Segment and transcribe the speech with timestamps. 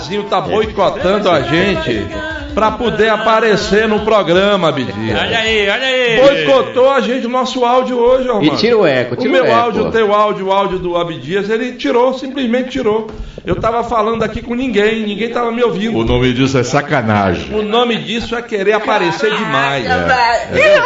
[0.00, 2.06] O Bazinho tá boicotando a gente
[2.54, 5.18] pra poder aparecer no programa, Bidia.
[5.20, 6.20] Olha aí, olha aí.
[6.20, 8.40] Boicotou a gente o nosso áudio hoje, ó.
[8.40, 9.54] E tira o eco, O tira o meu eco.
[9.54, 13.08] áudio, o teu áudio, o áudio do Abdias, ele tirou, simplesmente tirou.
[13.44, 15.98] Eu tava falando aqui com ninguém, ninguém tava me ouvindo.
[15.98, 17.54] O nome disso é sacanagem.
[17.54, 19.84] O nome disso é querer aparecer demais.
[19.84, 20.82] Entendeu?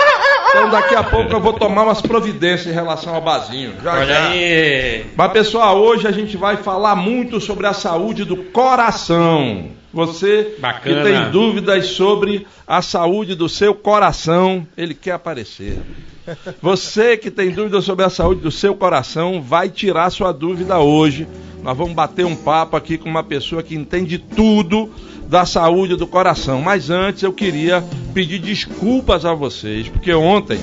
[0.55, 3.75] Então daqui a pouco eu vou tomar umas providências em relação ao Bazinho.
[3.83, 4.29] Já, Olha já.
[4.29, 5.05] aí.
[5.17, 9.71] Mas pessoal, hoje a gente vai falar muito sobre a saúde do coração.
[9.93, 11.03] Você Bacana.
[11.03, 15.77] que tem dúvidas sobre a saúde do seu coração, ele quer aparecer.
[16.63, 21.27] Você que tem dúvidas sobre a saúde do seu coração, vai tirar sua dúvida hoje.
[21.65, 24.91] Nós vamos bater um papo aqui com uma pessoa que entende tudo
[25.27, 26.61] da saúde do coração.
[26.61, 27.83] Mas antes eu queria
[28.13, 30.61] pedir desculpas a vocês, porque ontem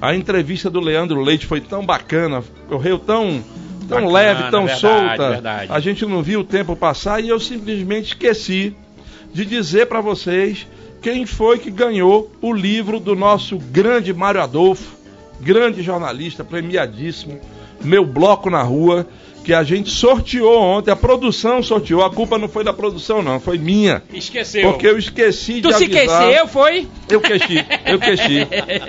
[0.00, 3.44] a entrevista do Leandro Leite foi tão bacana, correu tão,
[3.88, 5.30] tão Bacana, leve, tão verdade, solta.
[5.30, 5.72] verdade.
[5.72, 8.74] A gente não viu o tempo passar e eu simplesmente esqueci
[9.32, 10.66] de dizer para vocês
[11.00, 14.96] quem foi que ganhou o livro do nosso grande Mário Adolfo,
[15.40, 17.38] grande jornalista, premiadíssimo,
[17.82, 19.06] Meu Bloco na Rua,
[19.44, 23.38] que a gente sorteou ontem, a produção sorteou, a culpa não foi da produção não,
[23.38, 24.02] foi minha.
[24.12, 24.70] Esqueceu.
[24.70, 26.22] Porque eu esqueci Tu de se avisar.
[26.22, 26.88] esqueceu, foi?
[27.10, 28.48] Eu esqueci, eu esqueci.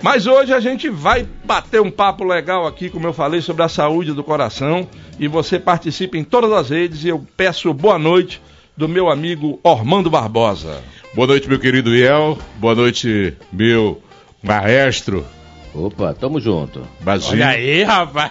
[0.02, 3.68] Mas hoje a gente vai bater um papo legal aqui, como eu falei, sobre a
[3.68, 4.88] saúde do coração.
[5.16, 8.42] E você participa em todas as redes e eu peço boa noite
[8.76, 10.82] do meu amigo Ormando Barbosa.
[11.14, 12.36] Boa noite, meu querido Iel.
[12.56, 14.02] Boa noite, meu
[14.42, 15.24] maestro,
[15.74, 16.82] Opa, tamo junto.
[17.00, 17.32] Basil.
[17.32, 18.30] Olha aí, rapaz.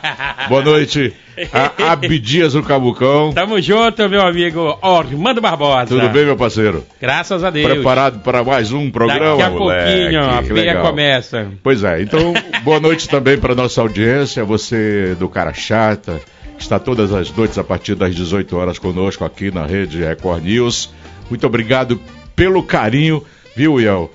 [0.50, 1.13] Boa noite.
[1.54, 3.31] A Abdias do Cabucão.
[3.31, 5.86] Tamo junto, meu amigo Ormando Barbosa.
[5.86, 6.83] Tudo bem, meu parceiro?
[7.00, 7.71] Graças a Deus.
[7.71, 9.92] Preparado para mais um programa, Daqui a moleque?
[10.01, 10.83] pouquinho, a legal.
[10.88, 11.48] começa.
[11.63, 12.33] Pois é, então,
[12.63, 16.19] boa noite também para nossa audiência, você do Cara Chata,
[16.57, 20.44] que está todas as noites a partir das 18 horas conosco aqui na rede Record
[20.44, 20.89] News.
[21.30, 22.01] Muito obrigado
[22.36, 23.24] pelo carinho,
[23.56, 24.12] viu, Iel?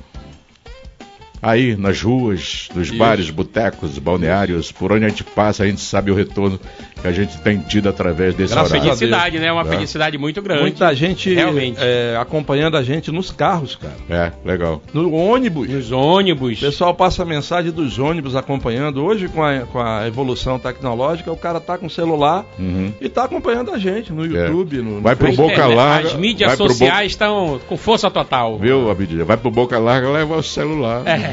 [1.42, 6.10] Aí nas ruas, nos bares, botecos, balneários, por onde a gente passa, a gente sabe
[6.12, 6.56] o retorno
[7.00, 8.96] que a gente tem tido através desse Graças a horário.
[8.96, 9.50] Felicidade, né?
[9.50, 9.64] Uma É.
[9.64, 10.60] felicidade muito grande.
[10.62, 11.78] Muita gente Realmente.
[11.80, 13.94] é, acompanhando a gente nos carros, cara.
[14.08, 14.80] É, legal.
[14.94, 15.68] No ônibus.
[15.68, 16.58] Nos ônibus.
[16.58, 19.02] O pessoal passa mensagem dos ônibus acompanhando.
[19.04, 22.92] Hoje, com a, com a evolução tecnológica, o cara tá com o celular Uhum.
[23.00, 24.46] e tá acompanhando a gente no É.
[24.46, 24.76] YouTube.
[24.76, 25.56] No, no Vai pro Facebook.
[25.56, 26.08] Boca Larga.
[26.08, 28.58] As mídias sociais estão com força total.
[28.58, 29.26] Viu, Abdias?
[29.26, 31.02] Vai pro Boca Larga, leva o celular.
[31.04, 31.31] É,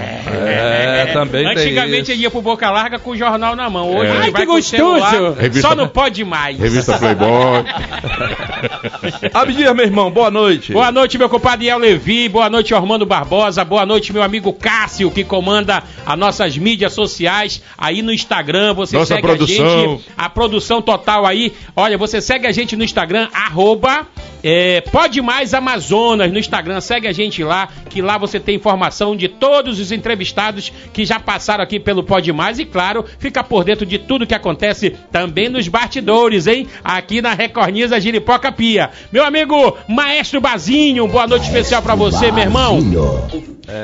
[1.14, 2.12] também tem Antigamente isso.
[2.12, 3.90] ele ia pro Boca Larga com o jornal na mão.
[3.96, 4.16] Hoje É.
[4.16, 5.00] ele Ai, vai que com o gostoso.
[5.00, 6.60] celular, Revista- Só não pode mais.
[6.60, 7.64] Revista Playboy.
[9.34, 10.72] Abdias, meu irmão, boa noite.
[10.74, 12.30] Boa noite, meu compadre El Levi.
[12.30, 13.64] Boa noite, Armando Barbosa.
[13.66, 18.74] Boa noite, meu amigo Cássio, que comanda as nossas mídias sociais aí no Instagram.
[18.74, 19.66] Você Nossa segue produção.
[19.66, 21.54] a gente, a produção total aí.
[21.76, 24.08] Olha, você segue a gente no Instagram, arroba
[24.44, 26.82] é, Pode Mais Amazonas no Instagram.
[26.82, 31.20] Segue a gente lá, que lá você tem informação de todos os entrevistados que já
[31.20, 32.60] passaram aqui pelo Pode Mais.
[32.60, 36.68] E claro, fica por dentro de tudo que acontece também nos bastidores, hein?
[36.84, 38.90] Aqui na Record News, a Giripoca Pia.
[39.12, 42.80] Meu amigo Maestro Bazinho, boa noite especial pra você, meu irmão.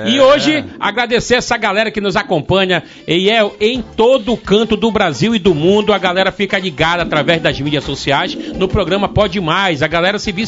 [0.07, 5.35] E hoje, agradecer essa galera que nos acompanha e é em todo canto do Brasil
[5.35, 5.93] e do mundo.
[5.93, 9.83] A galera fica ligada através das mídias sociais no programa Pode Mais.
[9.83, 10.44] A galera se viciou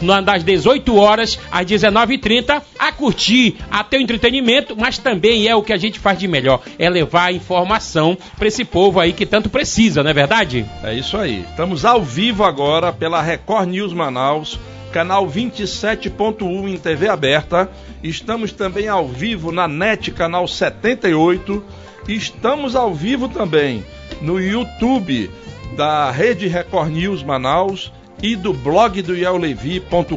[0.00, 5.54] na- das 18 horas às 19h30 a curtir, a ter o entretenimento, mas também é
[5.54, 9.26] o que a gente faz de melhor: é levar informação pra esse povo aí que
[9.26, 10.64] tanto precisa, não é verdade?
[10.82, 11.44] É isso aí.
[11.50, 14.58] Estamos ao vivo agora pela Record News Manaus,
[14.92, 17.68] canal 27.1 em TV aberta.
[18.02, 21.62] Estamos também ao vivo na NET, canal 78.
[22.08, 23.84] Estamos ao vivo também
[24.22, 25.28] no YouTube
[25.76, 27.92] da Rede Record News Manaus
[28.22, 30.16] e do blog do iellevi.com.br.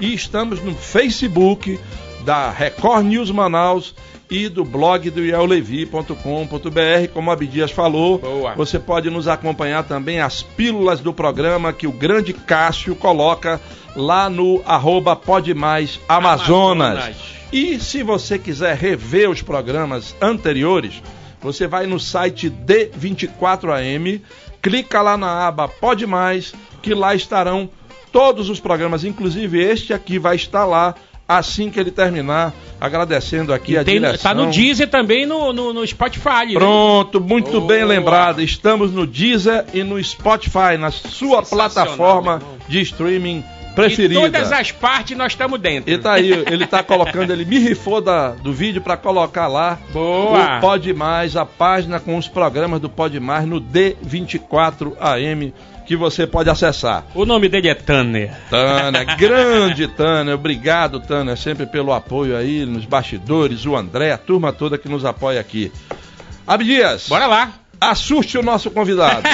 [0.00, 1.78] E estamos no Facebook
[2.24, 3.94] da Record News Manaus
[4.30, 7.08] e do blog do iellevi.com.br.
[7.12, 8.54] Como a Abdias falou, Boa.
[8.54, 13.60] você pode nos acompanhar também as pílulas do programa que o grande Cássio coloca
[13.94, 16.98] lá no arroba Pode Mais Amazonas.
[16.98, 17.16] Amazonas.
[17.52, 21.02] E se você quiser rever os programas anteriores,
[21.42, 24.22] você vai no site D24AM,
[24.62, 27.68] clica lá na aba Pode Mais, que lá estarão
[28.12, 30.94] todos os programas, inclusive este aqui vai estar lá
[31.26, 34.30] assim que ele terminar, agradecendo aqui a Tem- direção.
[34.30, 36.46] tá no Deezer também no, no, no Spotify.
[36.48, 36.54] né?
[36.54, 37.66] Pronto, muito Boa.
[37.68, 38.42] bem lembrado.
[38.42, 44.20] Estamos no Deezer e no Spotify, na sua plataforma de streaming Em preferida.
[44.20, 45.90] todas as partes nós estamos dentro.
[45.92, 49.78] E tá aí, ele tá colocando, ele me rifou da, do vídeo para colocar lá
[49.92, 50.58] Boa.
[50.58, 55.52] o Pode Mais, a página com os programas do Pode Mais no D24 AM
[55.86, 57.04] que você pode acessar.
[57.14, 58.32] O nome dele é Tanner.
[58.48, 64.52] Tânia, grande Tânia, obrigado Tânia, sempre pelo apoio aí nos bastidores, o André, a turma
[64.52, 65.72] toda que nos apoia aqui.
[66.46, 67.61] Abdias, Bora lá.
[67.90, 69.22] Assuste o nosso convidado.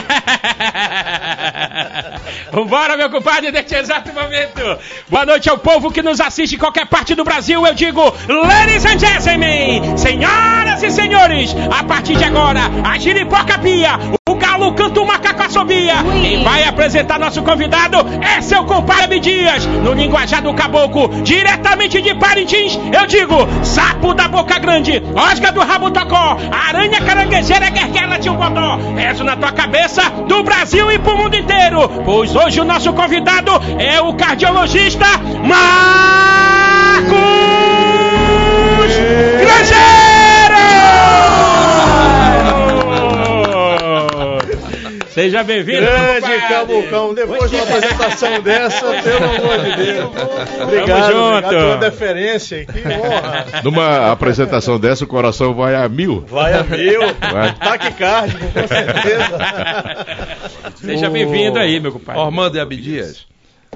[2.51, 4.63] Vambora, meu compadre, neste exato momento.
[5.09, 7.67] Boa noite ao povo que nos assiste em qualquer parte do Brasil.
[7.67, 14.18] Eu digo, ladies and gentlemen, senhoras e senhores, a partir de agora, a giripoca pia,
[14.59, 15.95] o galo canta o macaco assobia.
[16.21, 22.15] Quem vai apresentar nosso convidado é seu compadre Abdias, no linguajar do caboclo, diretamente de
[22.15, 22.79] Parintins.
[22.93, 26.37] Eu digo, sapo da boca grande, osga do rabo tocó,
[26.69, 28.79] aranha caranguejeira, guerguela de um bodó.
[29.25, 31.89] Na tua cabeça, do Brasil e pro mundo inteiro.
[32.05, 35.07] Pois hoje o nosso convidado é o cardiologista
[35.45, 37.19] Marcos
[39.41, 40.19] Grangeiro!
[45.19, 45.81] Seja bem-vindo.
[45.81, 46.49] Grande.
[46.49, 50.11] Cabucão, depois de uma apresentação dessa, pelo amor de Deus.
[50.15, 51.19] Tamo Obrigado, junto.
[51.19, 53.47] obrigado pela deferência, que honra.
[53.65, 56.25] Numa apresentação dessa, o coração vai a mil.
[56.29, 57.01] Vai a mil,
[57.33, 57.53] Vai.
[57.53, 59.39] taquicárdico, com certeza.
[60.81, 62.23] Seja bem-vindo aí, meu compadre.
[62.23, 63.27] Ormando e Abdias,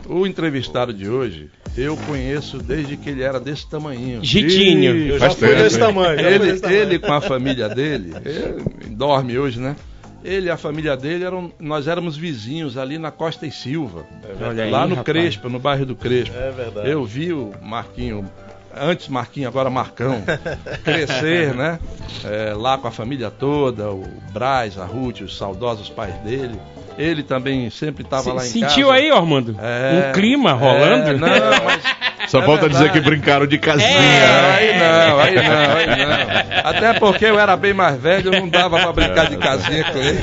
[0.07, 4.21] o entrevistado de hoje, eu conheço desde que ele era desse tamanhinho.
[4.23, 5.09] Gitinho.
[5.09, 6.21] Eu já fui desse tamanho.
[6.21, 6.83] Ele, desse tamanho.
[6.83, 9.75] ele com a família dele, ele dorme hoje, né?
[10.25, 14.05] Ele e a família dele eram, nós éramos vizinhos ali na Costa e Silva,
[14.41, 15.05] Olha aí, lá no rapaz.
[15.05, 16.37] Crespo, no bairro do Crespo.
[16.37, 16.89] É verdade.
[16.89, 18.29] Eu vi o Marquinho
[18.77, 20.23] antes Marquinho, agora Marcão,
[20.85, 21.79] crescer, né?
[22.25, 26.59] É, lá com a família toda, o Braz, a Ruth, os saudosos pais dele.
[26.99, 28.99] Ele também sempre estava lá em Sentiu casa.
[28.99, 29.57] aí, Armando?
[29.59, 31.19] É, um clima é, rolando?
[31.19, 31.29] não,
[31.65, 31.83] mas
[32.29, 33.01] Só É falta dizer verdade.
[33.01, 33.89] que brincaram de casinha.
[33.91, 36.71] Não, aí não, aí não, aí não.
[36.71, 40.21] Até porque eu era bem mais velho, não dava pra brincar de casinha com ele.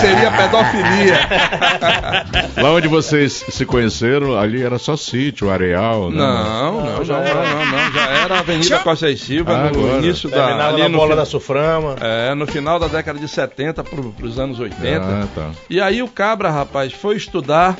[0.00, 1.20] Seria pedofilia.
[2.62, 6.16] Lá onde vocês se conheceram, ali era só sítio, areal, né?
[6.18, 7.92] Não, não, não, não, não, não.
[7.92, 9.98] Já era a Avenida Costa e Silva Ah, no agora.
[9.98, 10.44] início da.
[10.46, 11.96] Terminava Ali na no, bola da Suframa.
[12.00, 15.00] é, no final da década de 70 pro, pros anos 80.
[15.04, 15.50] Ah, tá.
[15.68, 17.76] E aí o Cabra, rapaz, foi estudar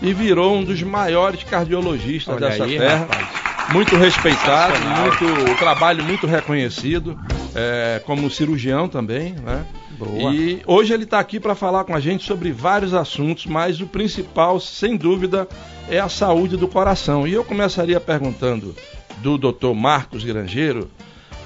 [0.00, 2.98] e virou um dos maiores cardiologistas Olha dessa aí, terra.
[2.98, 3.48] rapaz.
[3.72, 7.18] Muito respeitado, muito, o trabalho muito reconhecido,
[7.54, 9.66] é, como cirurgião também, né?
[9.98, 10.32] Boa.
[10.32, 13.86] E hoje ele está aqui para falar com a gente sobre vários assuntos, mas o
[13.86, 15.46] principal, sem dúvida,
[15.90, 17.26] é a saúde do coração.
[17.26, 18.74] E eu começaria perguntando
[19.18, 19.74] do Dr.
[19.74, 20.88] Marcos Grangeiro.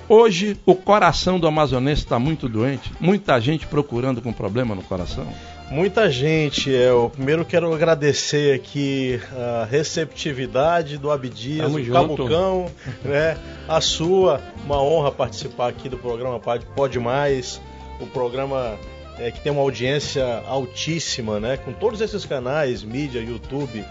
[0.09, 5.27] Hoje o coração do amazonense está muito doente, muita gente procurando com problema no coração.
[5.73, 6.69] Muita gente.
[6.69, 11.99] Eu primeiro quero agradecer aqui a receptividade do Abdias, Tamo do junto.
[11.99, 12.67] Cabucão,
[13.03, 13.39] né?
[13.67, 17.59] A sua, uma honra participar aqui do programa Pode, Pode Mais,
[17.99, 18.79] o programa
[19.19, 21.57] é, que tem uma audiência altíssima, né?
[21.57, 23.83] Com todos esses canais, mídia, YouTube,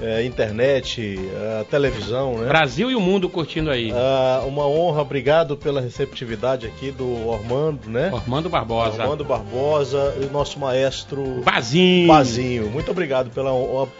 [0.00, 2.48] é, internet, é, televisão, né?
[2.48, 3.92] Brasil e o mundo curtindo aí.
[3.92, 8.10] Ah, uma honra, obrigado pela receptividade aqui do Ormando, né?
[8.12, 9.02] Armando Barbosa.
[9.02, 12.08] Armando Barbosa e o nosso maestro Bazinho.
[12.08, 12.70] Bazinho.
[12.70, 13.52] Muito obrigado pela,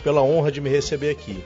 [0.03, 1.43] pela honra de me receber aqui.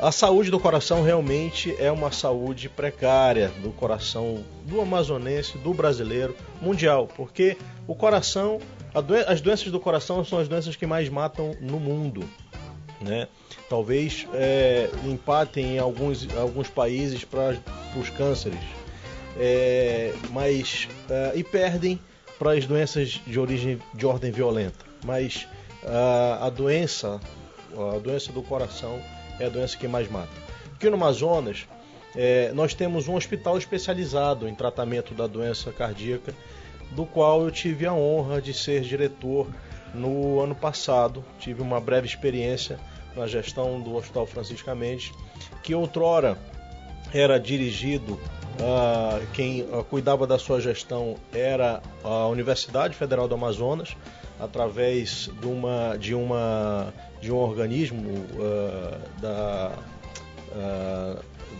[0.00, 6.34] A saúde do coração realmente é uma saúde precária do coração do amazonense, do brasileiro,
[6.58, 8.58] mundial, porque o coração,
[8.94, 12.24] a as doenças do coração são as doenças que mais matam no mundo,
[12.98, 13.28] né?
[13.70, 17.56] Talvez é, empatem em alguns, alguns países para
[17.96, 18.58] os cânceres,
[19.38, 22.00] é, mas é, e perdem
[22.36, 24.84] para as doenças de origem de ordem violenta.
[25.04, 25.46] Mas
[26.42, 27.20] a doença,
[27.94, 29.00] a doença do coração
[29.38, 30.32] é a doença que mais mata.
[30.74, 31.66] Aqui no Amazonas
[32.16, 36.34] é, nós temos um hospital especializado em tratamento da doença cardíaca,
[36.90, 39.46] do qual eu tive a honra de ser diretor
[39.94, 41.24] no ano passado.
[41.38, 42.80] Tive uma breve experiência
[43.16, 45.12] na gestão do Hospital Francisca Mendes,
[45.62, 46.38] que outrora
[47.12, 48.18] era dirigido,
[48.62, 53.96] ah, quem ah, cuidava da sua gestão era a Universidade Federal do Amazonas,
[54.38, 59.72] através de, uma, de, uma, de um organismo ah, da,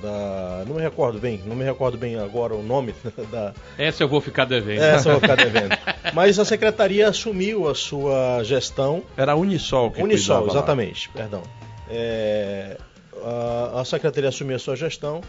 [0.02, 0.64] da.
[0.66, 2.94] Não me recordo bem, não me recordo bem agora o nome
[3.30, 4.80] da, Essa eu vou ficar devendo.
[4.82, 5.76] essa eu vou ficar devendo.
[6.14, 10.58] Mas a secretaria assumiu a sua gestão Era a Unisol que Unisol, cuidava lá.
[10.58, 11.42] exatamente, perdão.
[11.88, 12.76] É,
[13.22, 15.20] a, a secretaria assumiu a sua gestão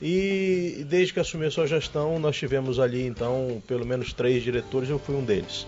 [0.00, 4.88] e desde que assumiu a sua gestão nós tivemos ali então pelo menos três diretores,
[4.90, 5.66] eu fui um deles.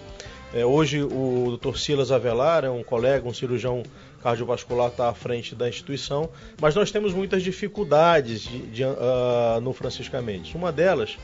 [0.54, 1.76] É, hoje o Dr.
[1.76, 3.82] Silas Avelar é um colega, um cirurgião
[4.22, 6.28] cardiovascular, está à frente da instituição,
[6.60, 10.54] mas nós temos muitas dificuldades de- de, ah, no Francisca Mendes.
[10.54, 11.16] Uma delas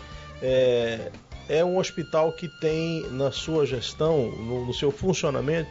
[0.42, 1.10] é,
[1.48, 5.70] é um hospital que tem na sua gestão, no, no seu funcionamento,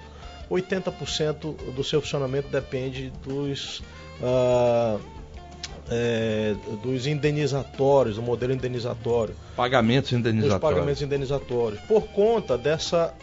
[0.51, 3.81] 80% do seu funcionamento depende dos,
[4.21, 4.97] ah,
[5.89, 10.61] é, dos indenizatórios, do modelo indenizatório, Pagamentos dos indenizatórios.
[10.61, 13.13] pagamentos indenizatórios, por conta dessa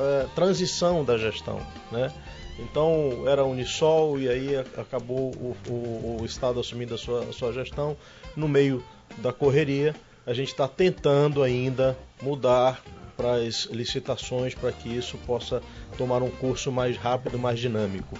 [0.00, 1.60] eh, transição da gestão.
[1.90, 2.12] Né?
[2.58, 7.52] Então era Unisol e aí acabou o, o- o Estado assumindo a sua, a sua
[7.52, 7.96] gestão.
[8.36, 8.82] No meio
[9.18, 9.94] da correria,
[10.26, 12.82] a gente está tentando ainda mudar
[13.16, 15.62] para as licitações para que isso possa
[15.96, 18.16] tomar um curso mais rápido, mais dinâmico.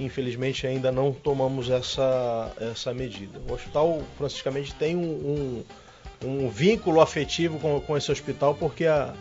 [0.00, 3.40] Infelizmente ainda não tomamos essa, essa medida.
[3.48, 5.64] O Hospital Franciscamente tem um,
[6.24, 9.14] um, um vínculo afetivo com, com esse hospital porque há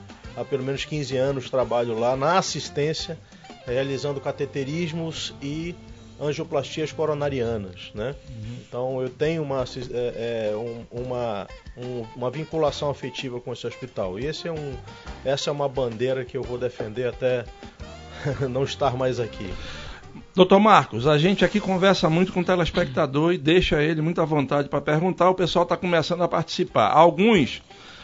[0.50, 3.20] pelo menos 15 anos trabalho lá na assistência,
[3.72, 5.76] realizando cateterismos e
[6.20, 8.14] angioplastias coronarianas, né?
[8.68, 14.20] Então eu tenho uma, é, é, um- uma, um- uma vinculação afetiva com esse hospital.
[14.20, 14.74] E esse é um,
[15.26, 17.44] essa é uma bandeira que eu vou defender até
[18.50, 19.52] não estar mais aqui.
[20.36, 24.26] Doutor Marcos, a gente aqui conversa muito com o telespectador e deixa ele muito à
[24.26, 25.30] vontade para perguntar.
[25.30, 26.90] O pessoal está começando a participar.
[26.92, 27.62] Alguns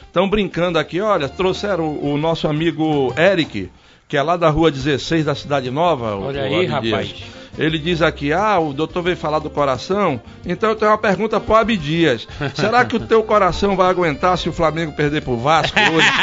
[0.07, 0.99] estão brincando aqui.
[0.99, 3.69] Olha, trouxeram o, o nosso amigo Eric,
[4.07, 6.15] que é lá da rua 16 da Cidade Nova.
[6.15, 7.13] Olha aí, rapaz.
[7.57, 10.21] Ele diz aqui: ah, o doutor veio falar do coração.
[10.45, 14.37] Então eu tenho uma pergunta para o Abdias: será que o teu coração vai aguentar
[14.37, 16.07] se o Flamengo perder pro Vasco hoje?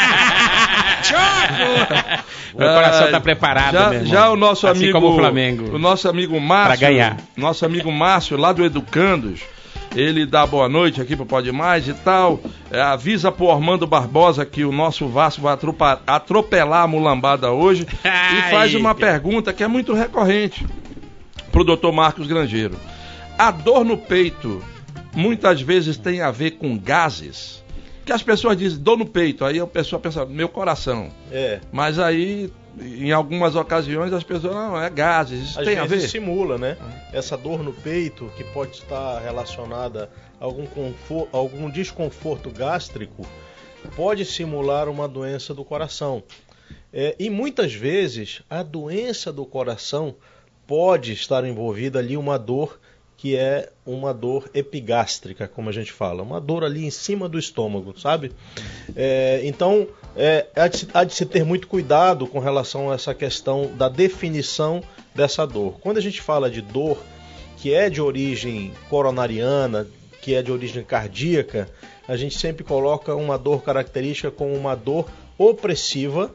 [2.57, 4.13] Meu coração tá preparado, já, meu irmão.
[4.13, 5.75] já o nosso Assim amigo, como o Flamengo.
[5.75, 7.17] o nosso amigo Márcio, Pra ganhar.
[7.37, 9.41] nosso amigo Márcio lá do Educandos,
[9.95, 12.41] Ele dá boa noite aqui pro Pode Mais e tal.
[12.71, 15.57] É, avisa pro Armando Barbosa que o nosso Vasco vai
[16.07, 17.87] atropelar a mulambada hoje.
[18.05, 20.67] e faz uma pergunta que é muito recorrente
[21.53, 22.77] pro doutor Marcos Grangeiro.
[23.39, 24.63] A dor no peito
[25.15, 27.63] muitas vezes tem a ver com gases.
[28.05, 31.11] Que as pessoas dizem dor no peito, aí a pessoa pensa, meu coração.
[31.31, 31.61] É.
[31.73, 36.05] Mas aí, em algumas ocasiões, as pessoas, não, é gases, isso Às tem a vezes
[36.13, 36.19] ver.
[36.21, 36.77] simula, né?
[37.13, 43.27] Essa dor no peito, que pode estar relacionada a algum, confor- algum desconforto gástrico,
[43.95, 46.23] pode simular uma doença do coração.
[46.93, 50.15] É, e muitas vezes a doença do coração
[50.67, 52.79] pode estar envolvida ali uma dor
[53.17, 57.39] que é uma dor epigástrica, como a gente fala, uma dor ali em cima do
[57.39, 58.33] estômago, sabe?
[58.95, 59.87] É, então,
[60.17, 63.71] é, há, de se, há de se ter muito cuidado com relação a essa questão
[63.77, 64.83] da definição
[65.15, 65.79] dessa dor.
[65.81, 66.99] Quando a gente fala de dor
[67.57, 69.87] que é de origem coronariana,
[70.21, 71.69] que é de origem cardíaca,
[72.07, 75.07] a gente sempre coloca uma dor característica como uma dor
[75.39, 76.35] opressiva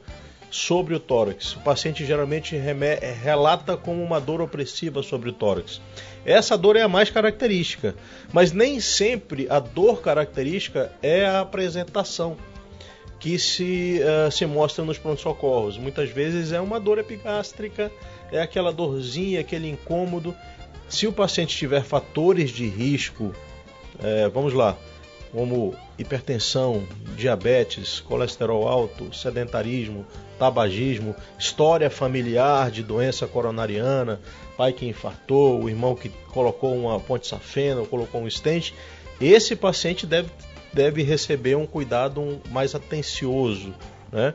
[0.49, 1.53] sobre o tórax.
[1.53, 5.79] O paciente geralmente relata como uma dor opressiva sobre o tórax.
[6.25, 7.95] Essa dor é a mais característica,
[8.33, 12.35] mas nem sempre a dor característica é a apresentação
[13.19, 15.77] que se, eh, se mostra nos pronto-socorros.
[15.77, 17.91] Muitas vezes é uma dor epigástrica,
[18.31, 20.35] é aquela dorzinha, aquele incômodo.
[20.87, 23.33] Se o paciente tiver fatores de risco,
[24.01, 24.77] eh, vamos lá,
[25.31, 26.83] como hipertensão,
[27.15, 30.05] diabetes, colesterol alto, sedentarismo,
[30.39, 34.19] tabagismo, história familiar de doença coronariana,
[34.57, 38.73] pai que infartou, o irmão que colocou uma ponte safena ou colocou um stent,
[39.21, 40.29] esse paciente deve,
[40.73, 43.73] deve receber um cuidado mais atencioso.
[44.11, 44.33] Né?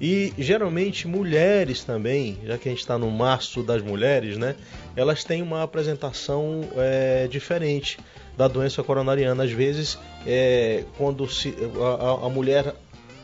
[0.00, 4.54] E geralmente mulheres também, já que a gente está no março das mulheres, né?
[4.96, 7.98] elas têm uma apresentação é, diferente
[8.36, 9.44] da doença coronariana.
[9.44, 12.74] Às vezes, é, quando se, a, a- a mulher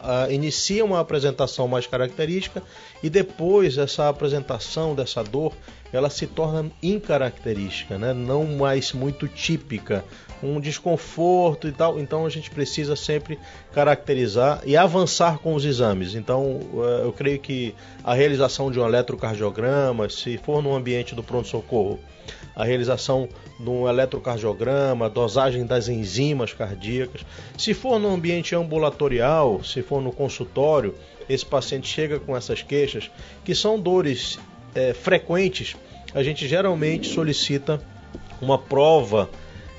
[0.02, 2.62] a, inicia uma apresentação mais característica
[3.02, 5.54] e depois essa apresentação dessa dor
[5.92, 8.12] ela se torna incaracterística, né?
[8.12, 10.04] não mais muito típica,
[10.42, 11.98] um desconforto e tal.
[11.98, 13.38] Então a gente precisa sempre
[13.72, 16.14] caracterizar e avançar com os exames.
[16.14, 21.22] Então eh, eu creio que a realização de um eletrocardiograma, se for no ambiente do
[21.22, 21.98] pronto-socorro,
[22.54, 23.28] a realização
[23.60, 27.24] de um eletrocardiograma, dosagem das enzimas cardíacas.
[27.56, 30.94] Se for no ambiente ambulatorial, se for no consultório,
[31.28, 33.10] esse paciente chega com essas queixas,
[33.44, 34.38] que são dores
[34.76, 35.74] eh, frequentes,
[36.14, 37.80] a gente geralmente solicita
[38.40, 39.28] uma prova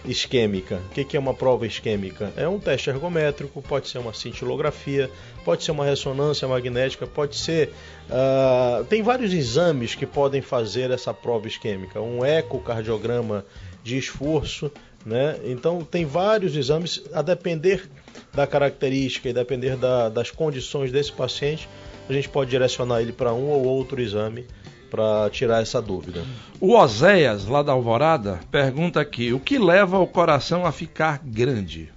[0.05, 0.81] isquêmica.
[0.89, 2.31] O que é uma prova isquêmica?
[2.37, 5.09] É um teste ergométrico, pode ser uma cintilografia,
[5.43, 7.71] pode ser uma ressonância magnética, pode ser.
[8.09, 12.01] ah, tem vários exames que podem fazer essa prova isquêmica.
[12.01, 13.45] Um ecocardiograma
[13.83, 14.71] de esforço,
[15.05, 15.37] né?
[15.45, 17.89] Então tem vários exames, a depender
[18.33, 21.67] da característica e depender da- das condições desse paciente,
[22.09, 24.45] a gente pode direcionar ele para um ou outro exame
[24.89, 26.23] para tirar essa dúvida.
[26.59, 31.89] O Oséias, lá da Alvorada, pergunta aqui: o que leva o coração a ficar grande?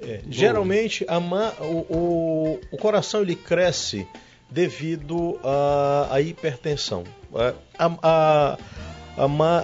[0.00, 1.18] É, geralmente a
[1.60, 4.06] o, o- o coração ele cresce
[4.50, 7.04] devido à, hipertensão.
[7.34, 8.58] É, A, a-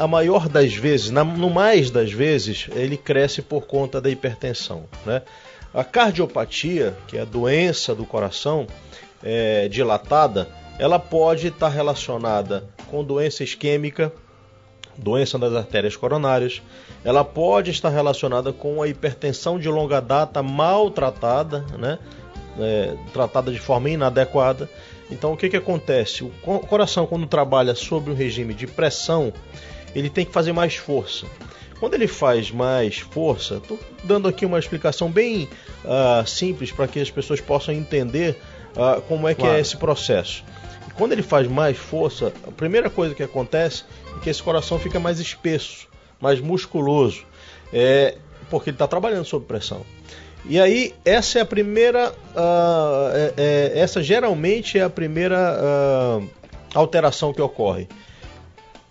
[0.03, 4.85] a maior das vezes, na- no mais das vezes, ele cresce por conta da hipertensão.
[5.05, 5.21] Né?
[5.75, 8.67] A cardiopatia, que é a doença do coração
[9.23, 10.49] é, dilatada,
[10.83, 14.13] ela pode estar relacionada com doença isquêmica,
[14.99, 16.61] doença das artérias coronárias.
[17.05, 22.01] Ela pode estar relacionada com a hipertensão de longa data mal tratada, né?
[22.59, 24.69] É, tratada de forma inadequada.
[25.09, 26.25] Então, o que, que acontece?
[26.25, 29.33] O co- coração, quando trabalha sob um regime de pressão,
[29.95, 31.27] ele tem que fazer mais força.
[31.79, 35.49] Quando ele faz mais força, estou dando aqui uma explicação bem
[35.85, 38.37] ah, simples para que as pessoas possam entender
[38.77, 39.57] ah, como é que Claro.
[39.57, 40.43] é esse processo.
[40.97, 43.85] Quando ele faz mais força, a primeira coisa que acontece
[44.17, 45.89] é que esse coração fica mais espesso,
[46.21, 47.25] mais musculoso,
[47.73, 48.17] é,
[48.51, 49.83] porque ele está trabalhando sob pressão.
[50.45, 52.13] E aí, essa é a primeira.
[52.35, 56.21] ah, é- é- essa geralmente é a primeira ah,
[56.75, 57.89] alteração que ocorre.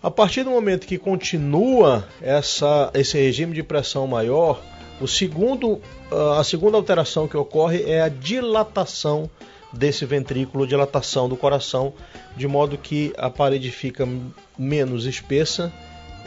[0.02, 4.60] A partir do momento que continua essa, esse regime de pressão maior,
[5.00, 9.30] o segundo, ah, a segunda alteração que ocorre é a dilatação
[9.72, 11.94] desse ventrículo, dilatação do coração,
[12.36, 14.06] de modo que a parede fica
[14.58, 15.72] menos espessa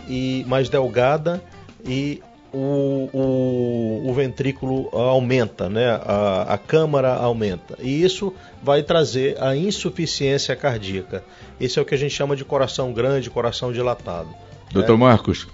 [0.08, 1.43] e mais delgada
[1.86, 2.21] e
[2.55, 5.99] o, o, o ventrículo aumenta, né?
[6.03, 7.77] a, a câmara aumenta.
[7.81, 11.23] E isso vai trazer a insuficiência cardíaca.
[11.60, 14.29] Esse é o que a gente chama de coração grande, coração dilatado.
[14.71, 15.47] Doutor Marcos,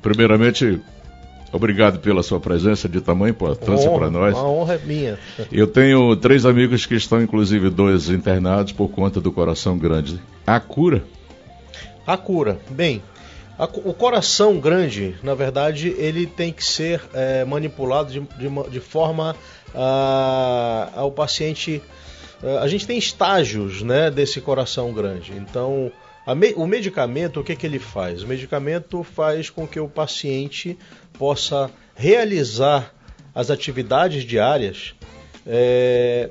[0.00, 0.80] primeiramente,
[1.54, 4.34] Obrigado pela sua presença de tamanha importância para nós.
[4.36, 5.18] A honra é minha.
[5.52, 10.20] Eu tenho três amigos que estão, inclusive, dois internados por conta do coração grande.
[10.46, 11.04] A cura?
[12.06, 12.58] A cura.
[12.70, 13.00] Bem,
[13.56, 18.80] a o coração grande, na verdade, ele tem que ser é, manipulado de, de de
[18.80, 19.36] forma
[19.74, 21.80] a, ao paciente.
[22.42, 25.32] é, a gente tem estágios né, desse coração grande.
[25.36, 25.90] Então,
[26.36, 28.22] me- o medicamento, o que, que ele faz?
[28.22, 30.76] O medicamento faz com que o paciente
[31.18, 32.92] possa realizar
[33.34, 34.94] as atividades diárias
[35.46, 36.30] é,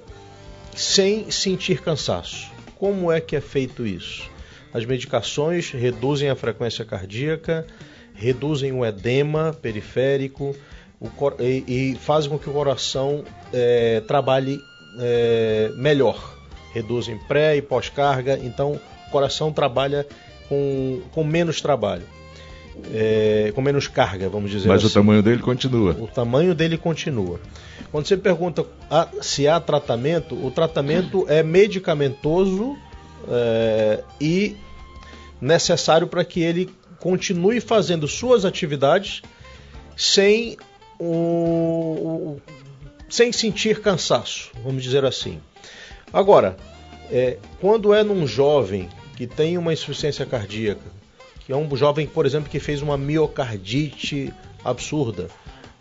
[0.75, 2.51] sem sentir cansaço.
[2.75, 4.29] Como é que é feito isso?
[4.73, 7.65] As medicações reduzem a frequência cardíaca,
[8.13, 10.55] reduzem o edema periférico
[11.03, 11.09] o
[11.41, 14.57] e, e fazem com que o coração eh, trabalhe
[14.99, 16.37] eh, melhor.
[16.73, 20.07] Reduzem pré e pós-carga, então o coração trabalha
[20.47, 22.05] com, com menos trabalho,
[22.93, 24.87] eh, com menos carga, vamos dizer Mas assim.
[24.91, 25.91] o tamanho dele continua.
[25.99, 27.39] O tamanho dele continua.
[27.91, 32.75] Quando você pergunta ah, se há tratamento, o tratamento é medicamentoso
[33.29, 34.55] é, e
[35.39, 39.21] necessário para que ele continue fazendo suas atividades
[39.95, 40.57] sem
[40.99, 42.41] o, o-
[43.09, 45.39] sem sentir cansaço, vamos dizer assim.
[46.11, 46.57] Agora,
[47.11, 50.81] é, quando é num jovem que tem uma insuficiência cardíaca,
[51.45, 55.27] que é um jovem, por exemplo, que fez uma miocardite absurda,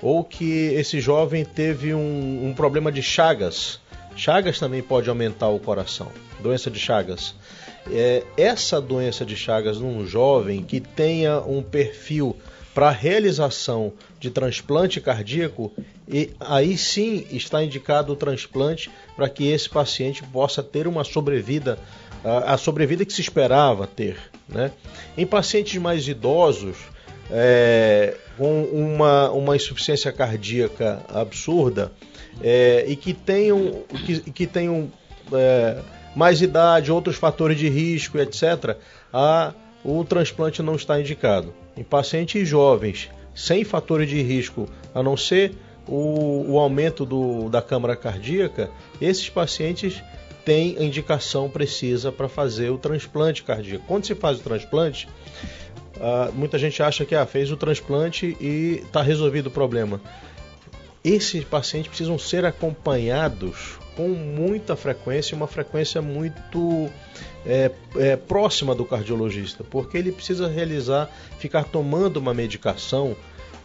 [0.01, 3.81] ou que esse jovem teve um, um problema de Chagas.
[4.17, 6.09] Chagas também pode aumentar o coração,
[6.41, 7.35] doença de Chagas.
[7.91, 12.37] É, essa doença de Chagas num jovem que tenha um perfil
[12.75, 15.73] para realização de transplante cardíaco,
[16.09, 21.79] e aí sim está indicado o transplante para que esse paciente possa ter uma sobrevida,
[22.25, 24.17] a, sobrevida que se esperava ter.
[24.49, 24.71] Né?
[25.17, 26.77] Em pacientes mais idosos,
[27.31, 31.93] é, com uma, uma insuficiência cardíaca absurda
[32.43, 34.91] é, e que tenham, que, que tenham
[35.33, 35.79] é,
[36.15, 38.77] mais idade, outros fatores de risco, etc.,
[39.13, 39.53] a,
[39.85, 41.55] o transplante não está indicado.
[41.77, 45.55] Em pacientes jovens, sem fatores de risco, a não ser
[45.89, 50.03] o, o aumento do, da câmara cardíaca, esses pacientes
[50.45, 53.85] têm a indicação precisa para fazer o transplante cardíaco.
[53.87, 55.09] Quando se faz o transplante,
[56.01, 60.01] ah, muita gente acha que ah, fez o transplante e está resolvido o problema.
[61.05, 66.89] Esses pacientes precisam ser acompanhados com muita frequência, uma frequência muito
[67.45, 73.17] é, é, próxima do cardiologista, porque ele precisa realizar, ficar tomando uma medicação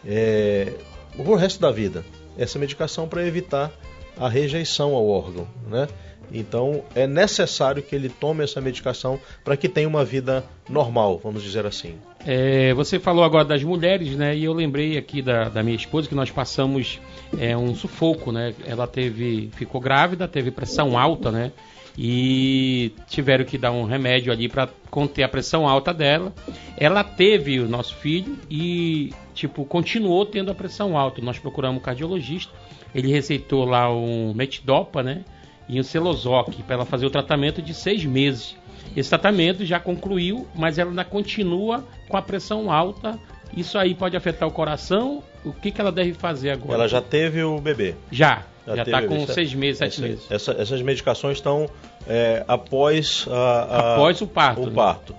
[0.06, 0.72] é,
[1.16, 2.04] o resto da vida.
[2.36, 3.72] Essa medicação para evitar
[4.16, 5.88] a rejeição ao órgão, né?
[6.32, 11.42] Então é necessário que ele tome essa medicação para que tenha uma vida normal, vamos
[11.42, 11.94] dizer assim.
[12.26, 14.36] É, você falou agora das mulheres, né?
[14.36, 17.00] E eu lembrei aqui da, da minha esposa que nós passamos
[17.38, 18.54] é, um sufoco, né?
[18.66, 21.52] Ela teve, ficou grávida, teve pressão alta, né?
[21.96, 26.32] E tiveram que dar um remédio ali para conter a pressão alta dela.
[26.76, 31.20] Ela teve o nosso filho e tipo continuou tendo a pressão alta.
[31.22, 32.52] Nós procuramos um cardiologista,
[32.94, 35.24] ele receitou lá um metidopa, né?
[35.68, 38.56] E um celozoc para ela fazer o tratamento de seis meses.
[38.96, 43.18] Esse tratamento já concluiu, mas ela ainda continua com a pressão alta.
[43.56, 45.22] Isso aí pode afetar o coração.
[45.44, 46.74] O que, que ela deve fazer agora?
[46.74, 47.94] Ela já teve o bebê.
[48.10, 50.26] já já está com seis meses, sete Essa- meses.
[50.30, 51.68] essa- essas medicações estão
[52.06, 54.72] é, após a- a- Após o parto, o né?
[54.74, 55.14] parto.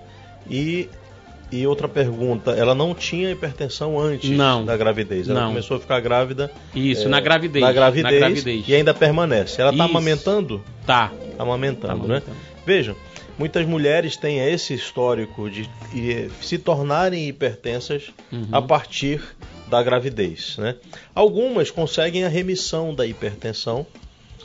[0.48, 0.88] E,
[1.52, 4.64] e outra pergunta, ela não tinha hipertensão antes Não.
[4.64, 5.28] da gravidez.
[5.28, 5.48] Ela Não.
[5.48, 7.64] começou a ficar grávida Isso, é, na gravidez.
[7.64, 8.64] na gravidez, na gravidez.
[8.68, 9.60] e ainda permanece.
[9.60, 10.62] Ela está amamentando?
[10.86, 11.08] Tá.
[11.36, 12.02] Tá amamentando, Tá né?
[12.16, 12.36] amamentando.
[12.64, 12.94] Vejam,
[13.38, 18.46] muitas mulheres têm esse histórico de eh, se tornarem hipertensas Uhum.
[18.52, 19.20] a partir
[19.68, 20.74] da gravidez, né?
[21.14, 23.86] Algumas conseguem a remissão da hipertensão,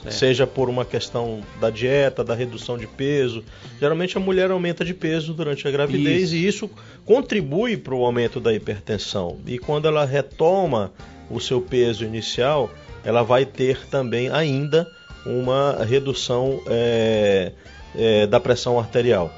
[0.05, 0.19] Certo.
[0.19, 3.43] seja por uma questão da dieta, da redução de peso.
[3.79, 6.35] Geralmente a mulher aumenta de peso durante a gravidez Isso.
[6.35, 6.69] e isso
[7.05, 9.39] contribui para o aumento da hipertensão.
[9.45, 10.91] E quando ela retoma
[11.29, 12.69] o seu peso inicial,
[13.03, 14.87] ela vai ter também ainda
[15.25, 17.51] uma redução é,
[17.95, 19.33] é, da pressão arterial.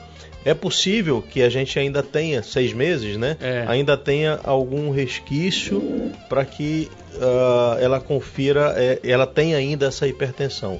[0.45, 3.35] É possível que a gente ainda tenha seis meses, né?
[3.41, 3.65] É.
[3.67, 6.89] Ainda tenha algum resquício para que
[7.21, 10.79] ah, ela confira, é, ela tenha ainda essa hipertensão.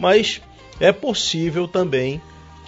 [0.00, 0.40] Mas
[0.80, 2.20] é possível também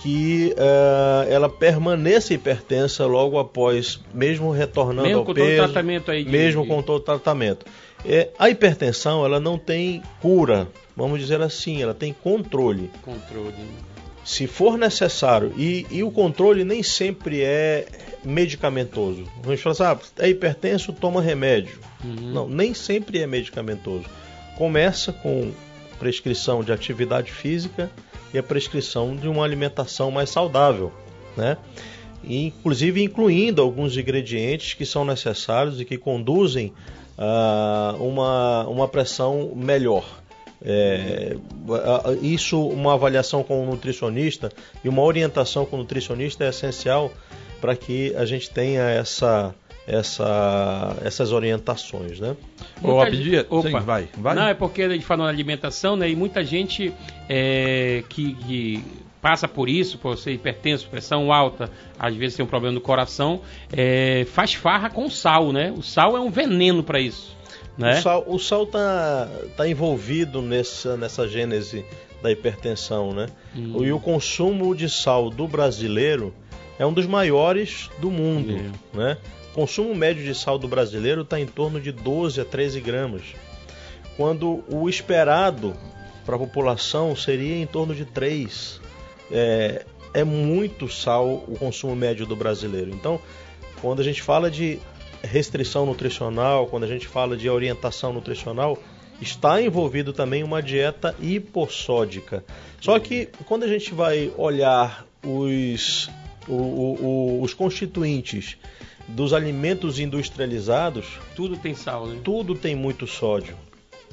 [0.03, 5.63] que ah, ela permaneça hipertensa logo após, mesmo retornando Mesmo ao com todo o peso,
[5.65, 7.65] tratamento aí de- mesmo com todo o tratamento.
[8.05, 12.91] É, a hipertensão ela não tem cura, vamos dizer assim, ela tem controle.
[13.03, 13.55] Controle.
[14.25, 17.87] Se for necessário, e, e o controle nem sempre é
[18.25, 19.25] medicamentoso.
[19.45, 21.79] A gente fala assim, ah, é hipertenso, toma remédio.
[22.03, 24.07] Não, nem sempre é medicamentoso.
[24.57, 25.53] Começa com
[25.99, 27.91] prescrição de atividade física
[28.33, 30.93] e a prescrição de uma alimentação mais saudável,
[31.37, 31.57] né?
[32.23, 36.73] E, inclusive incluindo alguns ingredientes que são necessários e que conduzem
[37.19, 40.24] a uma, uma pressão melhor.
[40.65, 41.37] É,
[42.23, 44.51] isso, uma avaliação com o nutricionista
[44.83, 47.13] e uma orientação com o nutricionista é essencial
[47.61, 49.55] para que a gente tenha essa,
[49.87, 52.37] essa, essas orientações, né?
[52.83, 53.69] Ô, gente- Opa.
[53.69, 54.35] sim, vai, vai.
[54.35, 56.09] Não, é porque a gente falou na alimentação, né?
[56.09, 56.93] E muita gente
[57.29, 58.85] é, que, que
[59.21, 63.41] passa por isso, por ser hipertenso, pressão alta, às vezes tem um problema no coração,
[63.73, 65.73] é, faz farra com sal, né?
[65.77, 67.34] O sal é um veneno para isso,
[67.77, 67.99] né?
[67.99, 71.85] O sal, o sal tá, tá envolvido nessa, nessa gênese
[72.23, 73.27] da hipertensão, né?
[73.55, 73.85] Hum.
[73.85, 76.33] E o consumo de sal do brasileiro
[76.79, 79.19] é um dos maiores do mundo, né?
[79.53, 83.23] O consumo médio de sal do brasileiro está em torno de 12 a 13 gramas,
[84.17, 85.75] quando o esperado
[86.25, 88.81] para a população seria em torno de 3.
[89.31, 92.91] É, é muito sal o consumo médio do brasileiro.
[92.91, 93.21] Então,
[93.81, 94.79] quando a gente fala de
[95.27, 98.79] restrição nutricional, quando a gente fala de orientação nutricional,
[99.21, 102.45] está envolvido também uma dieta hipossódica.
[102.81, 106.11] Só que quando a gente vai olhar os,
[106.49, 107.05] o- o-
[107.39, 108.57] o- os constituintes
[109.09, 111.07] dos alimentos industrializados,
[111.37, 112.19] Tudo tem sal, né?
[112.25, 113.57] tudo tem muito sódio.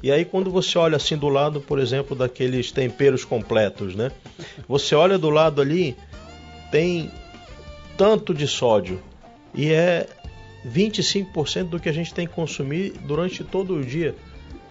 [0.02, 4.10] E aí quando você olha assim do lado, por exemplo, daqueles temperos completos, né?
[4.68, 5.96] Você olha do lado ali,
[6.70, 7.10] tem
[7.96, 9.00] tanto de sódio
[9.54, 10.06] e é
[10.66, 14.14] 25% do que a gente tem que consumir durante todo o dia.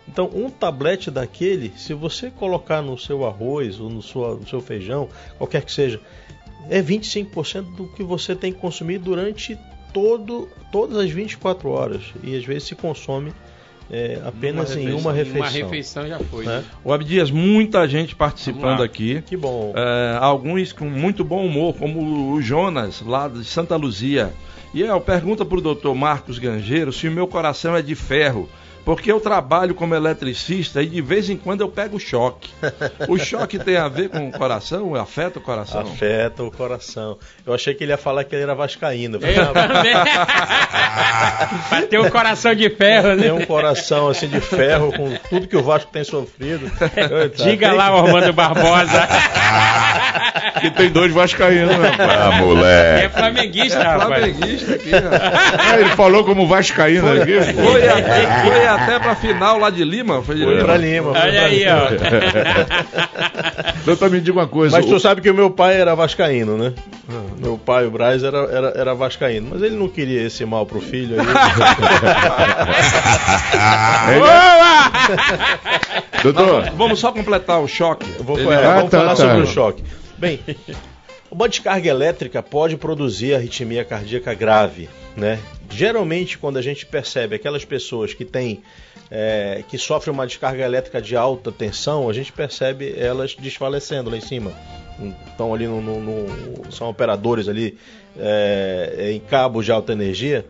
[0.08, 4.60] Então, um tablete daquele, se você colocar no seu arroz ou no, sua- no seu
[4.62, 6.00] feijão, qualquer que seja,
[6.70, 9.58] é 25% do que você tem que consumir durante
[9.94, 12.02] todo, todas as 24 horas.
[12.24, 13.32] E às vezes se consome
[13.90, 15.40] é, apenas em uma refeição.
[15.42, 16.46] Uma refeição já foi.
[16.46, 16.64] né?
[16.84, 19.22] O Abdias, muita gente participando aqui.
[19.22, 19.74] Que bom.
[19.76, 24.34] É, alguns com muito bom humor, como o Jonas, lá de Santa Luzia.
[24.74, 28.50] E eu pergunta para o doutor Marcos Gangeiro se o meu coração é de ferro.
[28.84, 32.50] Porque eu trabalho como eletricista e de vez em quando eu pego choque.
[33.08, 34.96] O choque tem a ver com o coração?
[34.96, 35.82] Afeta o coração?
[35.82, 37.18] Afeta o coração.
[37.46, 39.20] Eu achei que ele ia falar que ele era vascaíno.
[39.22, 39.94] Eu "Ah, também.
[41.70, 43.24] Pra ter um coração de ferro, né?
[43.24, 46.66] Tem um coração assim de ferro com tudo que o Vasco tem sofrido.
[46.96, 49.08] Eita, Diga tem lá, Ormando Barbosa.
[50.60, 51.92] Que tem dois vascaínos, né?
[52.00, 53.10] Ah, É moleque.
[53.16, 54.04] flamenguista, rapaz.
[54.36, 55.70] Flamenguista aqui, ó.
[55.74, 57.40] Ah, ele falou como vascaíno aqui.
[57.54, 60.22] Foi até, foi até pra final lá de Lima.
[60.22, 60.66] Foi de Foi Lima.
[60.66, 61.12] pra Lima.
[61.14, 61.82] foi Olha pra aí, Lima.
[61.82, 61.88] ó.
[63.86, 64.76] Doutor, me diga uma coisa.
[64.78, 66.74] Mas o- tu sabe que o meu pai era vascaíno, né?
[67.40, 69.50] Meu pai, o Braz, era, era, era vascaíno.
[69.52, 71.20] Mas ele não queria esse mal pro filho.
[71.20, 71.26] Aí...
[74.20, 74.92] Boa!
[76.24, 78.06] Doutor, Vamos só completar o choque.
[78.18, 79.16] Eu vou, Ele- é, Ah, vamos tá, falar tá.
[79.18, 79.84] sobre o choque.
[80.18, 80.40] Bem,
[81.32, 85.40] uma descarga elétrica pode produzir arritmia cardíaca grave, né?
[85.72, 88.62] Geralmente, quando a gente percebe aquelas pessoas que têm
[89.10, 94.18] é, que sofrem uma descarga elétrica de alta tensão, a gente percebe elas desfalecendo lá
[94.18, 94.52] em cima.
[95.28, 97.78] Estão ali no, no- no- são operadores ali
[98.18, 100.46] é, em cabos de alta energia,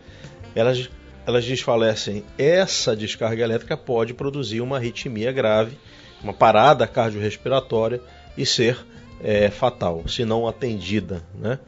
[0.55, 0.89] elas
[1.25, 2.23] elas desfalecem.
[2.37, 5.77] Essa descarga elétrica pode produzir uma arritmia grave,
[6.23, 8.01] uma parada cardiorrespiratória
[8.35, 8.77] e ser
[9.23, 11.59] é, fatal, se não atendida, né?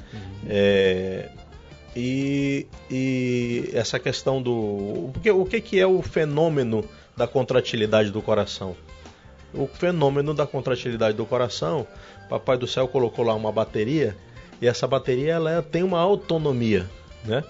[0.49, 1.29] É,
[1.95, 6.83] e, e essa questão do porque, o que, que é o fenômeno
[7.15, 8.75] da contratilidade do coração?
[9.53, 11.85] O fenômeno da contratilidade do coração,
[12.27, 14.17] Papai do Céu colocou lá uma bateria
[14.59, 16.89] e essa bateria ela tem uma autonomia,
[17.23, 17.43] né?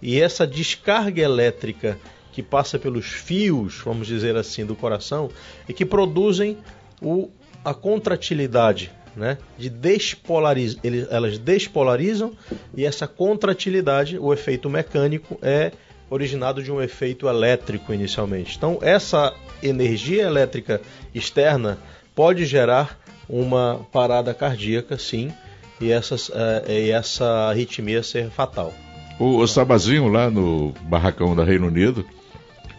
[0.00, 1.98] E essa descarga elétrica
[2.32, 5.28] que passa pelos fios, vamos dizer assim, do coração,
[5.68, 6.56] e que produzem
[7.02, 7.28] o,
[7.64, 9.38] a contratilidade, né?
[9.58, 10.76] De despolariz,
[11.10, 12.32] elas despolarizam
[12.76, 15.72] e essa contratilidade, o efeito mecânico, é
[16.08, 18.56] originado de um efeito elétrico inicialmente.
[18.56, 20.80] Então, essa energia elétrica
[21.14, 21.78] externa
[22.14, 25.32] pode gerar uma parada cardíaca, sim,
[25.80, 28.74] e, essas, eh, e essa arritmia ser fatal.
[29.18, 32.04] O, o Sabazinho, lá no barracão da Reino Unido,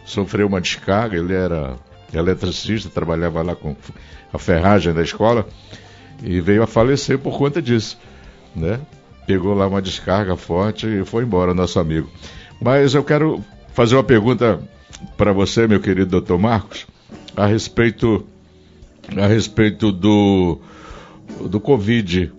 [0.04, 1.16] sofreu uma descarga.
[1.16, 1.76] Ele era
[2.12, 3.74] eletricista, trabalhava lá com
[4.32, 5.46] a ferragem da escola
[6.22, 7.98] e veio a falecer por conta disso.
[8.54, 8.78] Né?
[9.26, 12.08] Pegou lá uma descarga forte e foi embora, nosso amigo.
[12.60, 14.60] Mas eu quero fazer uma pergunta
[15.16, 16.86] para você, meu querido doutor Marcos,
[17.36, 18.24] a respeito,
[19.16, 20.58] a respeito do,
[21.48, 22.32] do Covid.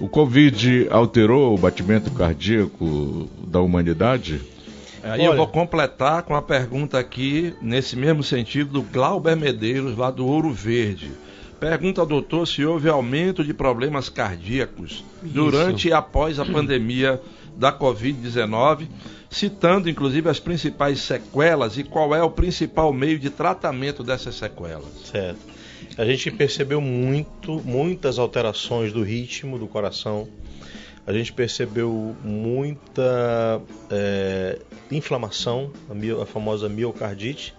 [0.00, 4.40] O Covid alterou o batimento cardíaco da humanidade?
[5.02, 5.38] Aí eu Olha.
[5.38, 10.52] vou completar com a pergunta aqui, nesse mesmo sentido, do Glauber Medeiros, lá do Ouro
[10.52, 11.10] Verde.
[11.60, 17.20] Pergunta ao doutor se houve aumento de problemas cardíacos durante e após a pandemia
[17.54, 18.88] da Covid-19,
[19.28, 24.88] citando inclusive as principais sequelas e qual é o principal meio de tratamento dessas sequelas.
[25.04, 25.38] Certo.
[25.98, 30.26] A gente percebeu muito, muitas alterações do ritmo do coração.
[31.06, 34.58] A gente percebeu muita é,
[34.90, 37.54] inflamação, a, mio- a famosa miocardite.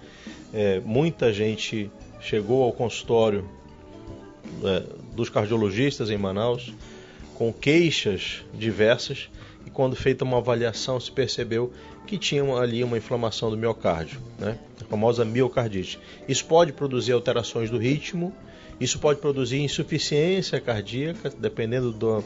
[0.53, 3.47] É, muita gente chegou ao consultório
[4.63, 4.83] é,
[5.15, 6.73] dos cardiologistas em Manaus
[7.35, 9.29] com queixas diversas
[9.65, 11.71] e quando feita uma avaliação se percebeu
[12.05, 14.57] que tinha ali uma inflamação do miocárdio, né?
[14.79, 15.99] a famosa miocardite.
[16.27, 18.33] Isso pode produzir alterações do ritmo,
[18.79, 22.23] isso pode produzir insuficiência cardíaca, dependendo do,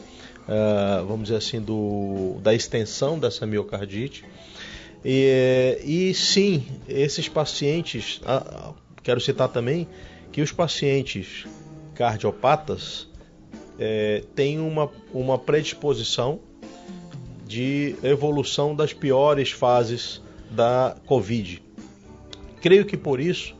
[0.48, 4.24] ah, vamos dizer assim, do, da extensão dessa miocardite.
[5.04, 8.20] E, e sim, esses pacientes,
[9.02, 9.86] quero citar também
[10.32, 11.46] que os pacientes
[11.96, 13.08] cardiopatas
[13.78, 16.40] eh, têm uma, uma predisposição
[17.46, 21.62] de evolução das piores fases da Covid.
[22.60, 23.54] Creio que por isso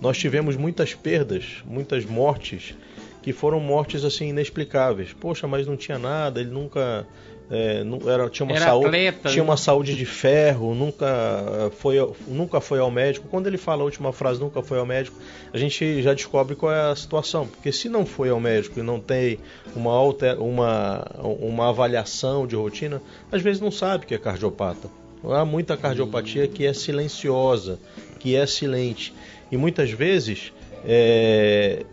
[0.00, 2.74] nós tivemos muitas perdas, muitas mortes
[3.22, 5.12] que foram mortes assim inexplicáveis.
[5.12, 7.06] Poxa, mas não tinha nada, ele nunca
[7.54, 9.50] é, era, tinha uma Era saúde, atleta, tinha né?
[9.50, 13.28] uma saúde de ferro, nunca foi, nunca foi ao médico.
[13.28, 15.18] Quando ele fala a última frase, nunca foi ao médico,
[15.52, 17.46] a gente já descobre qual é a situação.
[17.46, 19.38] Porque se não foi ao médico e não tem
[19.76, 24.88] uma, alter, uma, uma avaliação de rotina, às vezes não sabe que é cardiopata.
[25.22, 27.78] Há muita cardiopatia que é silenciosa,
[28.18, 29.12] que é silente.
[29.50, 30.54] E muitas vezes,
[30.86, 31.84] é,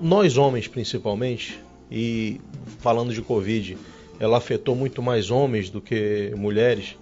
[0.00, 2.40] nós homens principalmente, e
[2.80, 3.78] falando de Covid,
[4.20, 6.94] ela afetou muito mais homens do que mulheres.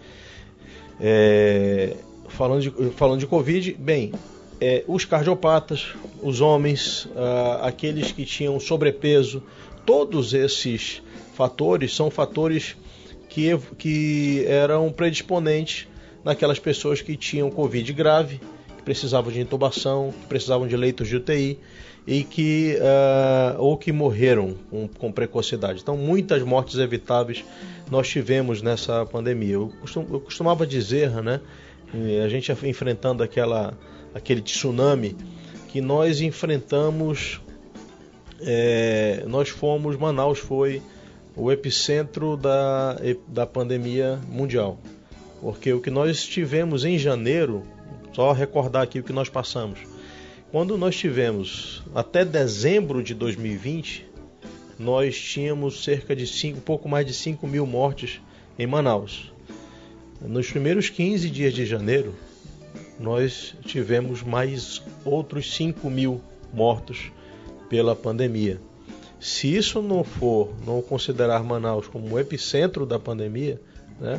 [1.01, 1.97] É,
[2.29, 4.13] falando, de, falando de Covid, bem,
[4.61, 9.43] é, os cardiopatas, os homens, ah, aqueles que tinham sobrepeso,
[9.85, 11.03] todos esses
[11.35, 12.77] fatores são fatores
[13.29, 15.89] que, que eram predisponentes
[16.25, 18.41] naquelas pessoas que tinham Covid grave,
[18.77, 21.59] que precisavam de intubação, que precisavam de leitos de UTI
[22.11, 25.81] e que ah, ou que morreram com, com precocidade.
[25.83, 27.45] Então, muitas mortes evitáveis
[27.91, 29.55] nós tivemos nessa pandemia.
[29.55, 31.39] Eu, costum- eu costumava dizer, né,
[32.25, 33.75] a gente enfrentando aquela,
[34.15, 35.15] aquele tsunami,
[35.69, 37.43] que nós enfrentamos,
[38.41, 40.81] eh, nós fomos, Manaus foi
[41.37, 44.79] o epicentro da, da pandemia mundial.
[45.43, 47.63] Porque o que nós tivemos em janeiro,
[48.15, 49.79] só recordar aqui o que nós passamos.
[50.51, 54.09] Quando nós tivemos até dezembro de 2020,
[54.79, 58.19] nós tínhamos cerca de um pouco mais de 5 mil mortes
[58.59, 59.31] em Manaus.
[60.23, 62.15] Nos primeiros 15 dias de janeiro,
[62.99, 66.19] nós tivemos mais outros 5 mil
[66.51, 67.13] mortos
[67.69, 68.59] pela pandemia.
[69.21, 73.61] Se isso não for, não considerar Manaus como o epicentro da pandemia,
[74.01, 74.19] né,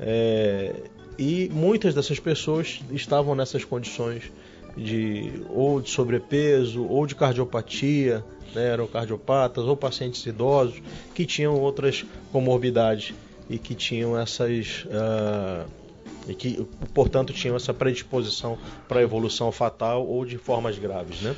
[0.00, 0.74] é,
[1.16, 4.32] e muitas dessas pessoas estavam nessas condições
[4.78, 10.80] de ou de sobrepeso ou de cardiopatia, né, eram cardiopatas ou pacientes idosos
[11.14, 13.14] que tinham outras comorbidades
[13.50, 15.64] e que tinham essas ah,
[16.28, 21.34] e que portanto tinham essa predisposição para evolução fatal ou de formas graves, né?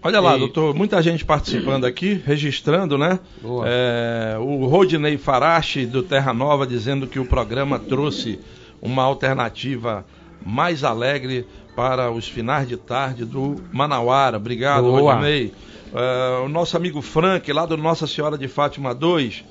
[0.00, 3.18] Olha lá, E- doutor, muita gente participando aqui, registrando, né?
[3.66, 8.38] É, o Rodney Farache, do Terra Nova, dizendo que o programa trouxe
[8.80, 10.04] uma alternativa
[10.44, 11.44] mais alegre
[11.78, 14.36] para os finais de tarde do Manauara.
[14.36, 15.14] Obrigado, Boa.
[15.14, 15.54] Rodney.
[15.94, 19.44] É, o nosso amigo Frank, lá do Nossa Senhora de Fátima 2,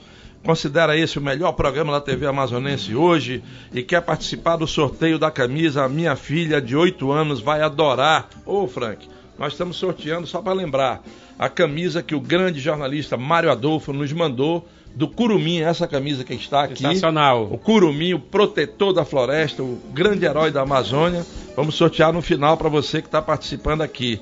[0.43, 3.41] considera esse o melhor programa da TV Amazonense hoje
[3.73, 5.85] e quer participar do sorteio da camisa.
[5.85, 8.27] A minha filha de 8 anos vai adorar.
[8.45, 9.07] Ô, Frank,
[9.39, 11.01] nós estamos sorteando, só para lembrar,
[11.39, 14.67] a camisa que o grande jornalista Mário Adolfo nos mandou
[14.97, 16.79] do Curumim, essa camisa que está aqui.
[16.79, 17.47] Sensacional.
[17.51, 21.23] O Curumim, o protetor da floresta, o grande herói da Amazônia.
[21.55, 24.19] Vamos sortear no final para você que está participando aqui.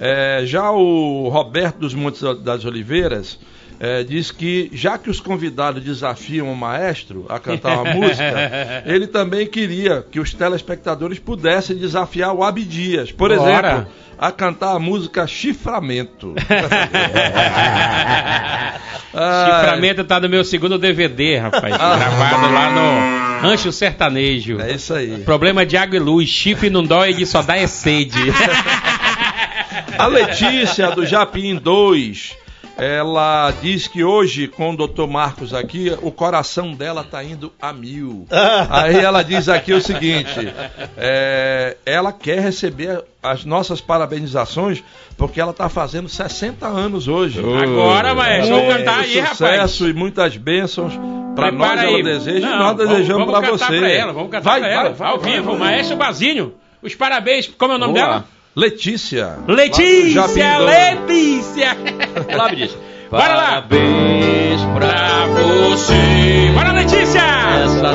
[0.00, 3.38] É, já o Roberto dos Montes das Oliveiras
[3.80, 9.06] é, diz que, já que os convidados desafiam o maestro a cantar uma música, ele
[9.06, 13.68] também queria que os telespectadores pudessem desafiar o Abdias, por Bora.
[13.68, 13.86] exemplo,
[14.18, 16.34] a cantar a música Chiframento.
[19.14, 21.76] Chiframento tá no meu segundo DVD, rapaz.
[21.76, 24.60] Gravado lá no Rancho Sertanejo.
[24.60, 25.18] É isso aí.
[25.24, 26.28] Problema de água e luz.
[26.28, 28.18] Chifre não dói, ele só dá é sede.
[29.98, 32.43] A Letícia do Japim 2
[32.76, 37.72] Ela diz que hoje, com o doutor Marcos aqui, o coração dela tá indo a
[37.72, 38.26] mil.
[38.68, 40.52] Aí ela diz aqui o seguinte:
[40.96, 44.82] é, ela quer receber as nossas parabenizações
[45.16, 47.38] porque ela tá fazendo 60 anos hoje.
[47.38, 49.36] Agora, maestro, vamos cantar aí, Muito rapaz.
[49.38, 50.92] sucesso e muitas bênçãos
[51.36, 52.02] para nós ela aí.
[52.02, 53.78] deseja e Não, nós vamos- desejamos vamos para cantar você.
[53.78, 55.58] Pra ela, vamos cantar vai, pra ela, vai, vai, ao vai, vivo, vai.
[55.58, 56.54] Maestro Bazinho.
[56.82, 58.24] Os parabéns, como é o nome dela?
[58.56, 59.38] Letícia.
[59.48, 60.26] Letícia.
[60.58, 61.74] Letícia.
[62.50, 62.76] Me diz.
[63.10, 63.44] Bora lá.
[63.62, 66.50] Parabéns pra Pra você.
[66.54, 67.20] Bora, Letícia.
[67.64, 67.93] essa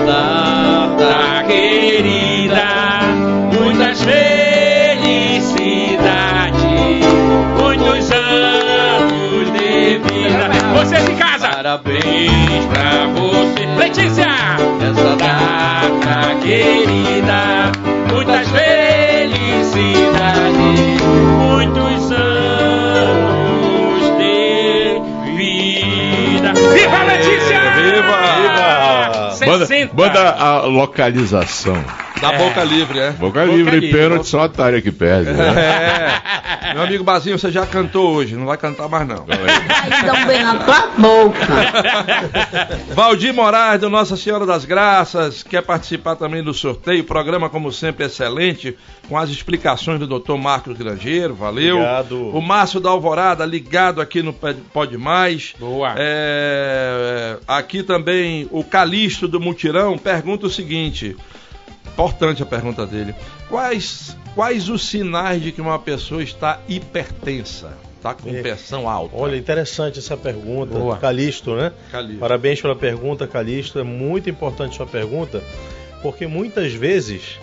[29.45, 29.95] Manda, 60.
[29.95, 31.83] manda a localização.
[32.21, 32.37] Da É.
[32.37, 33.11] boca livre, é?
[33.11, 33.97] Boca, Boca livre e livre.
[33.97, 35.31] pênalti, só otário que perde.
[35.31, 35.49] Né?
[36.69, 36.73] É.
[36.73, 39.23] Meu amigo Bazinho, você já cantou hoje, não vai cantar mais não.
[39.23, 41.39] Um bem na tua boca.
[42.93, 47.03] Valdir Moraes, do Nossa Senhora das Graças, quer participar também do sorteio.
[47.03, 50.33] Programa, como sempre, excelente, com as explicações do Dr.
[50.35, 51.77] Marcos Grangeiro, valeu.
[51.77, 52.35] Obrigado.
[52.35, 55.53] O Márcio da Alvorada, ligado aqui no Pode Mais.
[55.59, 55.95] Boa.
[55.97, 61.15] É, aqui também o Calixto do Mutirão pergunta o seguinte:
[61.89, 63.13] importante a pergunta dele.
[63.49, 67.73] Quais, quais os sinais de que uma pessoa está hipertensa?
[67.97, 68.41] Está com É.
[68.41, 69.15] pressão alta?
[69.15, 70.77] Olha, interessante essa pergunta.
[70.77, 70.97] Boa.
[70.97, 71.73] Calixto, né?
[71.91, 72.19] Calixto.
[72.19, 73.77] Parabéns pela pergunta, Calixto.
[73.79, 75.43] É muito importante sua pergunta,
[76.01, 77.37] porque muitas vezes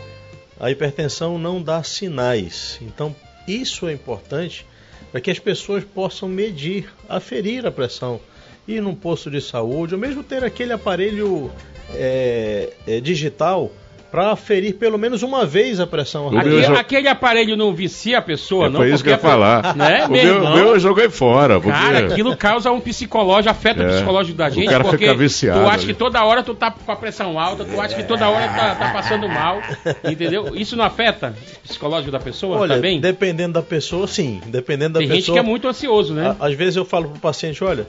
[0.59, 2.79] a hipertensão não dá sinais.
[2.81, 3.15] Então,
[3.47, 4.65] isso é importante
[5.13, 8.19] para que as pessoas possam medir, aferir a pressão.
[8.67, 11.51] Ir num posto de saúde, ou mesmo ter aquele aparelho
[11.95, 13.71] é, é, digital
[14.11, 18.19] para aferir pelo menos uma vez a pressão O meu Aquele, aquele aparelho não vicia
[18.19, 18.81] a pessoa, É, não?
[18.81, 19.75] foi isso que eu ia falar.
[19.77, 21.61] Né, o meu meu, o eu joguei fora.
[21.61, 21.79] Porque...
[21.79, 23.89] Cara, aquilo causa um psicológico, afeta o É.
[23.97, 25.87] psicológico da O gente, cara porque fica viciado tu acha ali.
[25.87, 28.75] que toda hora tu tá com a pressão alta, tu acha que toda hora tá,
[28.77, 29.61] tá passando mal,
[30.05, 30.55] entendeu?
[30.55, 31.35] Isso não afeta
[31.65, 33.01] o psicológico da pessoa Olha, também?
[33.01, 34.41] dependendo da pessoa, sim.
[34.47, 35.21] Dependendo da Tem pessoa.
[35.21, 36.35] gente que é muito ansioso, né?
[36.41, 37.87] Às vezes eu falo pro paciente, olha,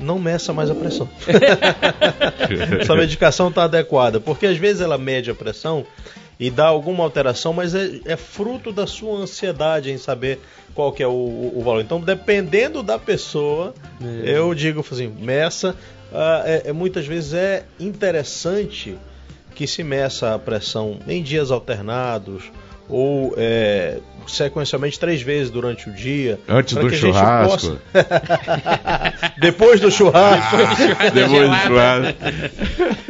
[0.00, 1.08] não meça mais a pressão.
[2.86, 5.84] Sua medicação está adequada, porque às vezes ela mede a pressão
[6.38, 10.40] e dá alguma alteração, mas é, é fruto da sua ansiedade em saber
[10.74, 11.82] qual que é o, o- o valor.
[11.82, 13.74] Então, dependendo da pessoa,
[14.24, 15.76] eu digo assim, meça.
[16.12, 18.96] ah, é- é- muitas vezes é interessante
[19.54, 22.44] que se meça a pressão em dias alternados
[22.90, 26.38] ou é, sequencialmente três vezes durante o dia.
[26.48, 27.78] Antes para do que a gente churrasco.
[27.92, 30.56] possa- Depois do churrasco.
[31.14, 32.18] Depois do churrasco.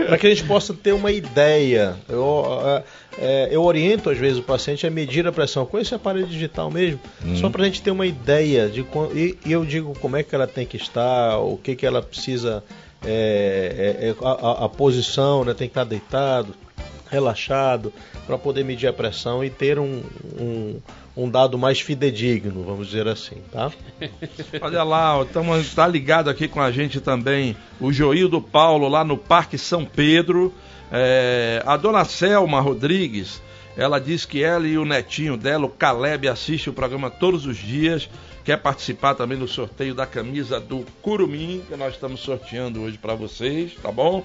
[0.07, 1.97] para que a gente possa ter uma ideia.
[2.09, 2.83] Eu, é,
[3.19, 6.71] é, eu oriento às vezes o paciente a medir a pressão com esse aparelho digital
[6.71, 7.01] mesmo,
[7.37, 10.23] só para a gente ter uma ideia de quan- e, e eu digo como é
[10.23, 12.63] que ela tem que estar, o que que ela precisa,
[13.05, 16.55] é, é, é, a, a- a posição, né, tem que estar deitado,
[17.11, 17.93] relaxado,
[18.27, 20.03] para poder medir a pressão e ter um,
[20.39, 20.81] um,
[21.17, 23.71] um dado mais fidedigno, vamos dizer assim, tá?
[24.61, 29.19] Olha lá, estamos tá ligado aqui com a gente também o Joildo Paulo lá no
[29.19, 30.55] Parque São Pedro.
[30.93, 33.43] É, a dona Selma Rodrigues,
[33.77, 37.57] ela diz que ela e o netinho dela, o Caleb, assiste o programa todos os
[37.57, 38.09] dias.
[38.45, 43.15] Quer participar também do sorteio da camisa do Curumim, que nós estamos sorteando hoje para
[43.15, 44.25] vocês, tá bom?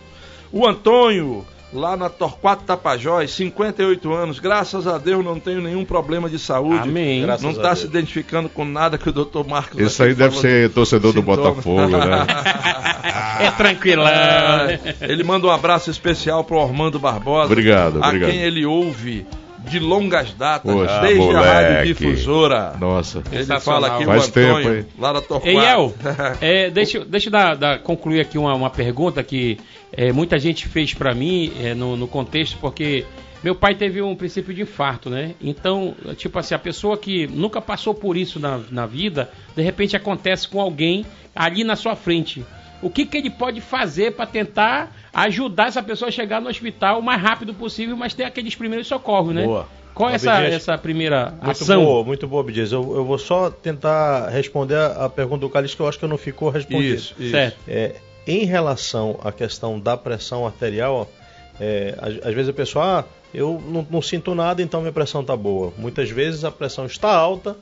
[0.56, 6.30] O Antônio, lá na Torquato Tapajós, 58 anos, graças a Deus não tenho nenhum problema
[6.30, 6.88] de saúde.
[6.88, 7.24] Amém.
[7.24, 9.46] Graças não a está se identificando com nada que o Dr.
[9.46, 11.52] Marcos Esse aqui aí deve ser torcedor do Sintoma.
[11.52, 12.26] Botafogo, né?
[13.38, 14.08] É tranquilão.
[14.08, 14.68] Ah,
[15.02, 17.48] Ele manda um abraço especial pro Armando Barbosa.
[17.52, 18.32] Obrigado, a obrigado.
[18.32, 19.28] quem ele ouve
[19.70, 21.88] de longas datas, Poxa, desde a Rádio moleque.
[21.94, 22.74] Difusora.
[22.80, 23.24] Nossa.
[23.32, 24.86] Ele fala aqui Faz o Antônio, tempo, hein?
[25.00, 25.48] lá da Torquato.
[25.48, 25.94] Ei, El,
[26.42, 29.58] é, deixa, eu- deixa eu dar, dar- concluir aqui uma, uma pergunta que
[29.92, 33.06] é, muita gente fez pra mim é, no, no contexto, porque
[33.44, 35.36] meu pai teve um princípio de infarto, né?
[35.42, 39.96] Então, tipo assim, a pessoa que nunca passou por isso na, na vida, de repente
[39.96, 41.06] acontece com alguém
[41.36, 42.44] ali na sua frente.
[42.82, 47.00] O que, que ele pode fazer para tentar ajudar essa pessoa a chegar no hospital
[47.00, 49.46] o mais rápido possível, mas ter aqueles primeiros socorros, né?
[49.46, 49.66] Boa.
[49.94, 51.86] Qual é essa, essa primeira Muito ação?
[51.86, 52.74] boa, muito boa, Bidias.
[52.74, 56.06] Eu, eu vou só tentar responder a, a pergunta do Calixto que eu acho que
[56.06, 56.96] não ficou respondida.
[56.96, 57.32] Isso, isso.
[57.32, 57.58] Certo.
[57.66, 57.96] É,
[58.28, 61.10] em relação à questão da pressão arterial,
[61.62, 63.04] é, às, às vezes a pessoa, ah,
[63.34, 65.72] eu não, não sinto nada, então minha pressão está boa.
[65.78, 67.56] Muitas vezes a pressão está alta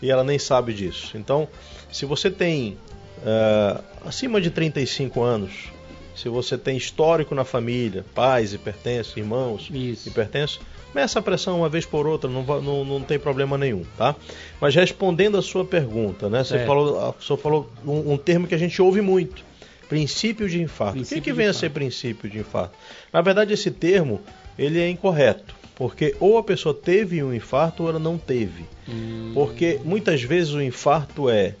[0.00, 1.18] e ela nem sabe disso.
[1.18, 1.46] Então,
[1.92, 2.78] se você tem
[3.22, 5.75] é, acima de 35 anos,
[6.16, 10.08] se você tem histórico na família, pais hipertensos, irmãos Isso.
[10.08, 10.58] hipertensos,
[10.94, 14.16] meça a pressão uma vez por outra, não, não, não tem problema nenhum, tá?
[14.60, 16.42] Mas respondendo a sua pergunta, né?
[16.42, 16.66] Você Certo.
[16.66, 19.44] falou, a senhor falou um, um termo que a gente ouve muito,
[19.88, 20.94] princípio de infarto.
[20.94, 21.60] o Princípio que, que de vem a infarto.
[21.60, 22.74] ser princípio de infarto?
[23.12, 24.20] Na verdade, esse termo,
[24.58, 28.64] ele é incorreto, porque ou a pessoa teve um infarto ou ela não teve.
[28.88, 29.32] Hum.
[29.34, 31.54] Porque muitas vezes o infarto é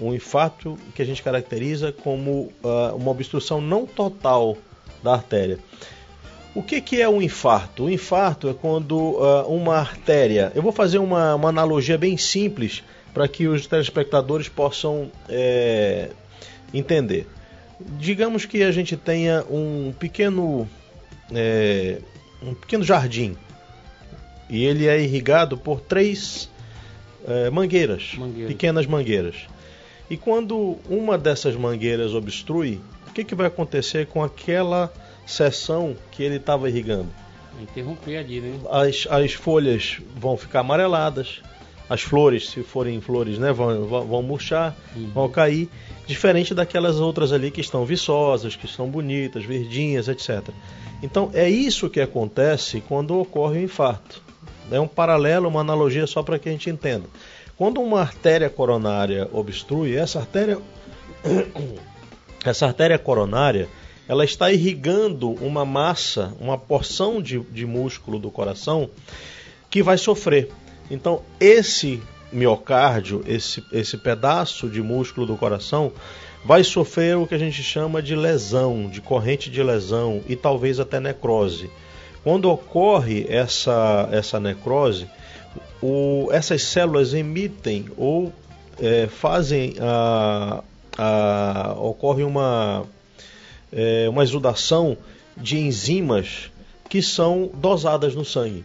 [0.00, 4.56] um infarto que a gente caracteriza como ah, uma obstrução não total
[5.02, 5.58] da artéria.
[6.54, 7.84] O que, que é um infarto?
[7.84, 10.52] O infarto é quando ah, uma artéria.
[10.54, 12.82] Eu vou fazer uma, uma analogia bem simples
[13.16, 16.10] para que os telespectadores possam eh,
[16.74, 17.26] entender.
[17.98, 20.68] Digamos que a gente tenha um pequeno,
[21.34, 21.98] eh,
[22.42, 23.34] um pequeno jardim
[24.50, 26.50] e ele é irrigado por três
[27.26, 28.52] eh, mangueiras, Mangueiras.
[28.52, 29.36] pequenas mangueiras.
[30.08, 34.92] E quando uma dessas mangueiras obstrui, o que, que vai acontecer com aquela
[35.26, 37.08] seção que ele estava irrigando?
[37.60, 38.58] Interromper ali, né?
[38.70, 41.40] As, as folhas vão ficar amareladas,
[41.88, 45.10] as flores, se forem flores, né, vão, vão, murchar, Uhum.
[45.14, 45.68] vão cair,
[46.06, 50.48] diferente daquelas outras ali que estão viçosas, que estão bonitas, verdinhas, etc.
[51.02, 54.22] Então é isso que acontece quando ocorre o infarto.
[54.70, 57.04] É um paralelo, uma analogia só para que a gente entenda.
[57.56, 60.58] Quando uma artéria coronária obstrui, essa artéria
[62.44, 63.68] essa artéria coronária
[64.08, 68.88] ela está irrigando uma massa, uma porção de, de músculo do coração
[69.68, 70.50] que vai sofrer.
[70.90, 72.00] Então, esse
[72.30, 75.92] miocárdio, esse, esse pedaço de músculo do coração,
[76.44, 80.78] vai sofrer o que a gente chama de lesão, de corrente de lesão e talvez
[80.78, 81.68] até necrose.
[82.22, 85.08] Quando ocorre essa, essa necrose,
[85.82, 88.32] o- essas células emitem ou
[88.80, 90.62] eh, fazem a,
[90.98, 92.84] a- ocorre uma
[93.72, 94.96] é, uma exudação
[95.36, 96.50] de enzimas
[96.88, 98.64] que são dosadas no sangue.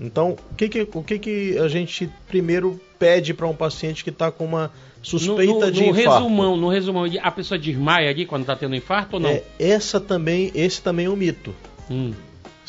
[0.00, 4.10] Então, o que, que, o que, que a gente primeiro pede para um paciente que
[4.10, 4.70] está com uma
[5.02, 6.22] suspeita no, no, de no infarto?
[6.24, 9.30] resumão, no resumão, a pessoa desmaia ali quando tá tendo infarto ou não?
[9.30, 11.54] É, essa também, esse também é um mito.
[11.90, 12.12] Hum.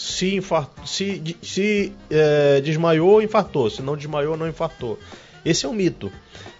[0.02, 0.42] Se,
[0.84, 3.70] se, de- se é, desmaiou, infartou.
[3.70, 4.98] Se não desmaiou, não infartou.
[5.46, 6.12] Esse é um mito.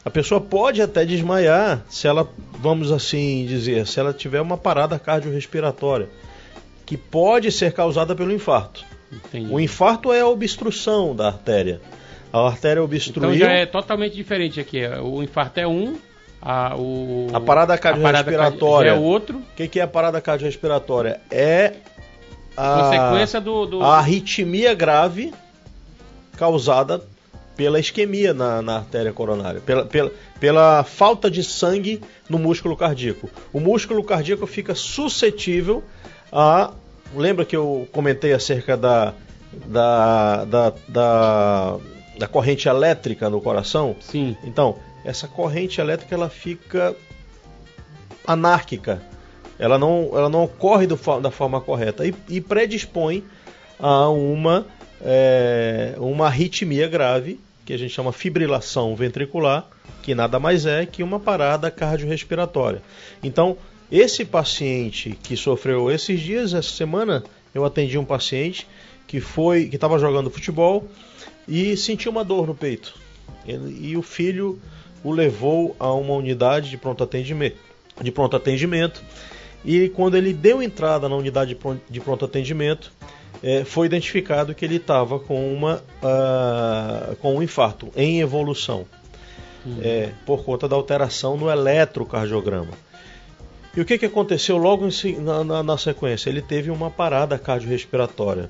[0.06, 2.28] A pessoa pode até desmaiar se ela,
[2.60, 6.08] vamos assim dizer, se ela tiver uma parada cardiorrespiratória,
[6.86, 8.84] que pode ser causada pelo infarto.
[9.12, 9.52] Entendi.
[9.52, 11.82] O infarto é a obstrução da artéria.
[12.32, 13.34] A artéria obstruiu.
[13.34, 14.86] Então já é totalmente diferente aqui.
[15.02, 15.98] O infarto é um,
[16.42, 18.92] a, o, A parada cardiorrespiratória.
[18.92, 19.38] já é outro.
[19.40, 21.20] O que, que é a parada cardiorrespiratória?
[21.30, 21.74] É
[22.62, 23.66] a, Consequência do.
[23.66, 25.34] do- a arritmia grave
[26.38, 27.02] causada
[27.56, 33.30] pela isquemia na, na artéria coronária, pela, pela, pela falta de sangue no músculo cardíaco.
[33.54, 35.84] O músculo cardíaco fica suscetível
[36.32, 36.72] a.
[37.14, 39.14] Lembra que eu comentei acerca da,
[39.66, 41.78] da, da, da,
[42.18, 43.98] da corrente elétrica no coração?
[44.00, 44.38] Sim.
[44.46, 46.96] Então, essa corrente elétrica ela fica
[48.26, 49.02] anárquica.
[49.62, 53.24] Ela não, ela não ocorre do da forma correta e, e predispõe
[53.80, 54.66] a uma,
[55.00, 59.68] é, uma arritmia grave, que a gente chama fibrilação ventricular,
[60.02, 62.82] que nada mais é que uma parada cardiorrespiratória.
[63.22, 63.56] Então,
[63.92, 68.68] esse paciente que sofreu esses dias, essa semana, eu atendi um paciente
[69.06, 70.88] que foi que estava jogando futebol
[71.48, 72.96] e sentiu uma dor no peito.
[73.46, 74.60] Ele- e o filho
[75.04, 77.58] o levou a uma unidade de pronto atendimento,
[78.02, 79.04] de pronto atendimento.
[79.64, 82.92] E quando ele deu entrada na unidade de pron- de pronto atendimento,
[83.44, 88.86] eh, foi identificado que ele estava com uma ah, com um infarto em evolução,
[89.84, 92.72] eh, por conta da alteração no eletrocardiograma.
[93.76, 96.30] E o que, que aconteceu logo em na, na- na sequência?
[96.30, 98.50] Ele teve uma parada cardiorrespiratória.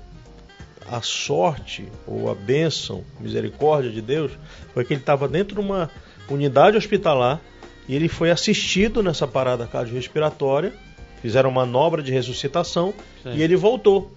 [0.89, 4.32] A sorte ou a bênção, misericórdia de Deus,
[4.74, 5.89] foi que ele estava dentro de uma
[6.30, 7.39] unidade hospitalar
[7.88, 10.74] e ele foi assistido nessa parada cardiorrespiratória.
[11.22, 13.38] Fizeram uma manobra de ressuscitação Certo.
[13.38, 14.12] e ele voltou.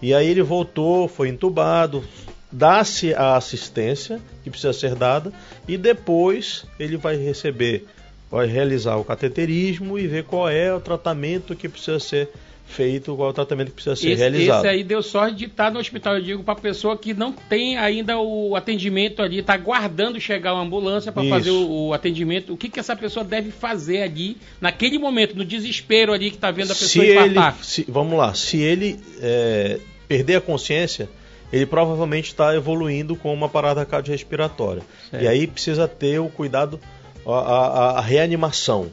[0.00, 2.04] E aí ele voltou, foi entubado,
[2.50, 5.32] dá-se a assistência que precisa ser dada
[5.66, 7.84] e depois ele vai receber,
[8.30, 12.30] vai realizar o cateterismo e ver qual é o tratamento que precisa ser
[12.68, 14.58] feito, qual o tratamento que precisa ser Esse, realizado.
[14.58, 17.76] esse aí deu sorte de estar no hospital, eu digo, para pessoa que não tem
[17.76, 22.52] ainda o atendimento ali, está aguardando chegar uma ambulância para fazer o, o atendimento.
[22.52, 26.50] O que, que essa pessoa deve fazer ali, naquele momento, no desespero ali que está
[26.50, 31.08] vendo a se pessoa ele, se- vamos lá, se ele é, perder a consciência,
[31.52, 34.82] ele provavelmente está evoluindo com uma parada cardiorrespiratória.
[35.10, 35.22] Certo.
[35.22, 36.78] E aí precisa ter o cuidado,
[37.26, 38.90] a, a- a reanimação.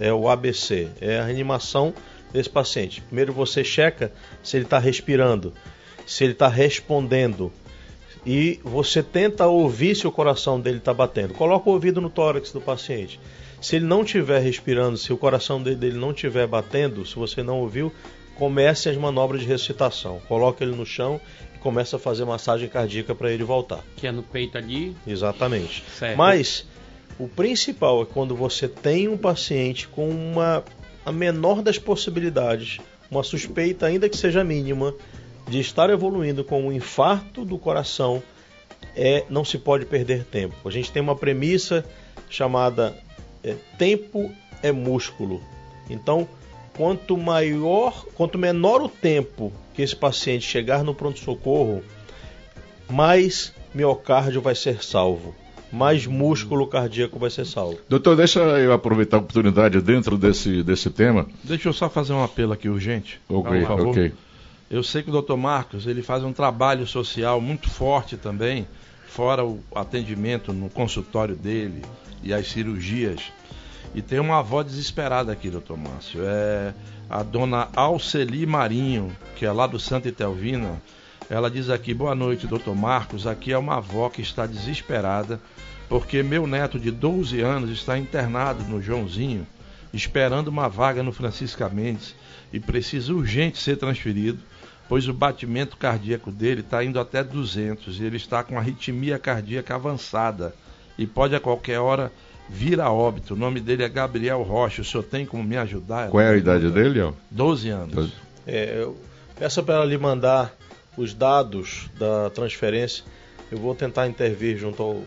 [0.00, 1.94] é o ABC, é a reanimação
[2.34, 3.00] desse paciente.
[3.00, 4.12] Primeiro você checa
[4.42, 5.54] se ele está respirando,
[6.04, 7.52] se ele está respondendo
[8.26, 11.32] e você tenta ouvir se o coração dele está batendo.
[11.32, 13.20] Coloca o ouvido no tórax do paciente.
[13.60, 17.60] Se ele não estiver respirando, se o coração dele, não estiver batendo, se você não
[17.60, 17.92] ouviu,
[18.34, 20.20] comece as manobras de ressuscitação.
[20.26, 21.20] Coloca ele no chão
[21.54, 23.84] e começa a fazer massagem cardíaca para ele voltar.
[23.96, 24.94] Que é no peito ali.
[25.06, 25.84] Exatamente.
[25.96, 26.18] Certo.
[26.18, 26.66] Mas
[27.18, 30.64] o principal é quando você tem um paciente com uma
[31.04, 32.78] a menor das possibilidades,
[33.10, 34.94] uma suspeita ainda que seja mínima
[35.48, 38.22] de estar evoluindo com um infarto do coração,
[38.96, 40.56] é não se pode perder tempo.
[40.66, 41.84] A gente tem uma premissa
[42.30, 42.94] chamada
[43.42, 44.32] é, tempo
[44.62, 45.42] é músculo.
[45.90, 46.26] Então,
[46.76, 51.82] quanto maior, quanto menor o tempo que esse paciente chegar no pronto-socorro,
[52.88, 55.34] mais miocárdio vai ser salvo,
[55.74, 57.78] mais músculo cardíaco vai ser salvo.
[57.88, 61.26] Doutor, deixa eu aproveitar a oportunidade dentro desse, desse tema.
[61.42, 63.20] Deixa eu só fazer um apelo aqui urgente.
[63.28, 63.88] Ok, por favor.
[63.88, 64.12] ok.
[64.70, 65.36] Eu sei que o Dr.
[65.36, 68.66] Marcos ele faz um trabalho social muito forte também,
[69.06, 71.82] fora o atendimento no consultório dele
[72.22, 73.20] e as cirurgias.
[73.94, 76.20] E tem uma avó desesperada aqui, doutor Márcio.
[76.24, 76.74] É
[77.08, 80.80] a dona Alceli Marinho, que é lá do Santa Itelvina.
[81.28, 83.26] Ela diz aqui: Boa noite, doutor Marcos.
[83.26, 85.40] Aqui é uma avó que está desesperada
[85.88, 89.46] porque meu neto de 12 anos está internado no Joãozinho,
[89.92, 92.14] esperando uma vaga no Francisca Mendes
[92.52, 94.38] e precisa urgente ser transferido,
[94.88, 99.74] pois o batimento cardíaco dele está indo até 200 e ele está com arritmia cardíaca
[99.74, 100.54] avançada
[100.98, 102.10] e pode a qualquer hora
[102.48, 103.34] vir a óbito.
[103.34, 104.82] O nome dele é Gabriel Rocha.
[104.82, 106.10] O senhor tem como me ajudar?
[106.10, 107.12] Qual é a idade dele, ó?
[107.30, 108.12] 12 anos.
[108.46, 108.98] É, eu
[109.38, 110.54] peço para ela lhe mandar
[110.96, 113.04] os dados da transferência.
[113.50, 115.02] Eu vou tentar intervir junto ao,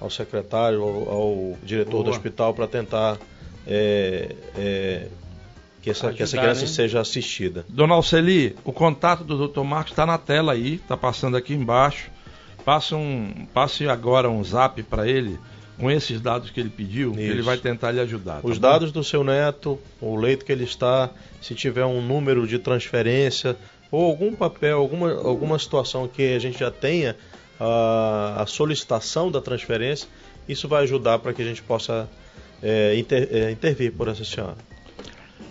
[0.00, 2.10] ao secretário, ao, ao diretor do Boa.
[2.10, 3.18] hospital para tentar
[3.66, 5.06] é, é,
[5.82, 6.66] que, essa, que essa Ajudar, criança né?
[6.66, 7.64] seja assistida.
[7.68, 9.62] Dona Alceli, o contato do Dr.
[9.62, 12.10] Marcos está na tela aí, está passando aqui embaixo.
[12.64, 15.38] Passe, um, passe agora um zap para ele
[15.78, 18.42] com esses dados que ele pediu, que ele vai tentar lhe ajudar.
[18.42, 18.68] tá Os bom?
[18.68, 21.08] dados do seu neto, o leito que ele está,
[21.40, 23.56] se tiver um número de transferência
[23.90, 27.16] ou algum papel, alguma, alguma situação que a gente já tenha
[27.58, 30.08] a, a solicitação da transferência,
[30.48, 32.08] isso vai ajudar para que a gente possa
[32.62, 34.56] é, inter- é, intervir por essa senhora.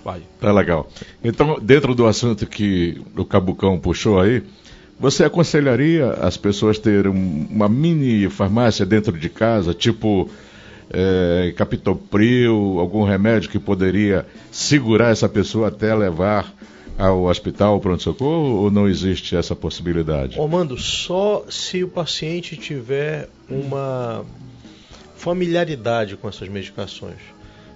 [0.04, 0.22] Vai.
[0.40, 0.88] Tá legal.
[1.24, 4.42] Então, dentro do assunto que o Cabucão puxou aí,
[5.00, 10.30] você aconselharia as pessoas terem um- uma mini farmácia dentro de casa, tipo
[10.92, 16.52] é, capitopril, algum remédio que poderia segurar essa pessoa até levar
[17.00, 20.38] ao hospital, ao pronto-socorro, ou não existe essa possibilidade?
[20.38, 24.26] Ormando, só se o paciente tiver uma
[25.16, 27.20] familiaridade com essas medicações.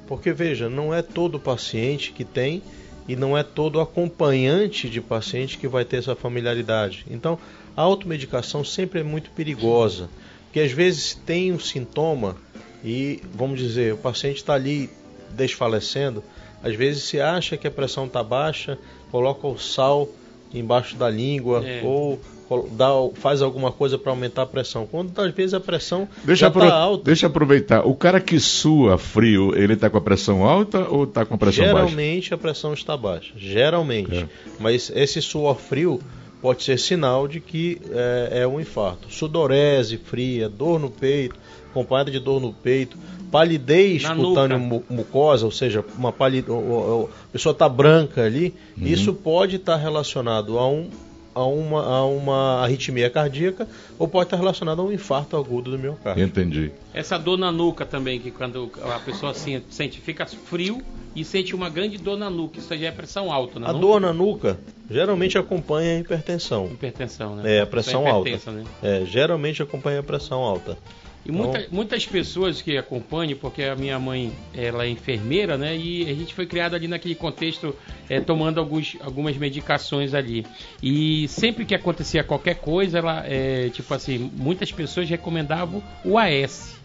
[0.08, 2.62] Porque veja, não é todo paciente que tem
[3.08, 7.06] e não é todo acompanhante de paciente que vai ter essa familiaridade.
[7.10, 7.40] Então,
[7.78, 10.10] a automedicação sempre é muito perigosa,
[10.44, 12.36] porque às vezes tem um sintoma
[12.84, 14.90] e, vamos dizer, o paciente está ali
[15.32, 16.22] desfalecendo,
[16.62, 18.78] às vezes se acha que a pressão está baixa,
[19.14, 20.10] coloca o sal
[20.52, 21.82] embaixo da língua É.
[21.86, 22.20] ou
[22.72, 24.88] dá, faz alguma coisa para aumentar a pressão.
[24.90, 27.04] Quando às vezes a pressão Deixa, já apro- está alta.
[27.04, 27.86] deixa eu aproveitar.
[27.88, 31.38] O cara que sua frio, ele tá com a pressão alta ou tá com a
[31.38, 31.78] pressão baixa?
[31.90, 34.16] Geralmente a pressão está baixa, geralmente.
[34.16, 34.28] É.
[34.60, 36.00] Mas esse suor frio
[36.42, 39.12] pode ser sinal de que é, é um infarto.
[39.12, 41.36] Sudorese fria, dor no peito,
[41.72, 42.98] acompanhada de dor no peito,
[43.34, 44.94] palidez Na cutânea nuca.
[44.94, 48.86] mucosa, ou seja, uma pali- o- o- a pessoa está branca ali, Uhum.
[48.86, 50.88] isso pode estar relacionado a um
[51.36, 53.68] a uma, a uma arritmia cardíaca
[53.98, 56.24] ou pode estar relacionado a um infarto agudo do miocárdio.
[56.24, 56.72] Entendi.
[56.94, 60.80] Essa dor na nuca também, que quando a pessoa assim, sente, fica frio
[61.16, 62.60] e sente uma grande dor na nuca.
[62.60, 66.68] Isso já é pressão alta, não A dor na nuca geralmente acompanha a hipertensão.
[66.72, 67.56] Hipertensão, né?
[67.58, 68.52] É, a pressão é alta.
[68.52, 68.64] Né?
[68.84, 70.78] É, geralmente acompanha a pressão alta.
[71.26, 75.76] E muita- muitas pessoas que acompanham, porque a minha mãe ela é enfermeira, né?
[75.76, 77.74] E a gente foi criado ali naquele contexto,
[78.10, 80.46] é, tomando alguns, algumas medicações ali.
[80.82, 86.76] E sempre que acontecia qualquer coisa, ela, é, tipo assim, muitas pessoas recomendavam o AS.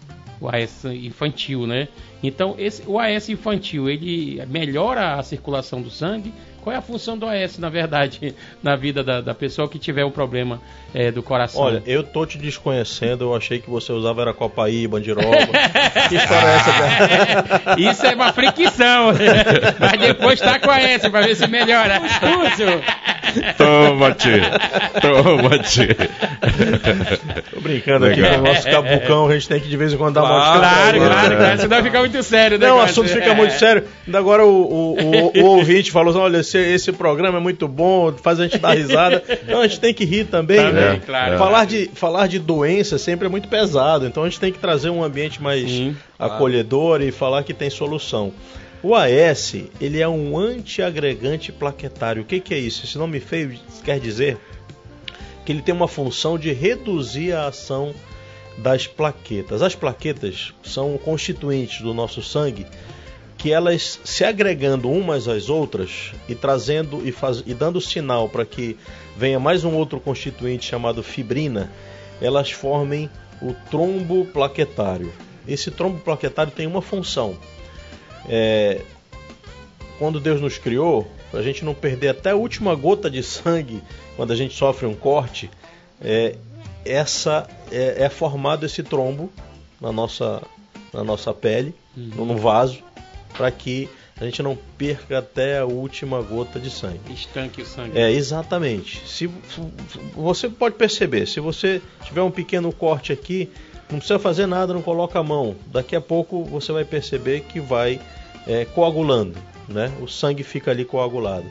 [0.40, 1.88] O AS infantil, né?
[2.22, 6.32] Então, esse, o AS infantil, ele melhora a circulação do sangue.
[6.68, 10.04] Qual é a função do AS, na verdade, na vida da, da pessoa que tiver
[10.04, 10.60] um problema
[10.92, 11.62] é, do coração?
[11.62, 15.30] Olha, eu tô te desconhecendo, eu achei que você usava era Copaí, Bandiroba.
[16.10, 17.80] que história é essa, cara?
[17.80, 19.14] Isso é uma fricção.
[19.80, 22.02] Mas depois tá com a S pra ver se melhora.
[23.56, 24.40] Toma-te.
[25.00, 25.88] Toma-te.
[27.52, 28.38] Tô brincando aqui Legal.
[28.40, 30.60] com o nosso cabucão, a gente tem que de vez em quando dar uma Claro,
[30.60, 31.12] Claro, Claro.
[31.14, 31.60] claro, claro.
[31.60, 32.66] Senão fica muito sério, né?
[32.66, 33.84] Não, o assunto fica muito sério.
[34.06, 37.66] Ainda agora o, o, o- o ouvinte falou assim: olha, esse, esse programa é muito
[37.68, 39.22] bom, faz a gente dar risada.
[39.46, 41.00] Não, a gente tem que rir também, Também, né?
[41.04, 41.38] claro.
[41.38, 44.90] Falar, de, falar de doença sempre é muito pesado, então a gente tem que trazer
[44.90, 48.32] um ambiente mais Sim, acolhedor e falar que tem solução.
[48.80, 52.22] O AS, ele é um antiagregante plaquetário.
[52.22, 52.84] O que, que é isso?
[52.84, 54.38] Esse nome feio quer dizer
[55.44, 57.92] que ele tem uma função de reduzir a ação
[58.56, 59.62] das plaquetas.
[59.62, 62.66] As plaquetas são constituintes do nosso sangue
[63.36, 68.44] que elas se agregando umas às outras e trazendo e, faz, e dando sinal para
[68.44, 68.76] que
[69.16, 71.70] venha mais um outro constituinte chamado fibrina,
[72.20, 73.08] elas formem
[73.40, 75.12] o trombo plaquetário.
[75.46, 77.36] Esse trombo plaquetário tem uma função.
[78.28, 78.80] É,
[79.98, 83.82] quando Deus nos criou, para a gente não perder até a última gota de sangue
[84.16, 85.50] quando a gente sofre um corte,
[86.00, 86.36] é,
[86.84, 89.30] essa é, é formado esse trombo
[89.80, 90.42] na nossa,
[90.92, 92.78] na nossa pele, no vaso,
[93.36, 93.88] para que
[94.20, 96.98] a gente não perca até a última gota de sangue.
[97.12, 97.96] Estanque o sangue.
[97.98, 99.02] É, exatamente.
[99.08, 99.30] Se-
[100.14, 103.48] você pode perceber, se você tiver um pequeno corte aqui,
[103.90, 105.54] não precisa fazer nada, não coloca a mão.
[105.68, 108.00] Daqui a pouco você vai perceber que vai
[108.48, 109.36] é, coagulando,
[109.68, 109.92] né?
[110.00, 111.46] O sangue fica ali coagulado.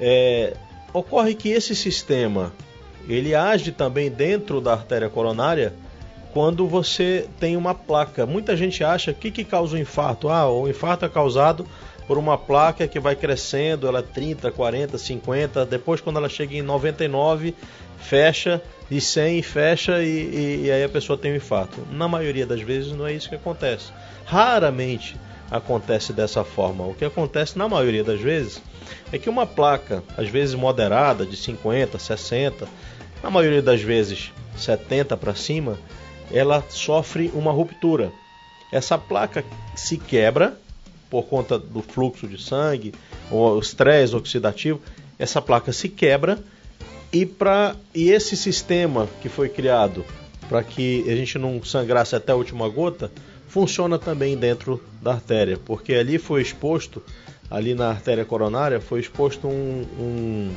[0.00, 0.54] É,
[0.92, 2.52] ocorre que esse sistema
[3.08, 5.74] ele age também dentro da artéria coronária
[6.32, 8.26] quando você tem uma placa.
[8.26, 10.28] Muita gente acha que que causa o infarto?
[10.28, 11.66] Ah, o infarto é causado
[12.08, 16.54] por uma placa que vai crescendo, ela é 30, 40, 50, depois quando ela chega
[16.54, 17.54] em 99,
[17.98, 18.60] fecha,
[18.90, 21.80] e 100 fecha e, e- e aí a pessoa tem um infarto.
[21.90, 23.90] Na maioria das vezes não é isso que acontece.
[24.26, 25.16] Raramente
[25.56, 26.84] acontece dessa forma.
[26.84, 28.60] O que acontece na maioria das vezes
[29.12, 32.66] é que uma placa, às vezes moderada, de 50, 60,
[33.22, 35.78] na maioria das vezes 70 para cima,
[36.32, 38.12] ela sofre uma ruptura.
[38.72, 39.44] Essa placa
[39.76, 40.58] se quebra
[41.08, 42.92] por conta do fluxo de sangue,
[43.30, 44.80] ou estresse oxidativo,
[45.16, 46.38] essa placa se quebra
[47.12, 50.04] e, pra, e esse sistema que foi criado
[50.48, 53.12] para que a gente não sangrasse até a última gota,
[53.46, 57.02] funciona também dentro da artéria, porque ali foi exposto,
[57.50, 60.54] ali na artéria coronária, foi exposto um, um,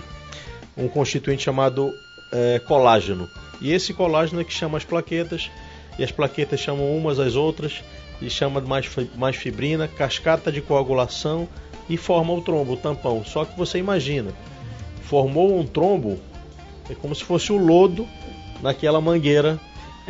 [0.77, 1.93] um constituinte chamado
[2.31, 3.27] eh, colágeno.
[3.61, 5.51] E esse colágeno é que chama as plaquetas,
[5.99, 7.83] e as plaquetas chamam umas às outras,
[8.21, 11.47] e chama mais, mais fibrina, cascata de coagulação
[11.89, 13.23] e forma o trombo, o tampão.
[13.25, 14.31] Só que você imagina,
[15.03, 16.17] formou um trombo,
[16.89, 18.07] é como se fosse o lodo
[18.61, 19.59] naquela mangueira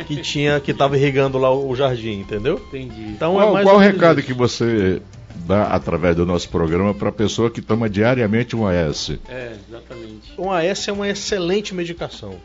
[0.06, 2.60] que tinha que estava irrigando lá o jardim, entendeu?
[2.68, 3.02] Entendi.
[3.02, 4.26] Então Qual, é mais qual o recado isso.
[4.28, 5.02] que você
[5.46, 9.12] dá através do nosso programa para a pessoa que toma diariamente um AS?
[9.28, 10.32] É, exatamente.
[10.38, 12.36] Um AS é uma excelente medicação.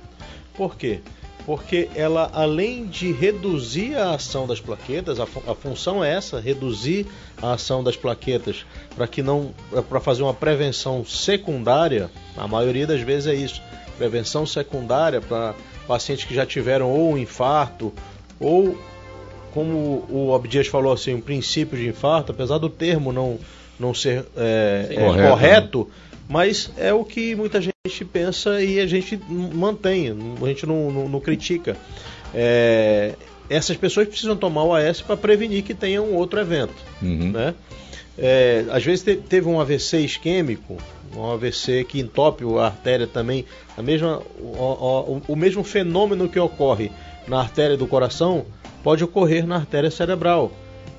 [0.55, 0.99] Por quê?
[1.45, 6.39] Porque ela, além de reduzir a ação das plaquetas, a, fu- a função é essa,
[6.39, 7.05] reduzir
[7.41, 9.53] a ação das plaquetas para que não,
[9.89, 12.09] para fazer uma prevenção secundária.
[12.37, 13.61] A maioria das vezes é isso,
[14.03, 15.53] prevenção secundária para
[15.87, 17.93] pacientes que já tiveram ou um infarto
[18.37, 18.77] ou
[19.53, 23.39] como o Abdias falou assim, um princípio de infarto, apesar do termo não,
[23.79, 24.95] não ser é, Sim.
[24.95, 25.89] é, Correto, correto,
[26.27, 30.09] mas é o que muita gente pensa e a gente mantém,
[30.41, 31.77] a gente não, não- não critica.
[32.33, 33.13] É,
[33.49, 36.73] essas pessoas precisam tomar o AS para prevenir que tenha um outro evento.
[37.01, 37.31] Uhum.
[37.31, 37.53] Né?
[38.17, 40.77] É, às vezes te- teve um AVC isquêmico,
[41.15, 43.45] um AVC que entope a artéria também,
[43.77, 46.91] a mesma, o, o- o mesmo fenômeno que ocorre
[47.27, 48.45] na artéria do coração
[48.83, 50.51] pode ocorrer na artéria cerebral,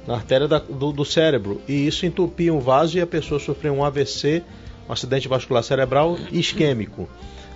[0.07, 3.75] na artéria da- do, do cérebro, e isso entupia um vaso e a pessoa sofreu
[3.75, 4.43] um AVC,
[4.89, 7.09] um acidente vascular cerebral isquêmico.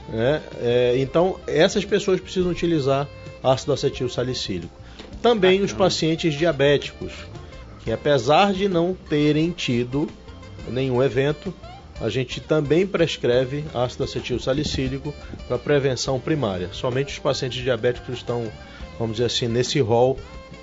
[0.08, 0.42] né?
[0.60, 3.06] É, então, essas pessoas precisam utilizar
[3.42, 4.72] ácido acetil salicílico.
[5.22, 7.12] Também os pacientes diabéticos,
[7.84, 10.08] que apesar de não terem tido
[10.68, 11.52] nenhum evento,
[12.00, 15.12] a gente também prescreve ácido acetil salicílico
[15.46, 16.70] para prevenção primária.
[16.72, 18.50] Somente os pacientes diabéticos estão,
[18.98, 20.18] vamos dizer assim, nesse rol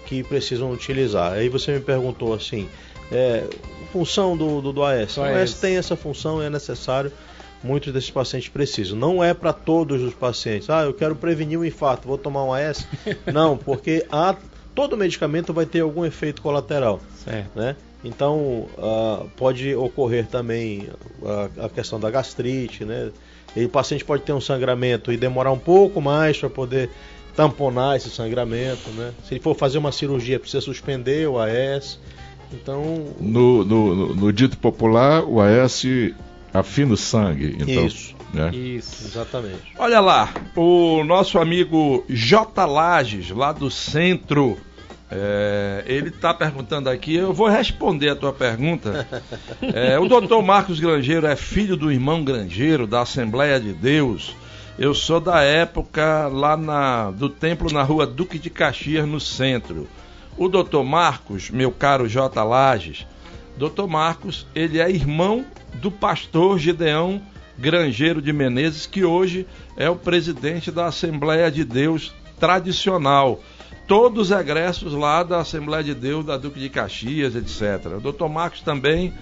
[0.06, 1.34] que precisam utilizar.
[1.34, 2.70] Aí você me perguntou assim,
[3.12, 3.44] é,
[3.92, 5.18] função do, do, do AS.
[5.18, 5.54] O AS AS.
[5.56, 7.12] tem essa função, é necessário.
[7.64, 8.98] Muitos desses pacientes precisam.
[8.98, 10.70] Não é para todos os pacientes.
[10.70, 12.88] Ah, eu quero prevenir um infarto, vou tomar um AS.
[13.34, 14.36] Não, porque há,
[14.76, 17.58] todo medicamento vai ter algum efeito colateral Certo.
[17.58, 17.76] né?
[18.06, 20.88] Então ah, pode ocorrer também
[21.60, 23.10] a, a questão da gastrite, né?
[23.56, 26.90] E o paciente pode ter um sangramento e demorar um pouco mais para poder
[27.36, 29.12] tamponar esse sangramento, né?
[29.28, 32.00] Se ele for fazer uma cirurgia, precisa suspender o AS.
[32.54, 35.84] Então No, no- no- no dito popular, o AS
[36.54, 37.58] afina o sangue.
[37.60, 38.52] Então, Isso, né?
[38.54, 39.06] Isso.
[39.08, 39.74] Exatamente.
[39.78, 42.66] Olha lá, o nosso amigo J.
[42.66, 44.58] Lages, lá do centro,
[45.18, 49.08] é, ele está perguntando aqui, eu vou responder a tua pergunta.
[49.62, 54.36] É, o doutor Marcos Grangeiro é filho do irmão Grangeiro, da Assembleia de Deus.
[54.78, 59.88] Eu sou da época lá na, do templo na rua Duque de Caxias, no centro.
[60.38, 62.44] O doutor Marcos, meu caro J.
[62.44, 63.08] Lages,
[63.58, 65.46] doutor Marcos, ele é irmão
[65.76, 67.22] do pastor Gideão
[67.58, 69.48] Grangeiro de Menezes, que hoje
[69.78, 73.42] é o presidente da Assembleia de Deus tradicional.
[73.88, 77.98] Todos egressos lá da Assembleia de Deus da Duque de Caxias, etc.
[77.98, 79.14] O doutor Marcos também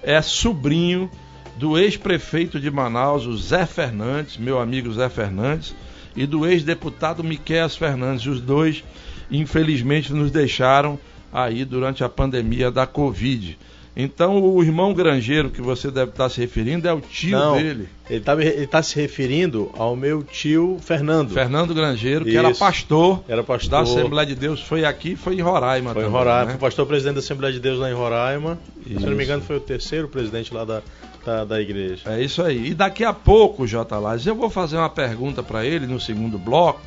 [0.00, 1.10] é sobrinho
[1.56, 5.74] do ex-prefeito de Manaus, o Zé Fernandes, meu amigo Zé Fernandes,
[6.14, 8.26] e do ex-deputado Miquel Fernandes.
[8.26, 8.84] Os dois,
[9.30, 10.98] infelizmente, nos deixaram
[11.32, 13.58] aí durante a pandemia da Covid.
[13.94, 17.88] Então, o irmão granjeiro que você deve estar se referindo é o tio Não, dele,
[18.08, 18.36] Ele está
[18.70, 21.30] tá se referindo ao meu tio Fernando.
[21.34, 22.58] Fernando Grangeiro, que era Isso.
[22.60, 23.70] pastor, Era pastor.
[23.70, 24.62] da Assembleia de Deus.
[24.62, 26.50] Foi aqui, foi em Roraima Foi em também, Roraima, né?
[26.52, 28.58] foi pastor presidente da Assembleia de Deus lá em Roraima.
[28.82, 29.16] Se eu não Isso.
[29.16, 30.82] me engano, foi o terceiro presidente lá da,
[31.22, 32.02] da, da igreja.
[32.06, 32.68] É isso aí.
[32.68, 33.98] E daqui a pouco, J.
[33.98, 36.80] Lages, eu vou fazer uma pergunta para ele no segundo bloco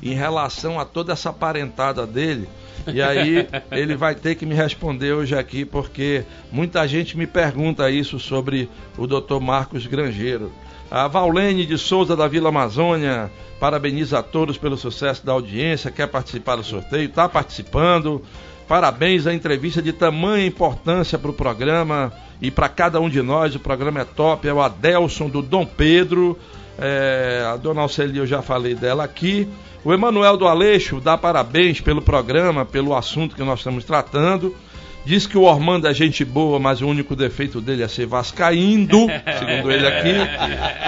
[0.00, 2.48] em relação a toda essa parentada dele.
[2.92, 7.90] E aí ele vai ter que me responder hoje aqui, porque muita gente me pergunta
[7.90, 9.40] isso sobre o Dr.
[9.40, 10.52] Marcos Grangeiro.
[10.90, 16.06] A Vaulene de Souza da Vila Amazônia parabeniza a todos pelo sucesso da audiência, quer
[16.06, 18.22] participar do sorteio, está participando.
[18.68, 23.54] Parabéns à entrevista de tamanha importância para o programa e para cada um de nós.
[23.54, 24.46] O programa é top.
[24.46, 26.36] É o Adelson do Dom Pedro.
[26.78, 29.48] É, a dona Alceli, eu já falei dela aqui.
[29.84, 34.54] O Emanuel do Aleixo dá parabéns pelo programa, pelo assunto que nós estamos tratando.
[35.04, 39.06] Diz que o Ormando é gente boa, mas o único defeito dele é ser vascaíndo,
[39.38, 40.12] segundo ele aqui.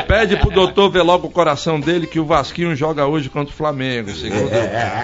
[0.08, 3.56] Pede pro doutor ver logo o coração dele que o Vasquinho joga hoje contra o
[3.56, 4.50] Flamengo, segundo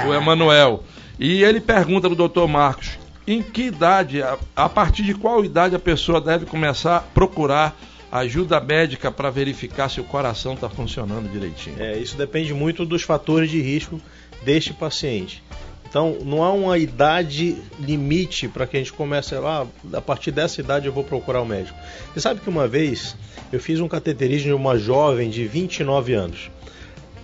[0.09, 0.83] o Emanuel.
[1.17, 5.77] E ele pergunta pro doutor Marcos, em que idade, a, a partir de qual idade
[5.77, 7.77] a pessoa deve começar a procurar
[8.21, 11.77] ajuda médica para verificar se o coração está funcionando direitinho?
[11.81, 14.01] É, isso depende muito dos fatores de risco
[14.45, 15.43] deste paciente.
[15.89, 20.61] Então, não há uma idade limite para que a gente comece lá, a partir dessa
[20.61, 21.77] idade eu vou procurar o médico.
[22.13, 23.17] Você sabe que uma vez
[23.53, 26.51] eu fiz um cateterismo de uma jovem de 29 anos.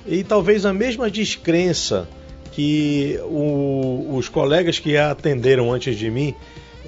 [0.06, 2.08] E talvez a mesma descrença
[2.52, 6.34] que o- os colegas que a atenderam antes de mim,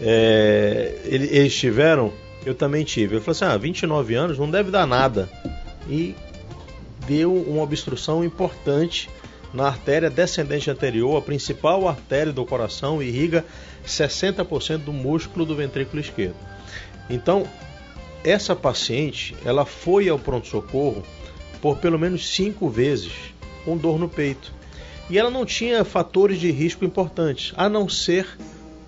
[0.00, 2.12] é, ele- eles tiveram,
[2.44, 3.16] eu também tive.
[3.16, 5.28] Eu falei assim, ah, 29 anos não deve dar nada.
[5.88, 6.14] E
[7.06, 9.08] deu uma obstrução importante
[9.52, 13.44] na artéria descendente anterior, a principal artéria do coração, irriga
[13.86, 16.36] 60% do músculo do ventrículo esquerdo.
[17.10, 17.46] Então,
[18.24, 21.02] essa paciente, ela foi ao pronto-socorro
[21.60, 23.12] por pelo menos cinco vezes
[23.64, 24.52] com dor no peito.
[25.10, 28.26] E ela não tinha fatores de risco importantes, a não ser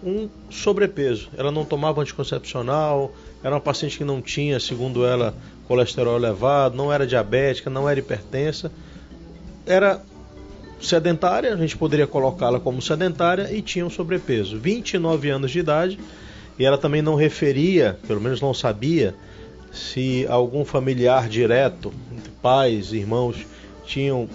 [0.05, 1.29] um sobrepeso.
[1.37, 5.35] Ela não tomava anticoncepcional, era uma paciente que não tinha, segundo ela,
[5.67, 8.71] colesterol elevado, não era diabética, não era hipertensa.
[9.67, 10.03] Era
[10.81, 14.59] sedentária, a gente poderia colocá-la como sedentária e tinha um sobrepeso.
[14.59, 15.99] 29 anos de idade
[16.59, 19.15] e ela também não referia, pelo menos não sabia,
[19.73, 21.93] se algum familiar direto,
[22.41, 23.45] pais, irmãos,
[23.85, 24.29] tinham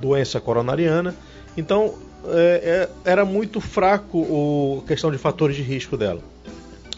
[0.00, 1.14] doença coronariana.
[1.56, 1.94] Então
[2.28, 6.20] é, é, era muito fraco a questão de fatores de risco dela.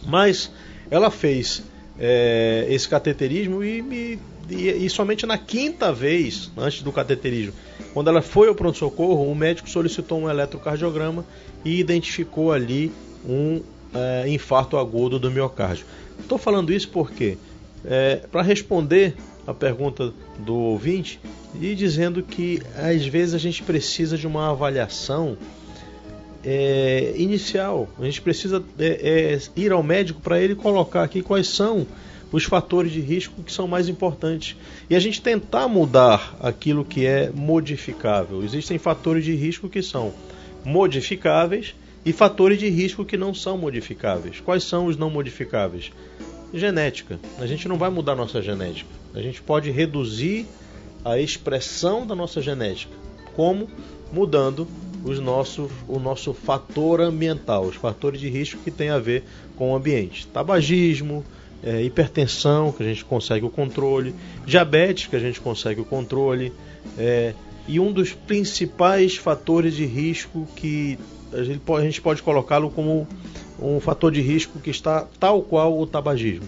[0.07, 0.51] Mas
[0.91, 1.63] ela fez
[1.99, 4.19] é, esse cateterismo e, me-
[4.51, 7.55] e- e somente na quinta vez, antes do cateterismo,
[7.93, 11.25] quando ela foi ao pronto-socorro, o médico solicitou um eletrocardiograma
[11.65, 12.93] e identificou ali
[13.27, 13.61] um
[13.95, 15.87] é, infarto agudo do miocárdio.
[16.21, 17.37] Estou falando isso porque,
[18.31, 19.15] para responder
[19.47, 21.21] a pergunta do ouvinte,
[21.61, 25.37] e dizendo que às vezes a gente precisa de uma avaliação
[26.45, 27.89] é, inicial.
[27.99, 31.87] A gente precisa é, é, ir ao médico para ele colocar aqui quais são
[32.33, 34.57] os fatores de risco que são mais importantes.
[34.89, 38.45] E a gente tentar mudar aquilo que é modificável.
[38.45, 40.13] Existem fatores de risco que são
[40.65, 41.75] modificáveis
[42.05, 44.41] e fatores de risco que não são modificáveis.
[44.41, 45.91] Quais são os não modificáveis?
[46.53, 47.19] Genética.
[47.39, 48.91] A gente não vai mudar nossa genética.
[49.15, 50.47] A gente pode reduzir
[51.05, 52.93] a expressão da nossa genética.
[53.35, 53.69] Como?
[54.13, 54.67] Mudando
[55.05, 59.25] os nossos, o nosso fator ambiental, os fatores de risco que tem a ver
[59.57, 60.27] com o ambiente.
[60.27, 61.25] Tabagismo,
[61.63, 66.53] é, hipertensão, que a gente consegue o controle, diabetes, que a gente consegue o controle,
[66.99, 67.35] é,
[67.69, 70.99] e um dos principais fatores de risco que
[71.33, 73.07] a gente pode, pode colocá-lo como
[73.61, 76.47] um fator de risco que está tal qual o tabagismo,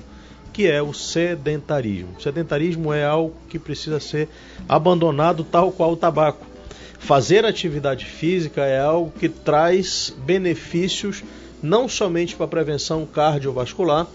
[0.53, 2.17] que é o sedentarismo.
[2.19, 4.29] O sedentarismo é algo que precisa ser
[4.69, 6.47] abandonado tal qual o tabaco.
[6.99, 11.23] Fazer atividade física é algo que traz benefícios
[11.63, 14.07] não somente para a prevenção cardiovascular,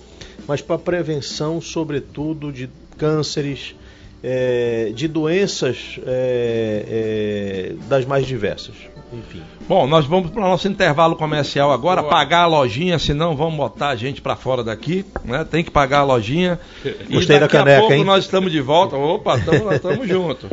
[0.48, 3.76] mas para a prevenção, sobretudo, de cânceres,
[4.24, 8.76] é, de doenças é, é, das mais diversas.
[9.12, 9.44] Enfim.
[9.68, 13.90] Bom, nós vamos para o nosso intervalo comercial agora, pagar a lojinha, senão vamos botar
[13.90, 15.44] a gente para fora daqui, né?
[15.44, 16.60] Tem que pagar a lojinha.
[16.84, 18.04] E Gostei da daqui a caneca, pouco hein?
[18.04, 18.96] nós estamos de volta.
[18.96, 20.50] Opa, estamos juntos.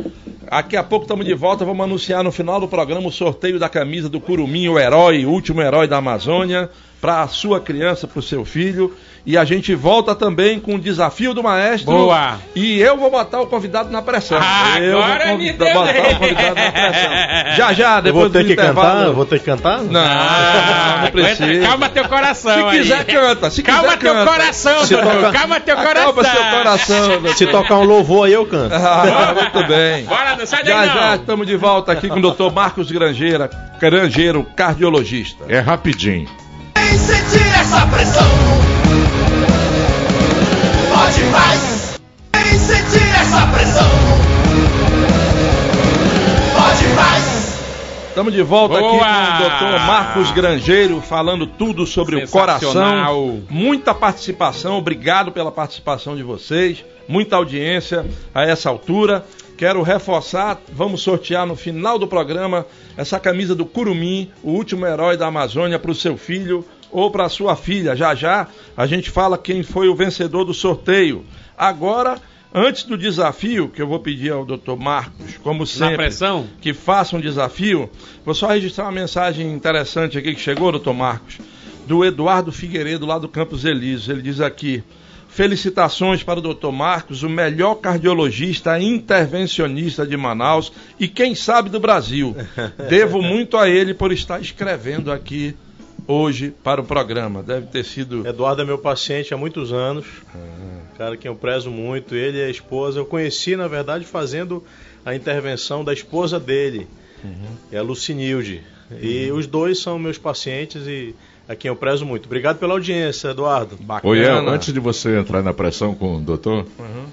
[0.49, 3.69] Daqui a pouco estamos de volta, vamos anunciar no final do programa o sorteio da
[3.69, 6.69] camisa do Curumim, o herói, o último herói da Amazônia,
[7.01, 8.95] para a sua criança, para o seu filho.
[9.23, 11.91] E a gente volta também com o desafio do maestro.
[11.91, 12.39] Boa.
[12.55, 14.39] E eu vou botar o convidado na pressão.
[14.41, 16.01] Ah, eu agora vou me deu botar bem.
[16.01, 17.11] o convidado na pressão.
[17.55, 18.87] Já já, Eu depois vou ter do que intervalo.
[18.89, 19.05] cantar?
[19.05, 19.77] Eu vou ter que cantar?
[19.83, 21.67] Não, não aguenta- precisa.
[21.67, 22.79] calma teu coração Se aí.
[22.81, 23.49] quiser, canta.
[23.51, 24.31] Se Calma quiser, teu canta.
[24.31, 25.13] coração, Se doutor.
[25.13, 26.09] toca- Calma teu coração.
[26.09, 27.07] Acalma seu coração.
[27.21, 27.35] doutor.
[27.35, 28.73] Se tocar um louvor aí eu canto.
[28.73, 30.03] Ah, muito bem.
[30.05, 30.93] Bora, não sai daí Já não.
[31.01, 32.51] já estamos de volta aqui com o Dr.
[32.51, 33.49] Marcos Grangeira,
[33.79, 35.43] Grangeiro, cardiologista.
[35.47, 36.27] É rapidinho.
[37.11, 38.27] Vem sentir essa pressão.
[40.93, 41.99] Pode mais.
[42.33, 43.89] Vem sentir essa pressão.
[46.53, 47.51] Pode mais.
[48.07, 49.35] Estamos de volta aqui com Boa!
[49.35, 49.85] o Dr.
[49.85, 53.43] Marcos Grangeiro, falando tudo sobre o coração.
[53.49, 56.85] Muita participação, obrigado pela participação de vocês.
[57.09, 59.25] Muita audiência a essa altura.
[59.57, 65.17] Quero reforçar, vamos sortear no final do programa essa camisa do Curumim, o último herói
[65.17, 67.95] da Amazônia, para o seu filho ou para sua filha.
[67.95, 71.25] Já já a gente fala quem foi o vencedor do sorteio.
[71.57, 72.17] Agora,
[72.53, 74.75] antes do desafio, que eu vou pedir ao Dr.
[74.77, 76.09] Marcos, como sempre,
[76.59, 77.89] que faça um desafio.
[78.25, 81.39] Vou só registrar uma mensagem interessante aqui que chegou, doutor Marcos,
[81.87, 84.09] do Eduardo Figueiredo, lá do Campos Elíseos.
[84.09, 84.83] Ele diz aqui:
[85.31, 91.79] Felicitações para o doutor Marcos, o melhor cardiologista intervencionista de Manaus e quem sabe do
[91.79, 92.35] Brasil.
[92.89, 95.55] Devo muito a ele por estar escrevendo aqui
[96.07, 97.41] hoje para o programa.
[97.43, 98.25] Deve ter sido.
[98.27, 100.05] Eduardo é meu paciente há muitos anos.
[100.97, 102.15] Cara que eu prezo muito.
[102.15, 102.99] Ele e a esposa.
[102.99, 104.63] Eu conheci, na verdade, fazendo
[105.05, 106.87] a intervenção da esposa dele,
[107.71, 108.61] é a Lucinilde.
[109.01, 111.15] E os dois são meus pacientes e
[111.47, 112.25] a quem eu prezo muito.
[112.25, 113.77] Obrigado pela audiência, Eduardo.
[113.79, 114.11] Bacana.
[114.11, 117.05] Oi, El, antes de você entrar na pressão com o doutor, Uhum.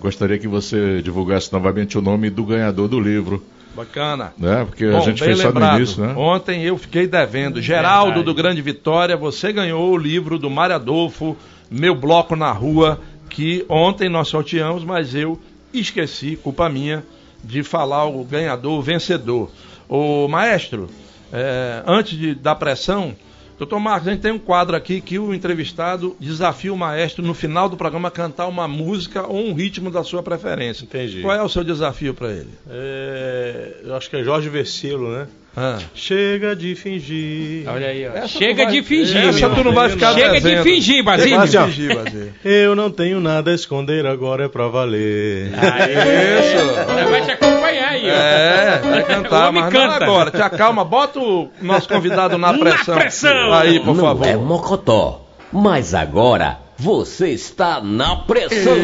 [0.00, 3.42] gostaria que você divulgasse novamente o nome do ganhador do livro,
[3.74, 4.32] Bacana.
[4.36, 4.64] né?
[4.64, 5.76] Porque a Bom, gente bem fez só no lembrado.
[5.78, 6.14] início, né?
[6.16, 7.60] Ontem eu fiquei devendo.
[7.62, 8.26] Geraldo Verdade.
[8.26, 11.36] do Grande Vitória, você ganhou o livro do Mário Adolfo,
[11.70, 15.38] Meu Bloco na Rua, que ontem nós sorteamos, mas eu
[15.72, 17.04] esqueci, culpa minha,
[17.44, 19.50] de falar o ganhador, o vencedor.
[19.88, 20.88] O maestro,
[21.32, 23.14] é, antes de, da pressão,
[23.60, 27.34] doutor Marcos, a gente tem um quadro aqui que o entrevistado desafia o maestro no
[27.34, 30.84] final do programa a cantar uma música ou um ritmo da sua preferência.
[30.84, 31.20] Entendi.
[31.20, 32.48] Qual é o seu desafio para ele?
[32.70, 35.26] É, eu acho que é Jorge Versilo, né?
[35.54, 35.78] Ah.
[35.94, 37.68] Chega de fingir.
[37.68, 38.12] Olha aí, ó.
[38.12, 39.16] Essa Chega vai- de fingir.
[39.16, 39.56] Essa meu.
[39.56, 41.46] tu não vai ficar Chega de fingir, Basílio.
[41.46, 42.34] Chega de Fingir, Basílio.
[42.44, 45.48] Eu não tenho nada a esconder, agora é pra valer.
[45.48, 47.59] Isso.
[48.04, 48.10] Aí.
[48.10, 50.04] É, vai cantar, mas não canta.
[50.04, 50.30] agora.
[50.30, 52.94] Te acalma, bota o nosso convidado na Na pressão.
[52.96, 53.52] pressão.
[53.52, 54.26] Aí, por Não favor.
[54.26, 58.76] é mocotó, mas agora você está na pressão.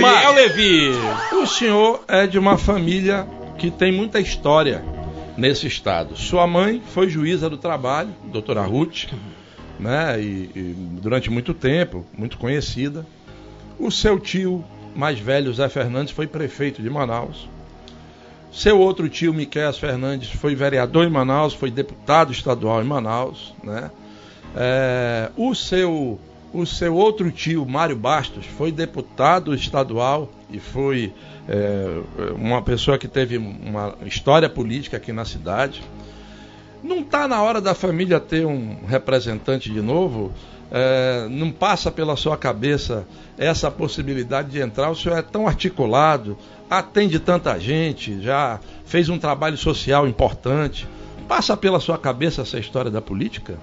[0.00, 0.90] E é o Levi.
[1.42, 3.26] O senhor é de uma família
[3.58, 4.84] que tem muita história
[5.36, 6.16] nesse estado.
[6.16, 9.06] Sua mãe foi juíza do trabalho, doutora Ruth,
[9.78, 10.20] né?
[10.20, 13.06] E, e durante muito tempo, muito conhecida.
[13.78, 14.64] O seu tio
[14.94, 17.48] mais velho, Zé Fernandes, foi prefeito de Manaus.
[18.52, 23.90] Seu outro tio, Miquel Fernandes, foi vereador em Manaus, foi deputado estadual em Manaus, né?
[24.54, 26.20] É, o seu
[26.52, 31.12] o seu outro tio, Mário Bastos, foi deputado estadual e foi
[31.48, 32.02] é,
[32.36, 35.82] uma pessoa que teve uma história política aqui na cidade.
[36.82, 40.30] Não está na hora da família ter um representante de novo?
[40.74, 43.06] É, não passa pela sua cabeça
[43.36, 44.88] essa possibilidade de entrar?
[44.88, 46.38] O senhor é tão articulado,
[46.70, 50.88] atende tanta gente, já fez um trabalho social importante.
[51.28, 53.58] Passa pela sua cabeça essa história da política?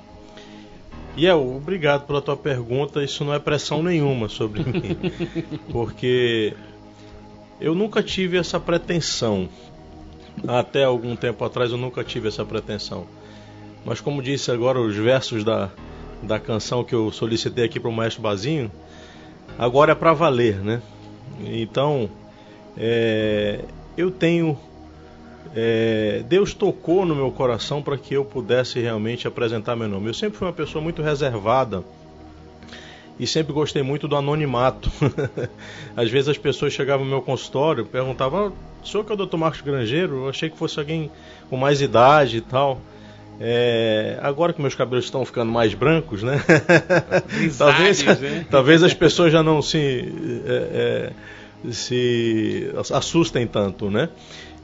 [1.18, 3.04] E El, obrigado pela tua pergunta.
[3.04, 4.96] Isso não é pressão nenhuma sobre mim,
[5.72, 6.54] porque
[7.60, 9.50] eu nunca tive essa pretensão.
[10.48, 13.08] Até algum tempo atrás eu nunca tive essa pretensão.
[13.84, 15.72] Mas como disse agora os versos da,
[16.22, 18.72] da canção que eu solicitei aqui para o Maestro Bazinho,
[19.58, 20.82] agora é para valer, né?
[21.46, 22.10] Então,
[22.78, 23.64] é,
[23.98, 24.58] eu tenho
[25.56, 30.08] é, Deus tocou no meu coração para que eu pudesse realmente apresentar meu nome.
[30.08, 31.84] Eu sempre fui uma pessoa muito reservada
[33.20, 34.92] e sempre gostei muito do anonimato.
[35.98, 39.38] Às vezes as pessoas chegavam no meu consultório perguntavam: ah, senhor que é o Dr.
[39.38, 40.18] Marcos Grangeiro?
[40.18, 41.10] Eu achei que fosse alguém
[41.50, 42.80] com mais idade e tal.
[43.42, 46.44] É, agora que meus cabelos estão ficando mais brancos, né?
[47.58, 48.46] talvez, né?
[48.52, 50.12] talvez as pessoas já não se,
[50.46, 51.14] é,
[51.66, 54.10] é, se assustem tanto, né?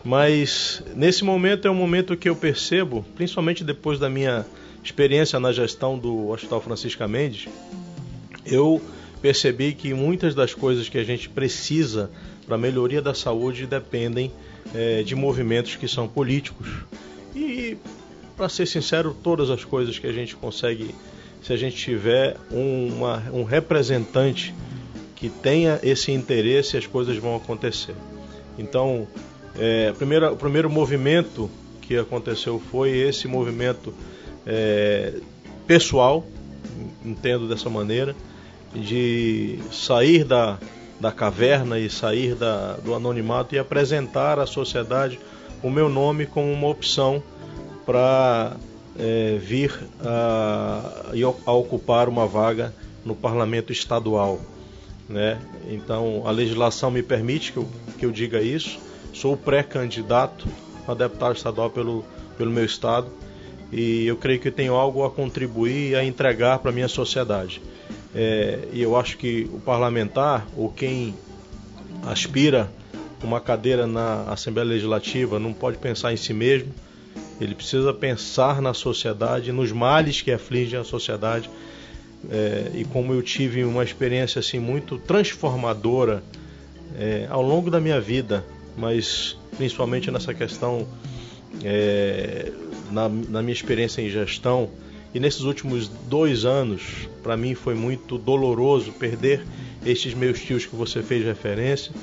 [0.04, 4.46] Mas nesse momento é um momento que eu percebo, principalmente depois da minha
[4.84, 7.48] experiência na gestão do Hospital Francisca Mendes,
[8.46, 8.82] eu
[9.22, 12.12] percebi que muitas das coisas que a gente precisa
[12.46, 14.32] para a melhoria da saúde dependem
[14.74, 16.68] é, de movimentos que são políticos.
[17.36, 17.78] E,
[18.36, 20.94] para ser sincero, todas as coisas que a gente consegue,
[21.42, 24.54] se a gente tiver uma, um representante
[25.16, 27.96] que tenha esse interesse, as coisas vão acontecer.
[28.58, 29.08] Então,
[29.58, 29.94] é,
[30.32, 31.50] o primeiro movimento
[31.82, 33.94] que aconteceu foi esse movimento
[34.46, 35.14] é,
[35.66, 36.26] pessoal,
[37.04, 38.16] entendo dessa maneira,
[38.74, 40.60] de sair da,
[41.00, 45.20] da caverna e sair da, do anonimato e apresentar à sociedade
[45.64, 47.24] o meu nome como uma opção
[47.86, 48.58] para
[48.98, 49.72] é, vir
[50.04, 51.12] a,
[51.46, 52.74] a ocupar uma vaga
[53.04, 54.40] no parlamento estadual.
[55.08, 55.40] Né?
[55.70, 57.68] Então a legislação me permite que eu,
[58.00, 58.80] que eu diga isso.
[59.14, 60.48] Sou pré-candidato
[60.88, 62.04] a deputado estadual pelo,
[62.38, 63.08] pelo meu estado
[63.72, 67.62] e eu creio que tenho algo a contribuir e a entregar para a minha sociedade.
[68.14, 71.14] É, e eu acho que o parlamentar, ou quem
[72.04, 72.70] aspira
[73.24, 76.72] uma cadeira na Assembleia Legislativa, não pode pensar em si mesmo,
[77.40, 81.50] ele precisa pensar na sociedade, nos males que afligem a sociedade.
[82.30, 86.24] É, e como eu tive uma experiência assim muito transformadora
[86.98, 88.44] é, ao longo da minha vida,
[88.78, 90.88] mas principalmente nessa questão
[91.64, 92.52] é,
[92.92, 94.70] na, na minha experiência em gestão,
[95.14, 99.46] e nesses últimos dois anos, para mim foi muito doloroso perder
[99.86, 101.94] estes meus tios que você fez referência,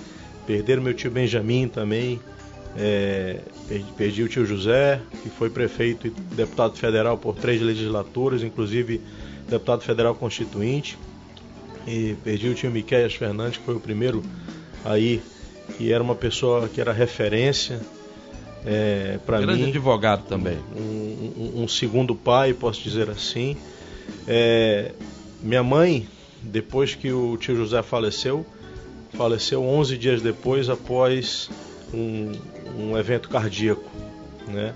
[0.46, 2.18] perder meu tio Benjamin também,
[2.76, 8.42] é, perdi, perdi, o tio José, que foi prefeito e deputado federal por três legislaturas,
[8.42, 9.00] inclusive
[9.48, 10.98] deputado federal constituinte,
[11.86, 14.22] e perdi o tio Miqueias Fernandes, que foi o primeiro
[14.84, 15.20] aí,
[15.76, 17.80] que era uma pessoa que era referência,
[18.64, 19.46] é, para mim.
[19.46, 20.58] Grande advogado também.
[20.74, 23.56] Um, um, um, segundo pai, posso dizer assim.
[24.26, 24.92] É,
[25.42, 26.08] minha mãe,
[26.42, 28.46] depois que o tio José faleceu,
[29.12, 31.50] faleceu 11 dias depois, após
[31.92, 32.32] um,
[32.78, 33.90] um evento cardíaco.
[34.46, 34.74] Né?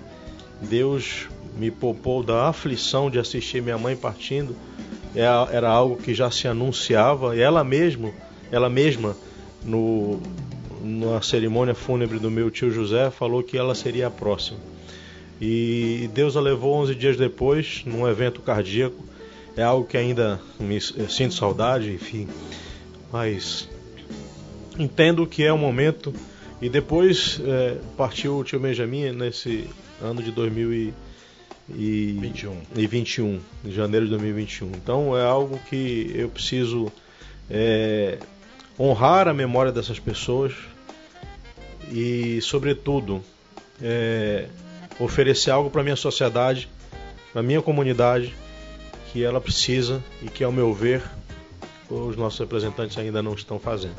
[0.61, 4.55] Deus me poupou da aflição de assistir minha mãe partindo.
[5.15, 7.35] Era, é, era algo que já se anunciava.
[7.35, 8.13] E ela mesmo,
[8.51, 9.15] ela mesma,
[9.63, 10.21] no,
[10.81, 14.59] na cerimônia fúnebre do meu tio José, falou que ela seria a próxima.
[15.39, 19.03] E Deus a levou 11 dias depois, num evento cardíaco.
[19.55, 22.27] É algo que ainda me sinto saudade, enfim.
[23.11, 23.67] Mas
[24.77, 26.13] entendo que é o momento.
[26.61, 29.69] E depois é, partiu o tio Benjamin nesse
[30.01, 34.71] ano de 2021, e 21, de janeiro de 2021.
[34.71, 36.91] Então é algo que eu preciso
[37.49, 38.17] é,
[38.79, 40.53] honrar a memória dessas pessoas
[41.91, 43.23] e, sobretudo,
[43.81, 44.47] é,
[44.99, 46.67] oferecer algo para a minha sociedade,
[47.31, 48.35] para a minha comunidade,
[49.11, 51.03] que ela precisa e que, ao meu ver,
[51.89, 53.95] os nossos representantes ainda não estão fazendo.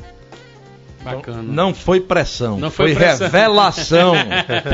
[1.03, 1.41] Bacana.
[1.41, 3.27] Não foi pressão, Não foi foi, pressão.
[3.27, 4.13] revelação.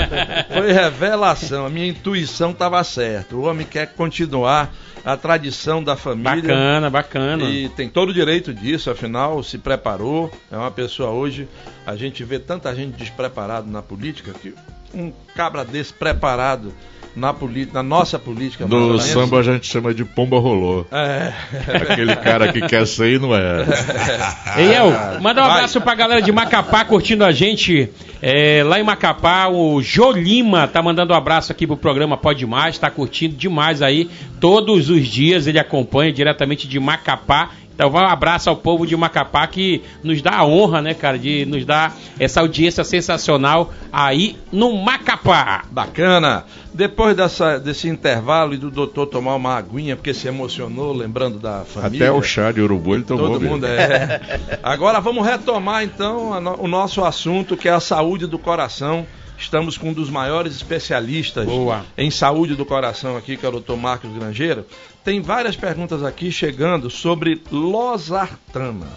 [0.51, 1.65] foi revelação.
[1.65, 3.35] A minha intuição estava certa.
[3.35, 4.73] O homem quer continuar
[5.03, 6.41] a tradição da família.
[6.41, 7.43] Bacana, bacana.
[7.43, 10.31] E tem todo o direito disso, afinal, se preparou.
[10.51, 11.47] É uma pessoa hoje.
[11.85, 14.53] A gente vê tanta gente despreparada na política que
[14.93, 16.73] um cabra desse preparado
[17.15, 18.65] na, política, na nossa política.
[18.67, 20.85] No samba a gente chama de pomba rolô.
[20.91, 21.33] É.
[21.73, 23.65] Aquele cara que quer sair não é.
[24.57, 25.57] Ei, El, manda um Vai.
[25.57, 27.89] abraço pra galera de Macapá curtindo a gente.
[28.21, 32.45] É, lá em Macapá, o Jô Lima tá mandando um abraço aqui pro programa Pode
[32.45, 34.09] Mais, tá curtindo demais aí.
[34.39, 37.51] Todos os dias ele acompanha diretamente de Macapá.
[37.75, 41.19] Então, vai um abraço ao povo de Macapá que nos dá a honra, né, cara,
[41.19, 45.65] de nos dar essa audiência sensacional aí no Macapá.
[45.69, 46.45] Bacana.
[46.73, 51.65] Depois dessa, desse intervalo e do doutor tomar uma aguinha porque se emocionou, lembrando da
[51.65, 52.07] família.
[52.09, 53.27] Até o chá de urubu ele tomou.
[53.31, 54.21] Todo mundo é.
[54.63, 59.05] Agora vamos retomar então no- o nosso assunto que é a saúde do coração.
[59.37, 61.85] Estamos com um dos maiores especialistas Boa.
[61.97, 63.73] em saúde do coração aqui, que é o Dr.
[63.75, 64.65] Marcos Grangeiro.
[65.05, 68.87] Tem várias perguntas aqui chegando sobre losartana.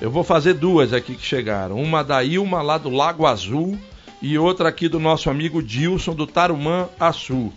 [0.00, 1.74] Eu vou fazer duas aqui que chegaram.
[1.74, 3.76] Uma da Ilma lá do Lago Azul
[4.22, 7.52] e outra aqui do nosso amigo Dilson do Tarumã Açu.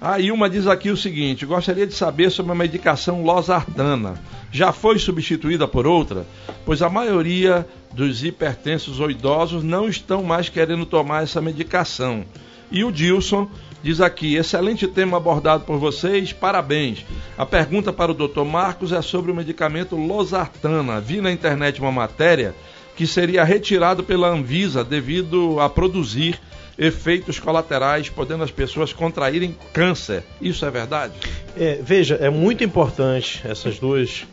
[0.00, 4.20] A Ilma diz aqui o seguinte: gostaria de saber sobre a medicação losartana.
[4.50, 6.26] Já foi substituída por outra?
[6.66, 12.24] Pois a maioria dos hipertensos ou idosos não estão mais querendo tomar essa medicação.
[12.68, 13.48] E o Dilson
[13.82, 17.04] diz aqui: excelente tema abordado por vocês, parabéns.
[17.36, 18.44] A pergunta para o Dr.
[18.44, 21.00] Marcos é sobre o medicamento losartana.
[21.00, 22.54] Vi na internet uma matéria
[22.96, 26.38] que seria retirado pela Anvisa devido a produzir
[26.78, 30.24] efeitos colaterais, podendo as pessoas contraírem câncer.
[30.40, 31.12] Isso é verdade?
[31.56, 34.24] É, veja, é muito importante essas duas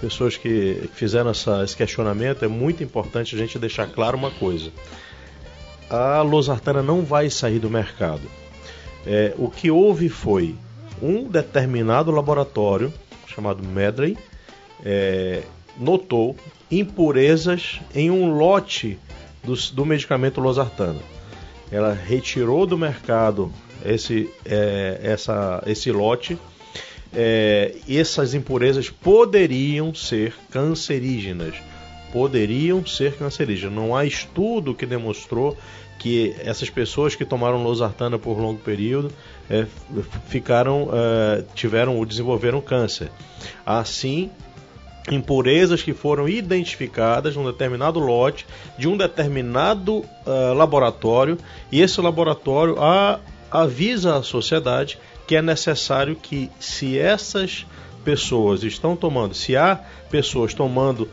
[0.00, 4.70] pessoas que fizeram essa, esse questionamento, é muito importante a gente deixar claro uma coisa.
[5.88, 8.22] A losartana não vai sair do mercado.
[9.06, 10.56] É, o que houve foi
[11.00, 12.92] um determinado laboratório,
[13.26, 14.18] chamado Medley,
[14.84, 15.42] é,
[15.78, 16.36] notou
[16.70, 18.98] impurezas em um lote
[19.44, 21.00] do, do medicamento losartana.
[21.70, 23.52] Ela retirou do mercado
[23.84, 26.38] esse, é, essa, esse lote.
[27.14, 31.54] É, essas impurezas poderiam ser cancerígenas.
[32.12, 33.74] Poderiam ser cancerígenas.
[33.74, 35.56] Não há estudo que demonstrou
[35.98, 39.10] que essas pessoas que tomaram losartana por longo período
[39.48, 39.66] é,
[40.28, 43.10] ficaram, é, tiveram ou desenvolveram câncer.
[43.64, 44.30] Assim,
[45.10, 48.46] impurezas que foram identificadas num determinado lote
[48.76, 51.38] de um determinado uh, laboratório
[51.70, 53.20] e esse laboratório a,
[53.50, 57.66] avisa à sociedade que é necessário que se essas
[58.04, 61.08] pessoas estão tomando, se há pessoas tomando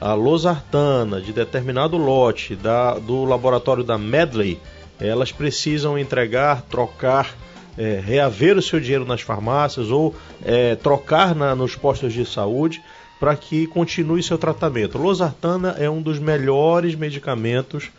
[0.00, 4.60] a losartana de determinado lote da, do laboratório da Medley,
[5.00, 7.34] elas precisam entregar, trocar,
[7.76, 10.14] é, reaver o seu dinheiro nas farmácias ou
[10.44, 12.82] é, trocar na, nos postos de saúde
[13.18, 14.98] para que continue seu tratamento.
[14.98, 17.90] Losartana é um dos melhores medicamentos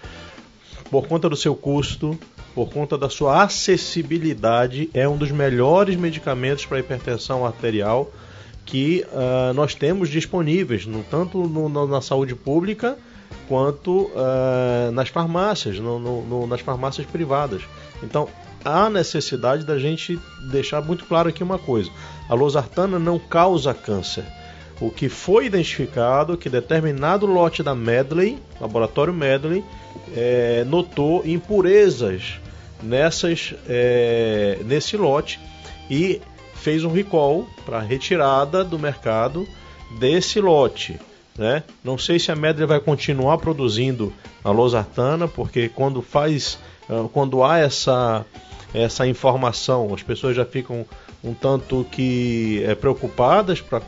[0.90, 2.18] por conta do seu custo,
[2.54, 8.12] por conta da sua acessibilidade, é um dos melhores medicamentos para hipertensão arterial
[8.68, 12.98] que uh, nós temos disponíveis, no, tanto no, no, na saúde pública
[13.48, 15.78] quanto uh, nas farmácias,
[16.48, 17.64] nas farmácias privadas.
[18.04, 18.28] Então,
[18.64, 20.20] há necessidade da gente
[20.52, 21.90] deixar muito claro aqui uma coisa:
[22.30, 24.26] a losartana não causa câncer
[24.80, 29.64] o que foi identificado que determinado lote da Medley, laboratório Medley,
[30.16, 32.40] é, notou impurezas
[32.82, 35.40] nessas, é, nesse lote
[35.90, 36.22] e
[36.62, 39.48] fez um recall para retirada do mercado
[40.00, 41.00] desse lote.
[41.38, 41.64] Né?
[41.84, 44.12] Não sei se a Medley vai continuar produzindo
[44.44, 46.58] a losartana, porque quando faz,
[46.90, 48.26] ah, quando há essa,
[48.74, 50.86] essa informação, as pessoas já ficam
[51.24, 53.82] um tanto que é, preocupadas pra,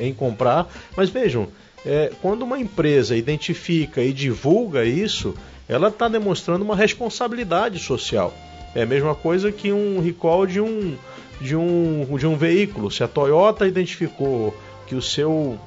[0.00, 1.48] em comprar, mas vejam,
[1.84, 5.34] é, quando uma empresa identifica e divulga isso,
[5.68, 8.32] ela está demonstrando uma responsabilidade social.
[8.74, 10.96] É a mesma coisa que um recall de um,
[11.40, 12.90] de um, de um veículo.
[12.90, 14.54] Se a Toyota identificou
[14.86, 15.58] que o seu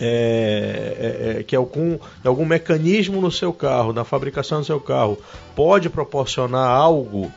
[0.00, 5.18] é, é, é, que algum, algum mecanismo no seu carro, na fabricação do seu carro,
[5.54, 7.30] pode proporcionar algo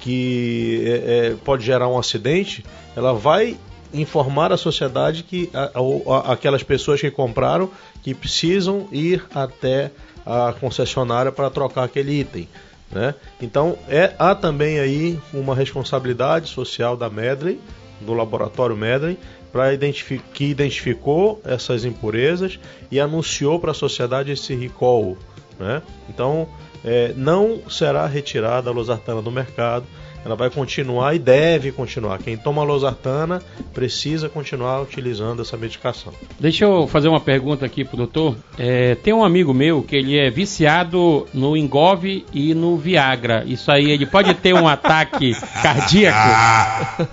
[0.00, 2.64] que é, é, pode gerar um acidente,
[2.94, 3.56] ela vai
[3.94, 7.70] informar a sociedade que a, a, aquelas pessoas que compraram
[8.02, 9.90] que precisam ir até
[10.26, 12.48] a concessionária para trocar aquele item.
[12.92, 13.14] Né?
[13.40, 17.58] Então é, há também aí uma responsabilidade social da Medley,
[18.00, 19.18] do laboratório Medley,
[19.50, 19.70] para
[20.32, 22.58] que identificou essas impurezas
[22.90, 25.16] e anunciou para a sociedade esse recall.
[25.58, 25.82] Né?
[26.08, 26.48] Então
[26.84, 29.86] é, não será retirada a losartana do mercado.
[30.24, 32.18] Ela vai continuar e deve continuar.
[32.18, 33.42] Quem toma losartana
[33.74, 36.12] precisa continuar utilizando essa medicação.
[36.38, 38.36] Deixa eu fazer uma pergunta aqui pro doutor.
[38.58, 43.44] É, tem um amigo meu que ele é viciado no Engove e no Viagra.
[43.46, 47.08] Isso aí, ele pode ter um ataque cardíaco?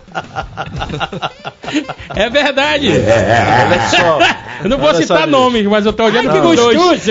[2.15, 2.91] é verdade.
[2.91, 4.19] É, olha só.
[4.63, 7.07] Eu não vou citar nomes, mas eu tô olhando Ai, que dois.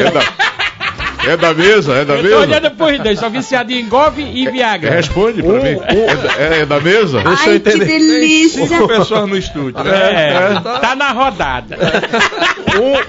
[1.27, 2.39] É da mesa, é da Eu tô mesa?
[2.39, 4.91] olhando pros dois, sou viciado em Engove e Viagra.
[4.93, 5.79] Responde pra mim.
[5.87, 7.21] É, da- é da mesa?
[7.23, 7.85] Deixa eu Ai, que entender.
[7.87, 8.67] delícia!
[8.67, 9.83] Cinco pessoas no estúdio.
[9.85, 10.53] né?
[10.55, 11.77] É, tá- tá na rodada.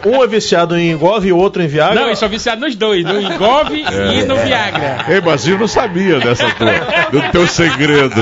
[0.06, 1.96] Um, um é viciado em Engove e o outro em Viagra.
[2.02, 3.84] Não, eu sou viciado nos dois, no Engove
[4.14, 5.06] e no Viagra.
[5.08, 6.72] Ei, mas eu não sabia dessa tua,
[7.12, 8.20] do teu segredo.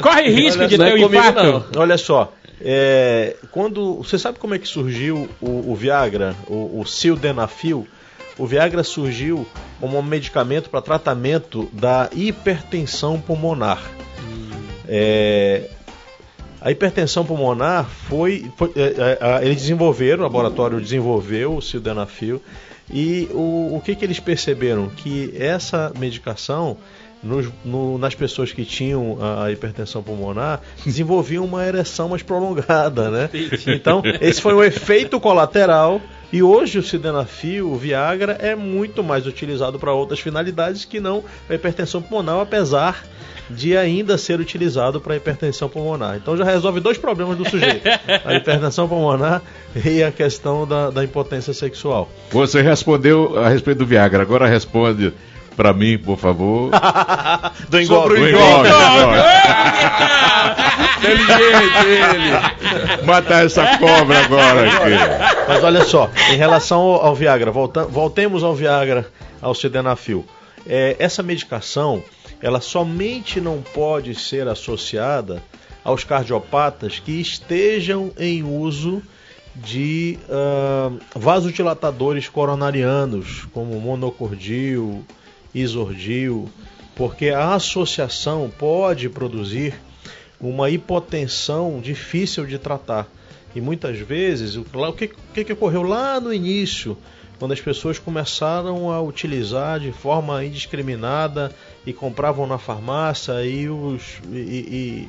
[0.00, 1.42] Corre risco de Não é ter um comigo, infarto.
[1.72, 1.82] não.
[1.82, 6.84] Olha só, é, quando você sabe como é que surgiu o, o Viagra, o, o
[6.86, 7.86] sildenafil?
[8.38, 9.46] O Viagra surgiu
[9.80, 13.80] como um medicamento para tratamento da hipertensão pulmonar.
[14.88, 15.68] É,
[16.60, 22.40] A hipertensão pulmonar foi, foi é, é, eles desenvolveram, o laboratório desenvolveu o sildenafil
[22.90, 26.76] e o, o que, que eles perceberam que essa medicação
[27.22, 33.30] nos- no- nas pessoas que tinham a hipertensão pulmonar desenvolviam uma ereção mais prolongada, né?
[33.66, 36.00] Então esse foi um efeito colateral
[36.32, 41.24] e hoje o sildenafil, o Viagra, é muito mais utilizado para outras finalidades que não
[41.48, 43.04] a hipertensão pulmonar, apesar
[43.48, 46.16] de ainda ser utilizado para hipertensão pulmonar.
[46.16, 47.88] Então já resolve dois problemas do sujeito:
[48.24, 49.42] a hipertensão pulmonar
[49.84, 52.10] e a questão da, da impotência sexual.
[52.30, 55.12] Você respondeu a respeito do Viagra, agora responde
[55.56, 56.70] pra mim, por favor.
[57.70, 58.68] Do Sobre o Do engolve.
[60.98, 63.04] Inteligente ele.
[63.04, 65.46] Matar essa cobra agora aqui.
[65.48, 69.06] Mas olha só, em relação ao, ao Viagra, volta- voltemos ao Viagra,
[69.40, 70.24] ao sildenafil.
[70.66, 72.02] É, essa medicação,
[72.42, 75.42] ela somente não pode ser associada
[75.84, 79.00] aos cardiopatas que estejam em uso
[79.54, 85.04] de ah, vasodilatadores coronarianos, como monocordil,
[85.54, 86.48] isordil,
[86.96, 89.74] porque a associação pode produzir
[90.40, 93.06] uma hipotensão difícil de tratar.
[93.54, 96.96] E muitas vezes, o que, que que ocorreu lá no início,
[97.38, 101.50] quando as pessoas começaram a utilizar de forma indiscriminada
[101.86, 105.08] e compravam na farmácia e, os, e,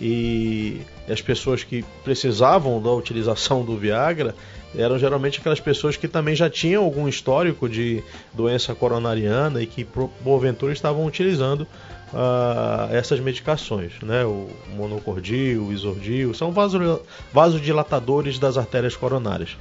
[0.00, 0.80] e
[1.12, 4.34] as pessoas que precisavam da utilização do Viagra
[4.76, 8.00] eram geralmente aquelas pessoas que também já tinham algum histórico de
[8.32, 11.66] doença coronariana e que por- porventura estavam utilizando
[12.14, 14.24] ah, essas medicações, né?
[14.24, 17.00] O monocordil, o isordil, são vaso-
[17.32, 19.56] vasodilatadores das artérias coronárias.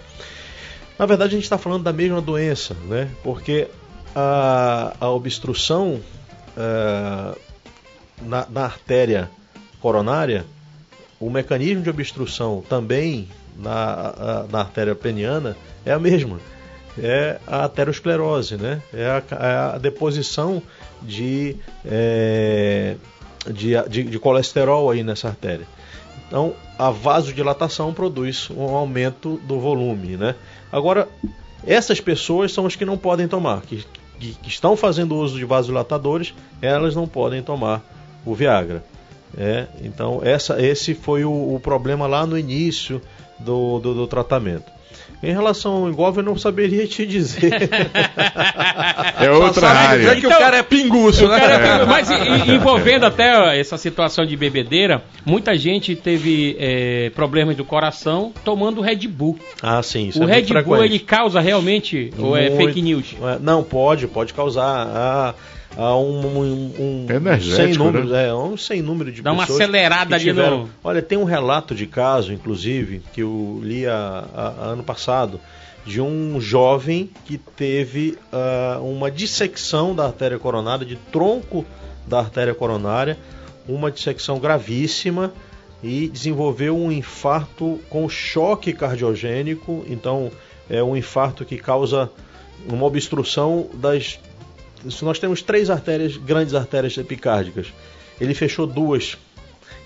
[0.97, 3.09] Na verdade, a gente está falando da mesma doença, né?
[3.23, 3.67] Porque
[4.15, 5.99] a, a obstrução
[6.57, 7.37] eh,
[8.21, 9.29] na, na artéria
[9.79, 10.45] coronária,
[11.19, 15.55] o mecanismo de obstrução também na, a- na artéria peniana
[15.85, 16.39] é a mesma.
[17.01, 18.81] É a aterosclerose, né?
[18.93, 20.61] É a, é a deposição
[21.01, 21.55] de,
[21.85, 22.95] eh,
[23.47, 25.67] de, de, de colesterol aí nessa artéria.
[26.27, 30.35] Então, a vasodilatação produz um aumento do volume, né?
[30.71, 31.07] Agora,
[31.65, 33.83] essas pessoas são as que não podem tomar, que,
[34.19, 37.81] que, que estão fazendo uso de vasodilatadores, elas não podem tomar
[38.25, 38.83] o Viagra.
[39.37, 43.01] É, então, essa, esse foi o, o problema lá no início
[43.39, 44.71] do, do, do tratamento.
[45.21, 47.69] Em relação ao engolve, eu não saberia te dizer.
[49.19, 49.99] É outra Sabe área.
[49.99, 51.39] dizer que o cara é pinguço, né?
[51.39, 57.55] Cara, Mas e- envolvendo até ó, essa situação de bebedeira, muita gente teve é, problemas
[57.57, 59.37] do coração tomando Red Bull.
[59.61, 60.85] ah, sim, isso o é Red muito Bull frequente.
[60.85, 62.65] ele causa realmente ou é Muito.
[62.65, 63.15] fake news?
[63.21, 64.87] É, Não, pode, pode causar.
[64.87, 65.33] Há,
[65.79, 68.27] há um, um, um Energético, sem número, né?
[68.27, 71.17] é, um sem número de Dá uma pessoas acelerada que ali tiveram- no- Olha, tem
[71.17, 75.39] um relato de caso, inclusive, que eu li a, a- ano passado,
[75.85, 81.65] de um jovem que teve ah, uma dissecção da artéria coronária, de tronco
[82.05, 83.17] da artéria coronária,
[83.67, 85.31] uma dissecção gravíssima
[85.81, 89.85] e desenvolveu um infarto com choque cardiogênico.
[89.87, 90.29] Então,
[90.69, 92.11] é um infarto que causa
[92.67, 94.19] uma obstrução das.
[94.89, 97.67] Se nós temos três artérias, grandes artérias epicárdicas,
[98.19, 99.17] ele fechou duas,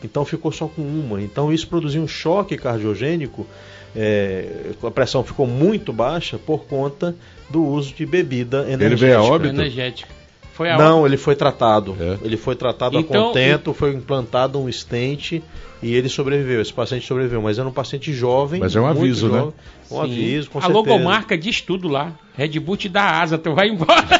[0.03, 1.21] então ficou só com uma.
[1.21, 3.47] Então isso produziu um choque cardiogênico.
[3.95, 7.15] é, a pressão ficou muito baixa por conta
[7.49, 8.97] do uso de bebida energética.
[8.97, 9.53] veio a óbito?
[9.53, 10.22] Energético.
[10.53, 11.97] Foi a Não, ele foi tratado.
[11.99, 12.19] É.
[12.23, 15.41] Ele foi tratado Então, a contento, foi implantado um stent
[15.81, 16.61] e ele sobreviveu.
[16.61, 18.59] Esse paciente sobreviveu, mas era um paciente jovem.
[18.59, 19.39] Mas é um aviso, né?
[19.39, 19.53] jovem.
[19.89, 20.01] Um Sim.
[20.03, 20.77] aviso, com A certeza.
[20.79, 22.13] logomarca diz tudo lá.
[22.37, 23.93] Red Bull te dá asa, tu vai embora.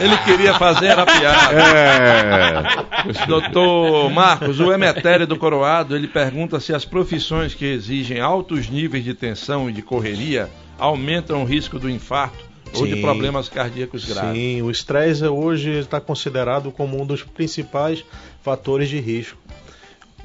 [0.00, 1.54] Ele queria fazer a piada.
[1.54, 3.26] É.
[3.28, 9.04] Doutor Marcos, o Emetério do Coroado, ele pergunta se as profissões que exigem altos níveis
[9.04, 13.02] de tensão e de correria aumentam o risco do infarto ou de Sim.
[13.02, 14.32] problemas cardíacos graves.
[14.32, 18.04] Sim, o estresse hoje está considerado como um dos principais
[18.42, 19.38] fatores de risco.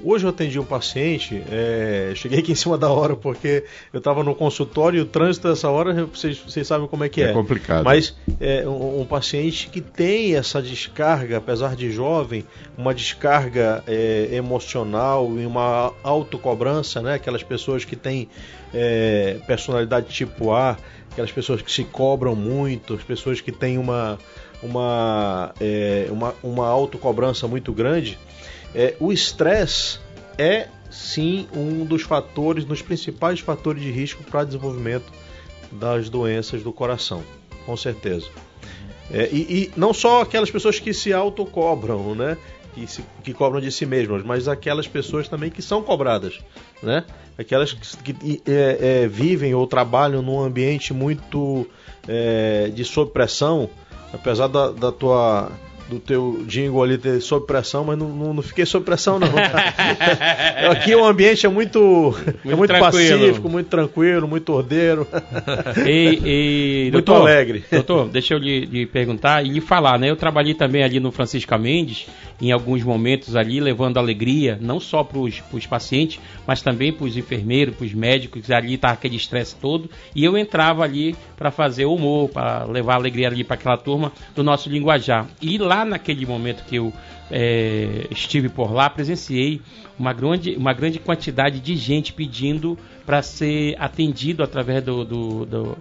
[0.01, 4.23] Hoje eu atendi um paciente, é, cheguei aqui em cima da hora porque eu estava
[4.23, 7.31] no consultório e o trânsito dessa hora, vocês, vocês sabem como é que é.
[7.31, 7.84] É complicado.
[7.84, 12.45] Mas é, um, um paciente que tem essa descarga, apesar de jovem,
[12.77, 17.15] uma descarga é, emocional e uma autocobrança, né?
[17.15, 18.30] Aquelas pessoas que têm
[18.73, 20.77] é, personalidade tipo A,
[21.20, 24.18] aquelas pessoas que se cobram muito, as pessoas que têm uma,
[24.64, 28.18] uma, é, uma, uma autocobrança muito grande.
[28.74, 30.00] É, o estresse
[30.38, 35.12] é sim um dos fatores, dos principais fatores de risco para desenvolvimento
[35.72, 37.22] das doenças do coração,
[37.66, 38.28] com certeza.
[39.12, 42.38] É, e, e não só aquelas pessoas que se autocobram, né?
[42.80, 46.39] Que, se- que cobram de si mesmas, mas aquelas pessoas também que são cobradas,
[46.81, 47.03] né?
[47.38, 51.65] Aquelas que, que, é, é, vivem ou trabalham num ambiente muito
[52.07, 53.69] é, de sob pressão,
[54.14, 55.51] apesar da, da tua
[55.90, 59.28] do teu jingle ali ter sob pressão, mas não, não, não fiquei sob pressão não.
[60.72, 63.20] Aqui o ambiente é muito, é muito tranquilo.
[63.20, 65.07] pacífico, muito tranquilo, muito ordeiro.
[65.86, 67.64] E, e, Muito doutor, alegre.
[67.72, 70.10] Doutor, deixa eu lhe, lhe perguntar e lhe falar, né?
[70.10, 72.07] Eu trabalhei também ali no Francisca Mendes,
[72.41, 77.18] em alguns momentos ali, levando alegria, não só para os pacientes, mas também para os
[77.18, 79.90] enfermeiros, para os médicos, ali tá aquele estresse todo.
[80.16, 84.44] E eu entrava ali para fazer humor, para levar alegria ali para aquela turma do
[84.44, 85.28] nosso linguajar.
[85.41, 86.93] E lá naquele momento que eu
[87.31, 89.61] é, estive por lá, presenciei
[89.97, 95.77] uma grande, uma grande quantidade de gente pedindo para ser atendido através do, do, do,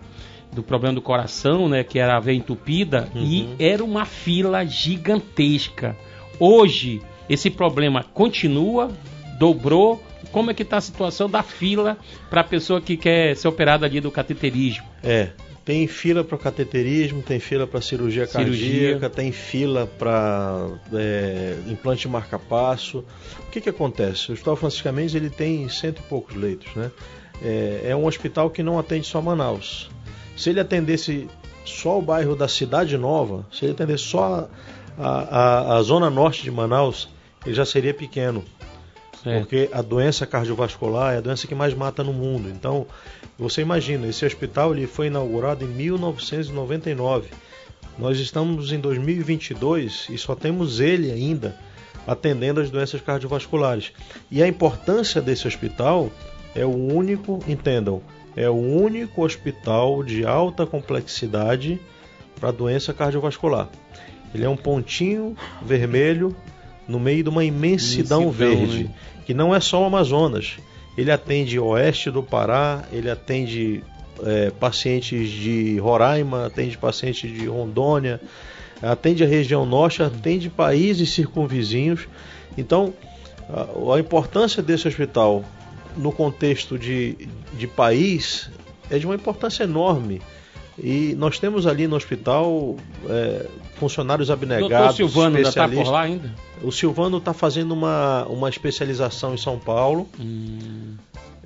[0.53, 5.97] do problema do coração, né, que era a veia entupida, e era uma fila gigantesca.
[6.39, 8.91] Hoje, esse problema continua,
[9.39, 10.03] dobrou.
[10.33, 11.97] Como é que está a situação da fila
[12.29, 14.87] para a pessoa que quer ser operada ali do cateterismo?
[15.03, 15.31] É,
[15.69, 18.93] tem fila para cateterismo, tem fila para cirurgia, Cirurgia.
[18.95, 23.05] cardíaca, tem fila para é, implante de marca-passo.
[23.47, 24.31] O que, que acontece?
[24.31, 26.91] O Hospital Francisca Mendes ele tem cento e poucos leitos, né?
[27.43, 29.91] É, é um hospital que não atende só Manaus.
[30.39, 31.29] Se ele atendesse
[31.67, 34.49] só o bairro da Cidade Nova, se ele atendesse só
[34.99, 37.11] a, a- a zona norte de Manaus,
[37.45, 38.43] ele já seria pequeno.
[39.23, 39.41] Certo.
[39.41, 42.49] Porque a doença cardiovascular é a doença que mais mata no mundo.
[42.49, 42.87] Então,
[43.39, 47.29] você imagina, esse hospital ele foi inaugurado em 1999.
[47.97, 51.57] Nós estamos em 2022 e só temos ele ainda
[52.07, 53.93] atendendo as doenças cardiovasculares.
[54.31, 56.11] E a importância desse hospital
[56.55, 58.03] é o único, entendam,
[58.35, 61.79] é o único hospital de alta complexidade
[62.41, 63.69] para doença cardiovascular.
[64.35, 66.35] Ele é um pontinho vermelho
[66.87, 68.95] no meio de uma imensidão, Imensidão, verde, né?
[69.27, 70.57] que não é só o Amazonas.
[70.99, 73.85] Ele atende oeste do Pará, ele atende
[74.25, 78.21] é, pacientes de Roraima, atende pacientes de Rondônia,
[78.83, 82.09] atende a região norte, atende países circunvizinhos.
[82.57, 82.93] Então,
[83.49, 85.45] a, a importância desse hospital
[85.97, 88.51] no contexto de, de país
[88.91, 90.21] é de uma importância enorme.
[90.77, 92.77] E nós temos ali no hospital
[93.09, 93.47] é,
[93.79, 96.35] funcionários abnegados, Silvano ainda está por lá ainda?
[96.63, 100.95] O Silvano está fazendo uma, uma especialização em São Paulo Hum,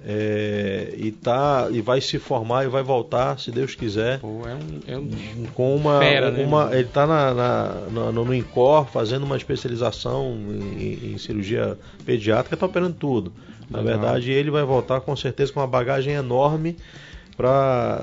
[0.04, 4.54] é, e, tá, e vai se formar e vai voltar, se Deus quiser, pô, é
[4.54, 6.00] um, é um com uma.
[6.00, 6.44] Fera, né?
[6.44, 10.36] uma ele está na, na- na- no, no INCOR fazendo uma especialização
[10.76, 13.32] em, em cirurgia pediátrica, está operando tudo.
[13.70, 14.00] Na Legal.
[14.00, 16.76] verdade, ele vai voltar com certeza com uma bagagem enorme
[17.36, 18.02] para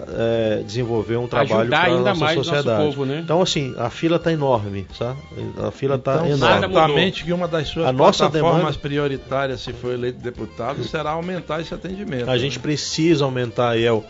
[0.65, 2.83] desenvolver um trabalho para ainda nossa mais nosso sociedade.
[2.83, 3.21] povo, né?
[3.23, 5.19] Então, assim, a fila está enorme, sabe?
[5.65, 6.59] A fila está Então, enorme.
[6.61, 11.11] certamente que uma das suas A nossa plataformas demanda- prioritárias, se for eleito deputado, será
[11.11, 12.23] aumentar esse atendimento.
[12.29, 12.39] A né?
[12.39, 14.03] gente precisa aumentar, El.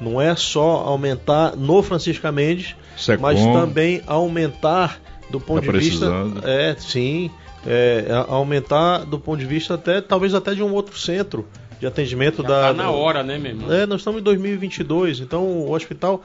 [0.00, 3.22] Não é só aumentar no Francisca Mendes, Secom.
[3.22, 5.00] mas também aumentar
[5.30, 6.06] do ponto Tá de vista.
[6.44, 7.30] É, sim.
[7.66, 11.46] é, a- aumentar do ponto de vista até talvez até de um outro centro
[11.78, 12.60] de atendimento já da.
[12.68, 13.72] tá na hora, né, meu irmão?
[13.72, 16.22] É, nós estamos em 2022, então o hospital.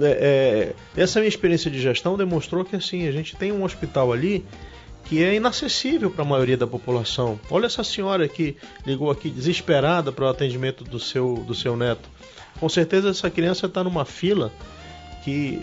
[0.00, 4.12] é, é, essa minha experiência de gestão demonstrou que assim a gente tem um hospital
[4.12, 4.44] ali
[5.04, 7.40] que é inacessível para a maioria da população.
[7.50, 8.56] Olha essa senhora que
[8.86, 12.08] ligou aqui desesperada para o atendimento do seu, do seu neto.
[12.60, 14.52] Com certeza essa criança está numa fila
[15.24, 15.62] que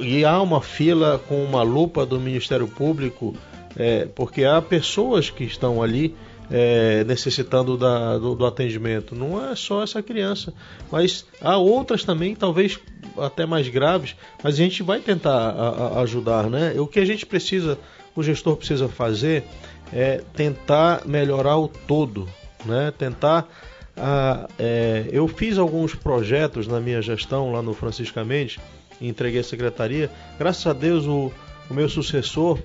[0.00, 3.34] e há uma fila com uma lupa do Ministério Público,
[3.76, 6.14] é, porque há pessoas que estão ali
[6.50, 9.14] é, necessitando da- do, do atendimento.
[9.14, 10.52] Não é só essa criança,
[10.90, 12.78] mas há outras também, talvez
[13.18, 16.74] até mais graves, mas a gente vai tentar a- a- ajudar, né?
[16.78, 17.78] O que a gente precisa,
[18.16, 19.44] o gestor precisa fazer
[19.92, 22.28] é tentar melhorar o todo,
[22.64, 22.92] né?
[22.96, 23.48] Tentar
[23.96, 28.58] ah, é, eu fiz alguns projetos na minha gestão lá no Francisca Mendes,
[29.00, 30.10] e entreguei a secretaria.
[30.38, 31.30] Graças a Deus o,
[31.70, 32.58] o meu sucessor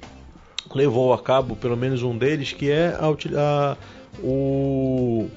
[0.74, 3.08] levou a cabo pelo menos um deles, que é a,
[3.40, 3.78] a-
[4.24, 5.28] o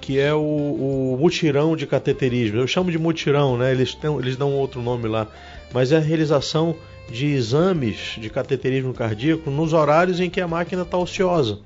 [0.00, 2.58] que é o, o mutirão de cateterismo.
[2.58, 3.72] Eu chamo de mutirão, né?
[3.72, 5.26] Eles, têm, eles dão outro nome lá,
[5.72, 6.76] mas é a realização
[7.10, 11.58] de exames de cateterismo cardíaco nos horários em que a máquina está ociosa.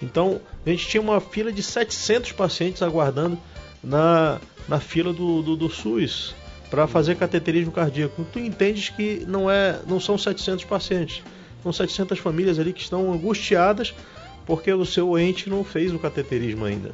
[0.00, 3.36] Então, a gente tinha uma fila de 700 pacientes aguardando
[3.82, 6.34] na, na fila do, do, do SUS
[6.70, 8.24] para fazer cateterismo cardíaco.
[8.32, 11.22] Tu entendes que não, é, não são 700 pacientes,
[11.62, 13.94] são 700 famílias ali que estão angustiadas
[14.46, 16.92] porque o seu ente não fez o cateterismo ainda.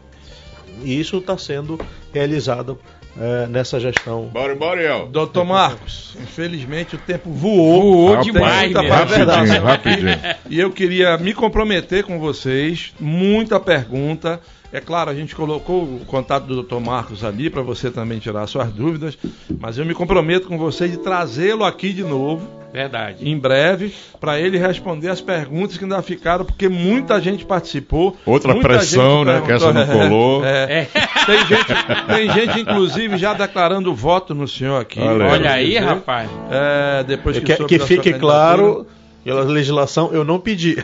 [0.82, 1.81] E isso está sendo
[2.12, 2.78] realizado
[3.19, 4.27] é, nessa gestão.
[4.27, 5.09] Bora, bora, El.
[5.09, 7.82] Doutor Marcos, infelizmente o tempo voou.
[7.82, 10.09] Voou demais, Rapidinho, rapidinho.
[10.49, 14.40] E eu queria me comprometer com vocês, muita pergunta.
[14.70, 16.78] É claro, a gente colocou o contato do Dr.
[16.78, 19.16] Marcos ali para você também tirar suas dúvidas,
[19.59, 23.27] mas eu me comprometo com vocês de trazê-lo aqui de novo, Verdade.
[23.27, 28.15] em breve, para ele responder as perguntas que ainda ficaram, porque muita gente participou.
[28.27, 30.45] Outra muita pressão, gente né, que essa não colou.
[30.49, 30.89] É, é.
[31.24, 35.01] Tem, gente, tem gente, inclusive, já declarando voto no senhor aqui.
[35.01, 35.31] Olha aí.
[35.31, 35.78] Olha aí, Dizer.
[35.81, 36.31] rapaz.
[36.51, 38.19] É, depois que, Que, que da sua fique candidatura.
[38.20, 38.86] claro,
[39.28, 40.78] pela legislação, eu não pedi.
[40.78, 40.82] É,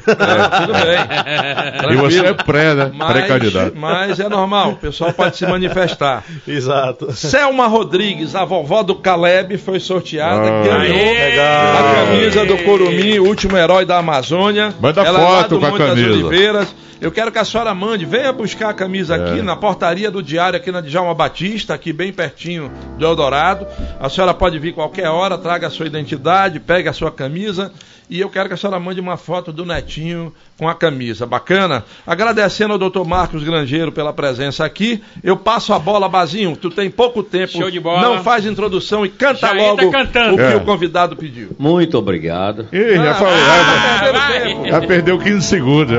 [0.60, 1.94] tudo bem.
[1.94, 2.90] E você é pré, né?
[2.94, 3.72] Mas, Pré-candidato.
[3.76, 6.22] mas é normal, o pessoal pode se manifestar.
[6.46, 7.10] Exato.
[7.12, 10.62] Selma Rodrigues, a vovó do Caleb, foi sorteada, Ah.
[10.62, 11.40] ganhou Aê!
[11.40, 14.74] a camisa do Curumim, o último herói da Amazônia.
[14.80, 16.10] Manda Ela é foto do com a Monte camisa.
[16.10, 16.74] Oliveiras.
[17.00, 19.42] Eu quero que a senhora mande, venha buscar a camisa aqui É.
[19.42, 23.66] na portaria do Diário, aqui na Djalma Batista, aqui bem pertinho do Eldorado.
[24.00, 27.72] A senhora pode vir qualquer hora, traga a sua identidade, pegue a sua camisa.
[28.14, 31.26] E eu quero que a senhora mande uma foto do netinho com a camisa.
[31.26, 31.84] Bacana?
[32.06, 35.02] Agradecendo ao doutor Marcos Grangeiro pela presença aqui.
[35.20, 36.54] Eu passo a bola, Bazinho.
[36.56, 37.50] Tu tem pouco tempo.
[37.50, 38.00] Show de bola.
[38.02, 40.54] Não faz introdução e canta Já logo o que É.
[40.54, 41.56] o convidado pediu.
[41.58, 42.68] Muito obrigado.
[42.72, 45.96] Ih, já, falou, Ah, já, já perdeu 15 segundos.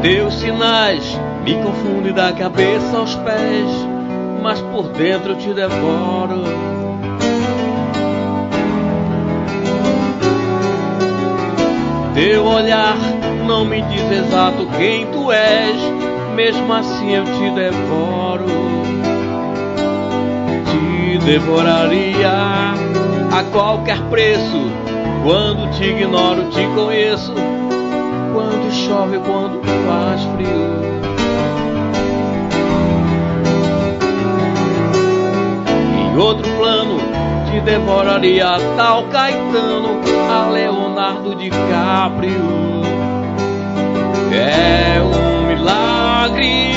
[0.00, 3.68] Teus sinais me confundem da cabeça aos pés,
[4.42, 6.75] mas por dentro eu te devoro.
[12.16, 12.96] Teu olhar
[13.46, 15.76] não me diz exato quem tu és,
[16.34, 18.46] mesmo assim eu te devoro.
[20.64, 22.72] Te devoraria
[23.30, 24.72] a qualquer preço.
[25.22, 27.34] Quando te ignoro, te conheço
[28.32, 30.86] quando chove, quando faz frio.
[35.98, 36.98] Em outro plano,
[37.50, 40.00] te devoraria tal Caetano,
[40.30, 42.82] a Leonardo DiCaprio.
[44.32, 46.72] É um milagre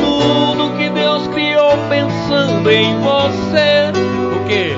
[0.00, 3.92] tudo que Deus criou pensando em você.
[4.36, 4.76] O quê?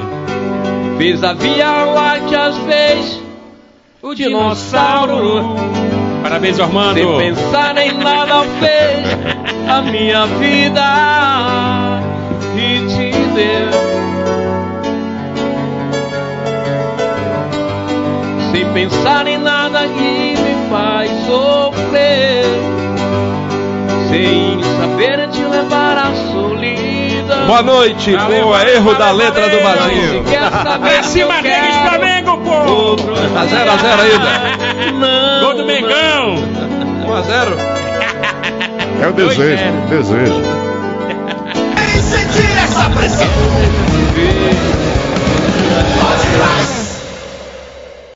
[0.98, 3.20] Fez a Via Láctea, fez
[4.02, 5.54] O dinossauro.
[6.22, 6.94] Parabéns, Armando.
[6.94, 10.82] Sem pensar em nada fez a minha vida
[12.56, 13.89] e te deu.
[18.52, 22.44] sem pensar em nada que me faz sofrer,
[24.08, 27.46] sem saber te levar à solidão.
[27.46, 30.24] Boa noite, boa, erro da letra do Brasil.
[31.00, 32.72] Esse Marregues Flamengo, pô!
[32.72, 34.18] Outro tá 0 a zero ainda.
[34.18, 34.92] Né?
[34.98, 36.34] Não, Gol do Mengão!
[37.06, 37.56] 1 a 0
[39.00, 39.72] É o desejo, é.
[39.88, 40.42] desejo.
[42.00, 43.26] Sentir essa pressão.
[46.00, 46.79] Pode mais.